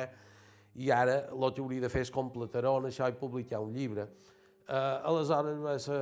i 0.74 0.91
ara 0.91 1.28
el 1.30 1.53
que 1.53 1.62
hauria 1.62 1.85
de 1.85 1.93
fer 1.93 2.03
és 2.07 2.11
completar-ho 2.11 2.78
en 2.80 2.89
això 2.89 3.07
i 3.09 3.18
publicar 3.18 3.61
un 3.62 3.72
llibre. 3.76 4.09
Uh, 4.62 4.99
aleshores 5.11 5.61
va 5.62 5.76
ser 5.83 6.01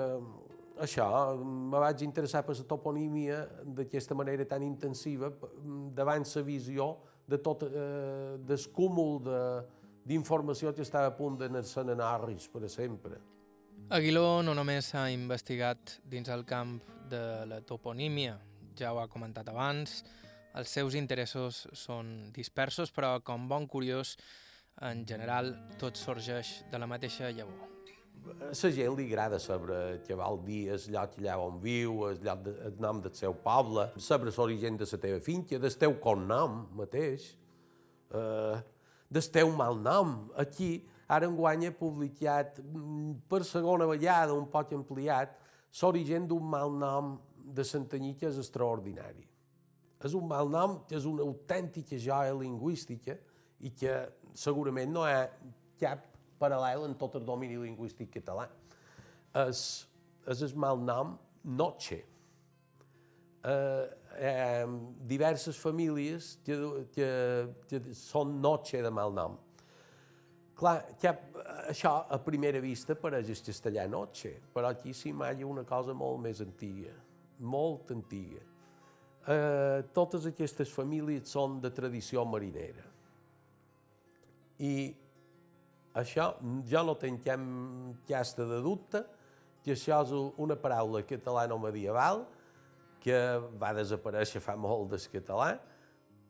això, 0.80 1.06
me 1.36 1.80
vaig 1.82 2.02
interessar 2.06 2.42
per 2.46 2.56
la 2.56 2.64
toponímia 2.64 3.42
d'aquesta 3.76 4.16
manera 4.16 4.46
tan 4.48 4.62
intensiva 4.64 5.28
davant 5.96 6.24
la 6.24 6.42
visió 6.42 6.94
de 7.28 7.38
tot 7.38 7.62
eh, 7.66 8.38
del 8.42 8.64
cúmul 8.74 9.20
de, 9.22 9.40
d'informació 10.06 10.74
que 10.74 10.82
estava 10.86 11.10
a 11.10 11.16
punt 11.16 11.38
d'anar-se'n 11.40 11.92
a 11.92 11.98
Narris 11.98 12.48
per 12.48 12.68
sempre. 12.68 13.18
Aguiló 13.90 14.42
no 14.46 14.54
només 14.54 14.92
ha 14.94 15.08
investigat 15.10 15.98
dins 16.06 16.28
el 16.28 16.44
camp 16.46 16.78
de 17.10 17.22
la 17.50 17.60
toponímia, 17.66 18.38
ja 18.78 18.92
ho 18.94 19.00
ha 19.02 19.08
comentat 19.10 19.48
abans, 19.50 20.02
els 20.54 20.70
seus 20.70 20.94
interessos 20.98 21.66
són 21.72 22.30
dispersos, 22.34 22.90
però 22.94 23.18
com 23.22 23.48
bon 23.50 23.66
curiós 23.70 24.16
en 24.86 25.04
general 25.06 25.52
tot 25.78 25.98
sorgeix 25.98 26.60
de 26.70 26.78
la 26.78 26.88
mateixa 26.90 27.30
llavor. 27.30 27.68
A 28.20 28.50
la 28.52 28.70
gent 28.74 28.96
li 28.98 29.06
agrada 29.08 29.38
saber 29.40 30.00
què 30.04 30.16
vol 30.18 30.42
dir 30.44 30.60
el 30.74 30.82
lloc 30.92 31.14
allà 31.18 31.36
on 31.40 31.60
viu, 31.62 32.04
el, 32.10 32.18
lloc 32.24 32.42
de, 32.44 32.52
el 32.68 32.74
nom 32.82 33.00
del 33.00 33.14
seu 33.16 33.34
poble, 33.44 33.86
saber 33.96 34.32
l'origen 34.36 34.76
de 34.76 34.88
la 34.90 34.98
teva 35.00 35.20
finca, 35.24 35.58
del 35.58 35.78
teu 35.80 35.96
cognom 36.02 36.66
mateix, 36.76 37.30
eh, 38.12 38.60
del 39.10 39.30
teu 39.34 39.50
mal 39.56 39.78
nom. 39.82 40.30
Aquí, 40.38 40.86
ara 41.10 41.26
enguany 41.26 41.66
he 41.66 41.72
publicat 41.74 42.60
mm, 42.62 43.26
per 43.28 43.42
segona 43.44 43.88
vegada, 43.90 44.36
un 44.36 44.46
poc 44.50 44.72
ampliat, 44.76 45.34
l'origen 45.82 46.28
d'un 46.30 46.46
mal 46.50 46.72
nom 46.74 47.16
de 47.34 47.64
Santanyí 47.66 48.14
que 48.18 48.28
és 48.30 48.38
extraordinari. 48.38 49.26
És 50.00 50.14
un 50.16 50.26
mal 50.30 50.48
nom 50.48 50.78
que 50.88 50.96
és 50.96 51.06
una 51.08 51.26
autèntica 51.26 51.98
joia 51.98 52.32
lingüística 52.36 53.18
i 53.60 53.72
que 53.76 53.96
segurament 54.38 54.94
no 54.94 55.04
hi 55.04 55.12
ha 55.12 55.26
cap 55.80 56.06
paral·lel 56.40 56.86
en 56.86 56.94
tot 57.00 57.18
el 57.18 57.26
domini 57.26 57.58
lingüístic 57.60 58.14
català. 58.14 58.46
És, 59.46 59.64
és 60.30 60.46
el 60.46 60.56
mal 60.56 60.80
nom 60.80 61.18
Noche. 61.42 62.02
Eh, 63.42 63.88
eh, 64.18 64.66
diverses 65.08 65.56
famílies 65.56 66.38
que, 66.44 66.56
que, 66.92 67.08
que 67.70 67.80
són 67.96 68.34
Noche 68.40 68.82
de 68.84 68.90
mal 68.92 69.14
nom. 69.16 69.38
Clar, 70.60 70.74
cap, 71.00 71.22
això 71.70 71.94
a 72.04 72.18
primera 72.20 72.60
vista 72.60 72.92
pareix 73.00 73.30
el 73.32 73.38
castellà 73.46 73.86
Noche, 73.88 74.34
però 74.52 74.68
aquí 74.68 74.92
s'hi 74.92 75.14
imatge 75.14 75.46
una 75.48 75.64
cosa 75.64 75.94
molt 75.96 76.20
més 76.20 76.42
antiga, 76.44 76.92
molt 77.40 77.94
antiga. 77.96 78.42
Eh, 79.24 79.86
totes 79.96 80.26
aquestes 80.28 80.68
famílies 80.74 81.32
són 81.32 81.56
de 81.64 81.70
tradició 81.72 82.26
marinera. 82.28 82.84
I 84.60 84.74
això 85.96 86.34
jo 86.68 86.82
no 86.84 86.98
tinc 87.00 87.24
cap 87.24 87.40
casta 88.08 88.44
de 88.44 88.60
dubte 88.60 89.00
que 89.64 89.72
això 89.72 90.02
és 90.04 90.12
una 90.12 90.58
paraula 90.60 91.00
catalano-medieval 91.08 92.22
que 93.00 93.18
va 93.60 93.72
desaparèixer 93.76 94.42
fa 94.44 94.56
molt 94.60 94.90
del 94.92 95.06
català, 95.12 95.54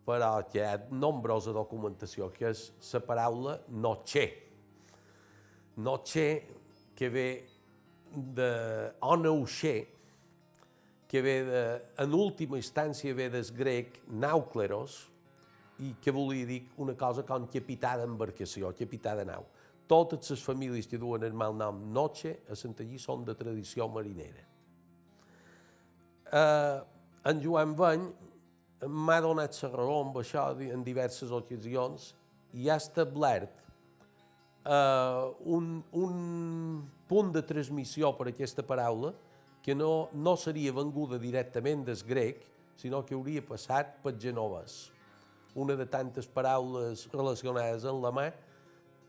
però 0.07 0.33
que 0.49 0.61
hi 0.61 0.67
ha 0.67 0.79
nombrosa 0.91 1.55
documentació, 1.55 2.31
que 2.35 2.51
és 2.51 2.71
la 2.93 3.01
paraula 3.05 3.59
noche. 3.69 4.27
Noche, 5.77 6.27
que 6.97 7.09
ve 7.09 7.29
de 8.11 8.51
oneuxer, 9.01 9.79
que 11.11 11.23
ve 11.23 11.37
de, 11.47 11.63
en 11.99 12.13
última 12.15 12.59
instància 12.59 13.15
ve 13.15 13.29
del 13.31 13.49
grec 13.57 14.01
naucleros, 14.09 15.11
i 15.81 15.95
que 16.03 16.13
volia 16.13 16.47
dir 16.47 16.61
una 16.77 16.95
cosa 16.95 17.25
com 17.25 17.47
capità 17.49 17.95
d'embarcació, 17.97 18.75
capità 18.77 19.15
de 19.17 19.25
nau. 19.25 19.47
Totes 19.89 20.31
les 20.35 20.43
famílies 20.45 20.87
que 20.87 21.01
duen 21.01 21.25
el 21.27 21.35
mal 21.35 21.57
nom 21.57 21.81
Noche 21.95 22.37
a 22.51 22.55
Santallí 22.55 23.01
són 23.01 23.25
de 23.27 23.35
tradició 23.35 23.89
marinera. 23.89 24.45
Eh, 26.33 26.81
en 27.31 27.43
Joan 27.43 27.75
Bany 27.77 28.05
m'ha 28.89 29.19
donat 29.21 29.57
la 29.63 29.71
raó 29.75 29.99
amb 30.05 30.21
això 30.23 30.47
en 30.65 30.85
diverses 30.87 31.33
ocasions 31.35 32.13
i 32.57 32.71
ha 32.71 32.79
establert 32.81 33.59
eh, 34.65 35.25
un, 35.57 35.83
un 35.93 36.15
punt 37.11 37.35
de 37.35 37.43
transmissió 37.43 38.15
per 38.17 38.31
aquesta 38.31 38.65
paraula 38.67 39.13
que 39.61 39.75
no, 39.75 40.09
no 40.15 40.37
seria 40.41 40.73
venguda 40.73 41.19
directament 41.21 41.85
del 41.85 42.01
grec, 42.09 42.47
sinó 42.81 43.03
que 43.05 43.15
hauria 43.19 43.45
passat 43.45 43.99
per 44.01 44.15
genovès 44.17 44.87
una 45.55 45.75
de 45.77 45.87
tantes 45.87 46.29
paraules 46.31 47.09
relacionades 47.13 47.85
amb 47.85 48.05
la 48.05 48.13
mà 48.15 48.27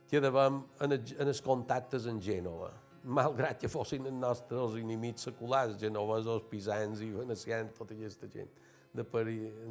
que 0.09 0.19
devem 0.19 0.61
en, 0.81 0.95
en 0.97 1.27
els 1.27 1.41
contactes 1.41 2.07
en 2.09 2.17
Gènova. 2.21 2.71
Malgrat 3.01 3.57
que 3.57 3.69
fossin 3.71 4.05
els 4.05 4.17
nostres 4.17 4.75
enemics 4.77 5.25
seculars, 5.29 5.79
genovesos, 5.81 6.43
pisans 6.51 7.01
i 7.01 7.09
venecians, 7.15 7.73
tota 7.77 7.95
aquesta 7.97 8.29
gent 8.29 8.51
de 8.93 9.03
per, 9.03 9.23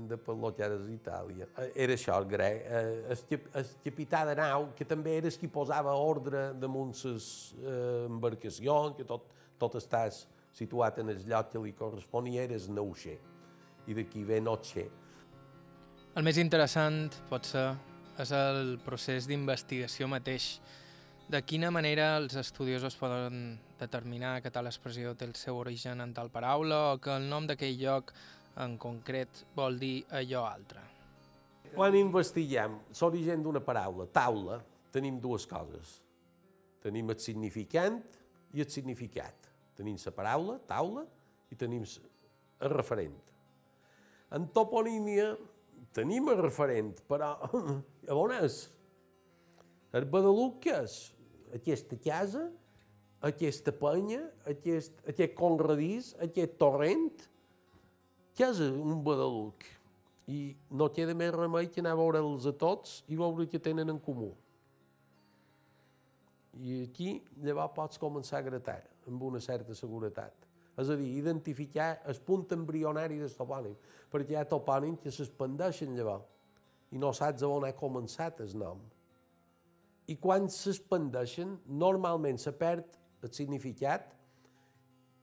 de 0.08 0.16
per 0.16 0.34
lo 0.34 0.50
que 0.56 0.64
era 0.64 0.78
Itàlia. 0.88 1.46
Era 1.74 1.94
això, 1.94 2.16
el 2.16 2.26
grec. 2.28 2.62
Eh, 2.64 3.14
el, 3.14 3.40
el 3.60 3.72
capità 3.84 4.24
de 4.28 4.36
nau, 4.38 4.70
que 4.76 4.86
també 4.88 5.18
era 5.18 5.28
el 5.28 5.36
qui 5.36 5.50
posava 5.52 5.92
ordre 5.92 6.50
damunt 6.56 6.94
les 7.04 7.28
eh, 7.60 8.06
embarcacions, 8.06 8.96
que 8.96 9.04
tot, 9.04 9.28
tot 9.60 9.76
estàs 9.76 10.24
situat 10.56 10.98
en 11.02 11.12
el 11.12 11.20
lloc 11.28 11.52
que 11.52 11.62
li 11.62 11.74
corresponia, 11.76 12.46
era 12.48 12.56
el 12.56 12.72
nauxer. 12.74 13.18
I 13.86 13.96
d'aquí 13.96 14.24
ve 14.24 14.40
Noche. 14.40 14.88
El 16.16 16.26
més 16.26 16.40
interessant, 16.40 17.06
potser, 17.30 17.68
és 18.20 18.32
el 18.34 18.78
procés 18.84 19.28
d'investigació 19.28 20.08
mateix. 20.10 20.56
De 21.30 21.38
quina 21.46 21.68
manera 21.70 22.16
els 22.18 22.34
estudiosos 22.34 22.96
poden 22.98 23.52
determinar 23.78 24.40
que 24.42 24.50
tal 24.50 24.66
expressió 24.66 25.12
té 25.14 25.28
el 25.28 25.36
seu 25.38 25.60
origen 25.60 26.00
en 26.02 26.10
tal 26.10 26.26
paraula 26.34 26.78
o 26.88 26.96
que 26.98 27.12
el 27.14 27.28
nom 27.30 27.44
d'aquell 27.46 27.76
lloc 27.78 28.08
en 28.64 28.72
concret 28.82 29.44
vol 29.54 29.78
dir 29.78 30.00
allò 30.18 30.40
altre? 30.48 30.82
Quan 31.76 31.94
investiguem 31.94 32.74
l'origen 32.98 33.44
d'una 33.44 33.62
paraula, 33.62 34.08
taula, 34.10 34.56
tenim 34.90 35.20
dues 35.22 35.46
coses. 35.46 36.00
Tenim 36.82 37.14
el 37.14 37.20
significant 37.22 38.00
i 38.58 38.64
el 38.66 38.70
significat. 38.74 39.46
Tenim 39.78 40.02
la 40.02 40.14
paraula, 40.16 40.58
taula, 40.66 41.06
i 41.46 41.54
tenim 41.54 41.86
el 41.86 42.74
referent. 42.74 43.14
En 44.34 44.50
toponímia 44.50 45.30
tenim 45.94 46.34
el 46.34 46.42
referent, 46.42 46.90
però 47.06 47.36
a 48.10 48.18
on 48.18 48.36
és? 48.40 48.64
El 49.94 50.10
Badaluc 50.10 50.58
què 50.66 50.74
és? 50.82 50.98
Aquesta 51.56 51.98
casa, 52.00 52.44
aquesta 53.20 53.72
penya, 53.76 54.22
aquest, 54.48 55.00
aquest 55.10 55.34
conradís, 55.38 56.14
aquest 56.22 56.56
torrent? 56.60 57.10
Què 58.36 58.48
és 58.48 58.60
un 58.68 59.02
Badaluc? 59.04 59.66
I 60.30 60.54
no 60.70 60.86
queda 60.94 61.16
més 61.18 61.32
remei 61.34 61.68
que 61.68 61.82
anar 61.82 61.96
a 61.96 61.98
veure'ls 61.98 62.46
a 62.46 62.54
tots 62.56 63.00
i 63.10 63.18
veure 63.18 63.48
què 63.50 63.60
tenen 63.62 63.90
en 63.90 63.98
comú. 64.00 64.30
I 66.60 66.84
aquí 66.86 67.16
llavors 67.42 67.74
pots 67.74 68.00
començar 68.00 68.38
a 68.40 68.46
gratar 68.46 68.80
amb 69.08 69.22
una 69.26 69.40
certa 69.42 69.74
seguretat. 69.74 70.46
És 70.80 70.88
a 70.88 70.96
dir, 70.96 71.10
identificar 71.18 71.98
el 72.08 72.20
punt 72.24 72.46
embrionari 72.56 73.18
del 73.20 73.32
topònim, 73.36 73.74
perquè 74.10 74.34
hi 74.34 74.38
ha 74.40 74.46
topònims 74.48 75.02
que 75.02 75.12
s'expandeixen 75.12 75.92
llavors 75.98 76.28
i 76.90 76.98
no 76.98 77.12
saps 77.14 77.44
on 77.46 77.66
ha 77.66 77.74
començat 77.76 78.40
el 78.42 78.56
nom. 78.58 78.80
I 80.10 80.16
quan 80.18 80.48
s'expandeixen, 80.50 81.54
normalment 81.80 82.40
se 82.42 82.52
perd 82.56 82.98
el 83.22 83.32
significat 83.36 84.10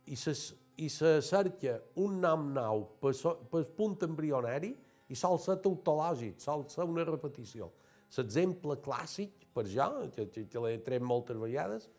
i 0.07 0.15
se, 0.15 0.33
i 0.79 0.87
se 0.93 1.17
cerca 1.25 1.75
un 2.03 2.21
nom 2.23 2.47
nou 2.55 2.85
per, 3.01 3.13
so, 3.17 3.35
per 3.51 3.65
punt 3.75 3.97
embrionari 4.07 4.71
i 5.11 5.15
sol 5.15 5.39
ser 5.43 5.57
tautològic, 5.63 6.39
sol 6.43 6.67
ser 6.71 6.87
una 6.87 7.05
repetició. 7.07 7.71
L'exemple 8.15 8.77
clàssic, 8.83 9.47
per 9.53 9.65
jo, 9.67 9.87
que, 10.15 10.29
que, 10.31 10.45
que 10.47 10.61
l'he 10.63 10.77
tret 10.85 11.03
moltes 11.03 11.39
vegades, 11.41 11.89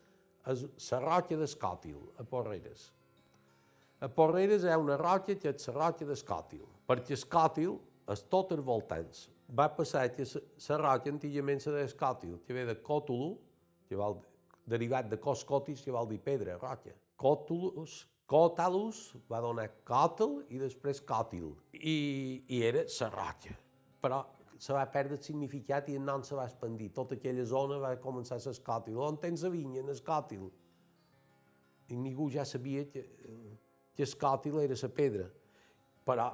és 0.49 0.63
la 0.95 1.03
roca 1.03 1.37
d'Escòtil, 1.37 1.99
a 2.17 2.25
Porreres 2.25 2.89
a 3.99 4.07
Porreres 4.07 4.63
hi 4.63 4.71
ha 4.71 4.77
una 4.79 4.95
roca 4.99 5.35
que 5.35 5.51
és 5.51 5.67
la 5.67 5.75
roca 5.75 6.07
d'Escòtil, 6.07 6.63
perquè 6.87 7.17
Escòtil 7.17 7.75
és 8.13 8.23
tot 8.31 8.53
els 8.55 8.63
voltants. 8.65 9.25
Va 9.57 9.67
passar 9.73 10.05
que 10.13 10.25
la 10.25 10.77
roca 10.77 11.09
antigament 11.09 11.61
se 11.63 11.73
deia 11.73 11.89
Escòtil, 11.89 12.37
que 12.45 12.53
ve 12.53 12.65
de 12.69 12.75
còtulu, 12.85 13.31
que 13.89 13.97
vol, 13.97 14.19
derivat 14.69 15.09
de 15.09 15.17
coscotis, 15.17 15.81
que 15.81 15.93
vol 15.93 16.09
dir 16.09 16.19
pedra, 16.25 16.57
roca. 16.61 16.93
Còtulus, 17.19 18.03
còtalus, 18.29 18.99
va 19.31 19.41
donar 19.41 19.69
còtel 19.87 20.43
i 20.53 20.61
després 20.61 21.01
còtil. 21.01 21.49
I, 21.73 21.97
i 22.47 22.61
era 22.63 22.85
la 22.85 23.09
roca. 23.15 23.55
Però 23.99 24.21
se 24.59 24.75
va 24.75 24.85
perdre 24.91 25.17
el 25.17 25.23
significat 25.23 25.89
i 25.89 25.97
el 25.97 26.05
nom 26.05 26.21
se 26.23 26.37
va 26.37 26.45
expandir. 26.45 26.91
Tota 26.93 27.17
aquella 27.17 27.45
zona 27.47 27.79
va 27.81 27.95
començar 28.03 28.37
a 28.37 28.43
ser 28.43 28.53
escòtil. 28.53 29.01
On 29.01 29.17
tens 29.17 29.43
la 29.47 29.51
vinya? 29.55 29.81
En 29.81 29.89
escòtil. 29.95 30.45
I 31.89 31.97
ningú 31.97 32.29
ja 32.29 32.45
sabia 32.45 32.85
que 32.85 33.07
que 33.99 34.05
el 34.07 34.15
còtil 34.15 34.61
era 34.63 34.75
la 34.79 34.89
pedra. 34.95 35.25
Però 36.07 36.25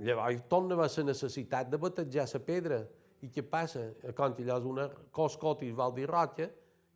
llavors 0.00 0.44
torna 0.48 0.74
a 0.74 0.78
haver 0.78 0.90
la 0.98 1.04
necessitat 1.10 1.70
de 1.70 1.78
batejar 1.78 2.26
la 2.32 2.40
pedra. 2.40 2.78
I 3.22 3.30
què 3.34 3.42
passa? 3.42 3.88
Quan 4.14 4.34
allò 4.38 4.58
és 4.60 4.66
una 4.70 4.88
coscotis 5.10 5.74
vol 5.74 5.94
dir 5.96 6.06
roca, 6.06 6.48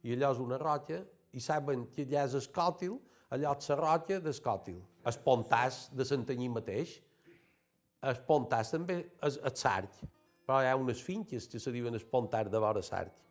i 0.02 0.14
allò 0.14 0.32
és 0.32 0.42
una 0.42 0.58
roca, 0.58 1.00
i 1.32 1.40
saben 1.40 1.86
que 1.94 2.06
allà 2.06 2.26
és 2.28 2.36
escòtil, 2.38 2.98
allò 3.30 3.56
és 3.58 3.68
la 3.72 3.78
roca 3.80 4.20
d'escòtil. 4.20 4.78
El 5.04 5.18
pontàs 5.24 5.88
de 5.92 6.06
Santanyí 6.06 6.48
mateix, 6.48 7.00
el 8.02 8.22
pontàs 8.26 8.70
també 8.70 9.00
és 9.22 9.38
el 9.42 9.56
sarc, 9.56 9.98
però 10.46 10.62
hi 10.62 10.70
ha 10.70 10.78
unes 10.78 11.02
finques 11.02 11.48
que 11.50 11.58
se 11.58 11.74
diuen 11.74 11.94
el 11.94 12.06
pontàs 12.10 12.50
de 12.50 12.62
vora 12.62 12.82
sarc 12.82 13.22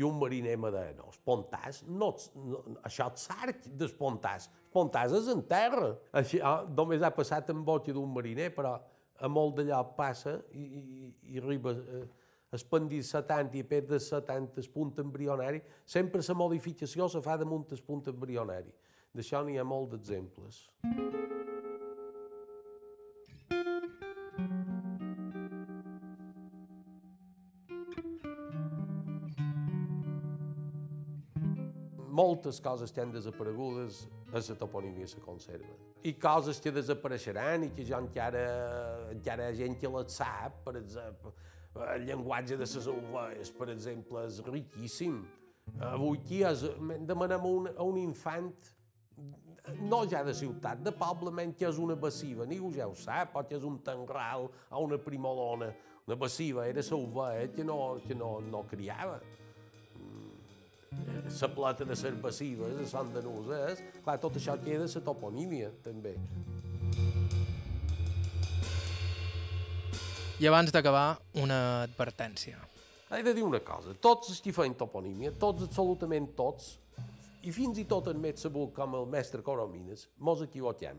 i 0.00 0.04
un 0.06 0.18
mariner 0.18 0.56
me 0.58 0.70
deia, 0.72 0.94
no, 0.96 1.08
els 1.10 1.18
pontàs, 1.26 1.82
no, 1.88 2.10
no, 2.46 2.60
això 2.86 3.08
és 3.10 3.26
sarc 3.28 3.66
dels 3.80 3.92
pontàs, 3.98 4.46
els 4.48 4.72
pontàs 4.72 5.14
és 5.18 5.28
en 5.32 5.42
terra. 5.50 5.90
Això 6.16 6.40
ah, 6.46 6.62
només 6.76 7.02
ha 7.04 7.10
passat 7.14 7.50
en 7.52 7.64
boca 7.66 7.92
d'un 7.92 8.12
mariner, 8.14 8.48
però 8.54 8.76
a 9.20 9.28
molt 9.28 9.58
d'allà 9.58 9.80
passa 9.96 10.38
i, 10.56 10.64
i, 10.64 11.12
i 11.34 11.42
arriba 11.42 11.74
eh, 11.76 12.06
expandir 12.52 13.02
70 13.06 13.60
i 13.60 13.62
a 13.62 13.86
de 13.92 14.00
70 14.00 14.58
el 14.62 14.70
punt 14.74 14.98
embrionari, 14.98 15.60
sempre 15.86 16.22
la 16.26 16.34
modificació 16.34 17.08
se 17.08 17.22
fa 17.22 17.36
damunt 17.36 17.70
el 17.70 17.82
punt 17.86 18.08
embrionari. 18.10 18.72
D'això 19.14 19.42
n'hi 19.44 19.58
ha 19.58 19.66
molts 19.66 19.92
d'exemples. 19.94 20.64
Moltes 32.20 32.60
coses 32.60 32.92
que 32.92 33.00
han 33.00 33.12
desaparegudes 33.12 34.06
a 34.32 34.38
la 34.38 34.56
toponímia 34.62 35.08
se 35.08 35.20
conserven. 35.20 35.76
I 36.04 36.14
coses 36.20 36.60
que 36.60 36.72
desapareixeran 36.72 37.66
i 37.66 37.70
que 37.76 37.84
jo 37.84 37.98
encara, 37.98 38.44
encara 39.12 39.48
hi 39.48 39.52
ha 39.52 39.58
gent 39.64 39.78
que 39.80 39.88
les 39.88 40.16
sap, 40.20 40.60
per 40.64 40.76
exemple, 40.80 41.32
el 41.94 42.06
llenguatge 42.08 42.58
de 42.60 42.66
les 42.66 42.90
ovelles, 42.92 43.52
per 43.56 43.70
exemple, 43.74 44.24
és 44.26 44.40
riquíssim. 44.46 45.20
Avui 45.90 46.18
aquí 46.18 46.42
és, 46.46 46.64
demanem 47.06 47.40
a 47.40 47.50
un, 47.50 47.68
a 47.76 47.86
un 47.86 47.98
infant 48.00 48.50
no 49.80 50.00
ja 50.08 50.24
de 50.24 50.32
ciutat, 50.34 50.80
de 50.82 50.92
poble, 50.96 51.30
menys 51.30 51.58
que 51.58 51.68
és 51.68 51.78
una 51.78 51.96
bassiva, 52.00 52.46
ningú 52.48 52.72
ja 52.74 52.88
ho 52.88 52.96
sap, 52.96 53.34
pot 53.34 53.48
que 53.48 53.58
és 53.58 53.66
un 53.66 53.78
tangral 53.86 54.48
o 54.48 54.82
una 54.86 54.98
primolona. 54.98 55.70
Una 56.08 56.16
bassiva 56.18 56.64
era 56.66 56.82
l'ovella 56.90 57.52
que 57.54 57.64
no, 57.64 58.00
que 58.02 58.16
no, 58.18 58.40
no 58.40 58.64
criava 58.66 59.20
la 61.40 61.48
plata 61.54 61.84
de 61.84 61.96
ser 61.96 62.12
passives, 62.22 62.74
de 62.78 62.86
Sant 62.88 63.12
de 63.14 63.22
Nusès, 63.24 63.82
clar, 64.04 64.18
tot 64.22 64.36
això 64.36 64.56
queda 64.60 64.88
la 64.90 65.04
toponímia, 65.06 65.70
també. 65.84 66.16
I 70.40 70.48
abans 70.48 70.72
d'acabar, 70.72 71.18
una 71.36 71.82
advertència. 71.84 72.58
He 73.10 73.22
de 73.26 73.34
dir 73.34 73.42
una 73.42 73.60
cosa, 73.60 73.92
tots 74.00 74.30
els 74.30 74.40
que 74.40 74.52
feien 74.54 74.76
toponímia, 74.78 75.34
tots, 75.36 75.66
absolutament 75.66 76.30
tots, 76.38 76.76
i 77.42 77.52
fins 77.52 77.80
i 77.80 77.86
tot 77.88 78.10
en 78.12 78.20
més 78.20 78.40
sabut 78.40 78.72
com 78.76 78.94
el 78.98 79.08
mestre 79.10 79.42
Coromines, 79.44 80.06
mos 80.18 80.44
equivoquem. 80.44 80.98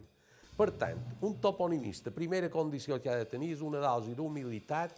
Per 0.58 0.68
tant, 0.78 1.00
un 1.26 1.38
toponimista, 1.42 2.14
primera 2.14 2.50
condició 2.54 3.00
que 3.02 3.10
ha 3.10 3.18
de 3.18 3.30
tenir 3.30 3.54
és 3.56 3.64
una 3.66 3.82
dosi 3.82 4.14
d'humilitat 4.18 4.98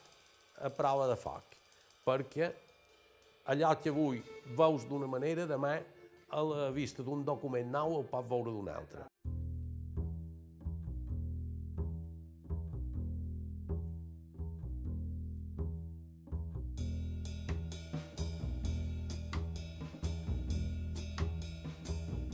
a 0.64 0.72
prova 0.74 1.06
de 1.08 1.16
foc, 1.20 1.56
perquè 2.04 2.50
allò 3.46 3.74
que 3.80 3.90
avui 3.90 4.24
veus 4.58 4.88
d'una 4.88 5.08
manera, 5.08 5.46
demà, 5.46 5.78
a 6.34 6.44
la 6.44 6.70
vista 6.72 7.04
d'un 7.04 7.24
document 7.26 7.70
nou, 7.70 8.00
el 8.00 8.08
pot 8.10 8.30
veure 8.30 8.52
d'una 8.52 8.78
altra. 8.80 9.08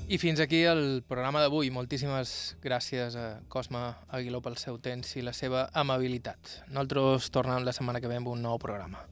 I 0.09 0.17
fins 0.17 0.39
aquí 0.41 0.63
el 0.65 1.03
programa 1.05 1.37
d'avui. 1.43 1.67
Moltíssimes 1.69 2.55
gràcies 2.63 3.13
a 3.13 3.43
Cosme 3.45 3.83
Aguiló 4.09 4.39
pel 4.41 4.55
seu 4.57 4.79
temps 4.81 5.11
i 5.19 5.21
la 5.21 5.35
seva 5.37 5.67
amabilitat. 5.77 6.63
Nosaltres 6.73 7.29
tornem 7.29 7.61
la 7.61 7.75
setmana 7.77 8.01
que 8.01 8.09
ve 8.09 8.17
amb 8.17 8.31
un 8.31 8.41
nou 8.41 8.57
programa. 8.57 9.03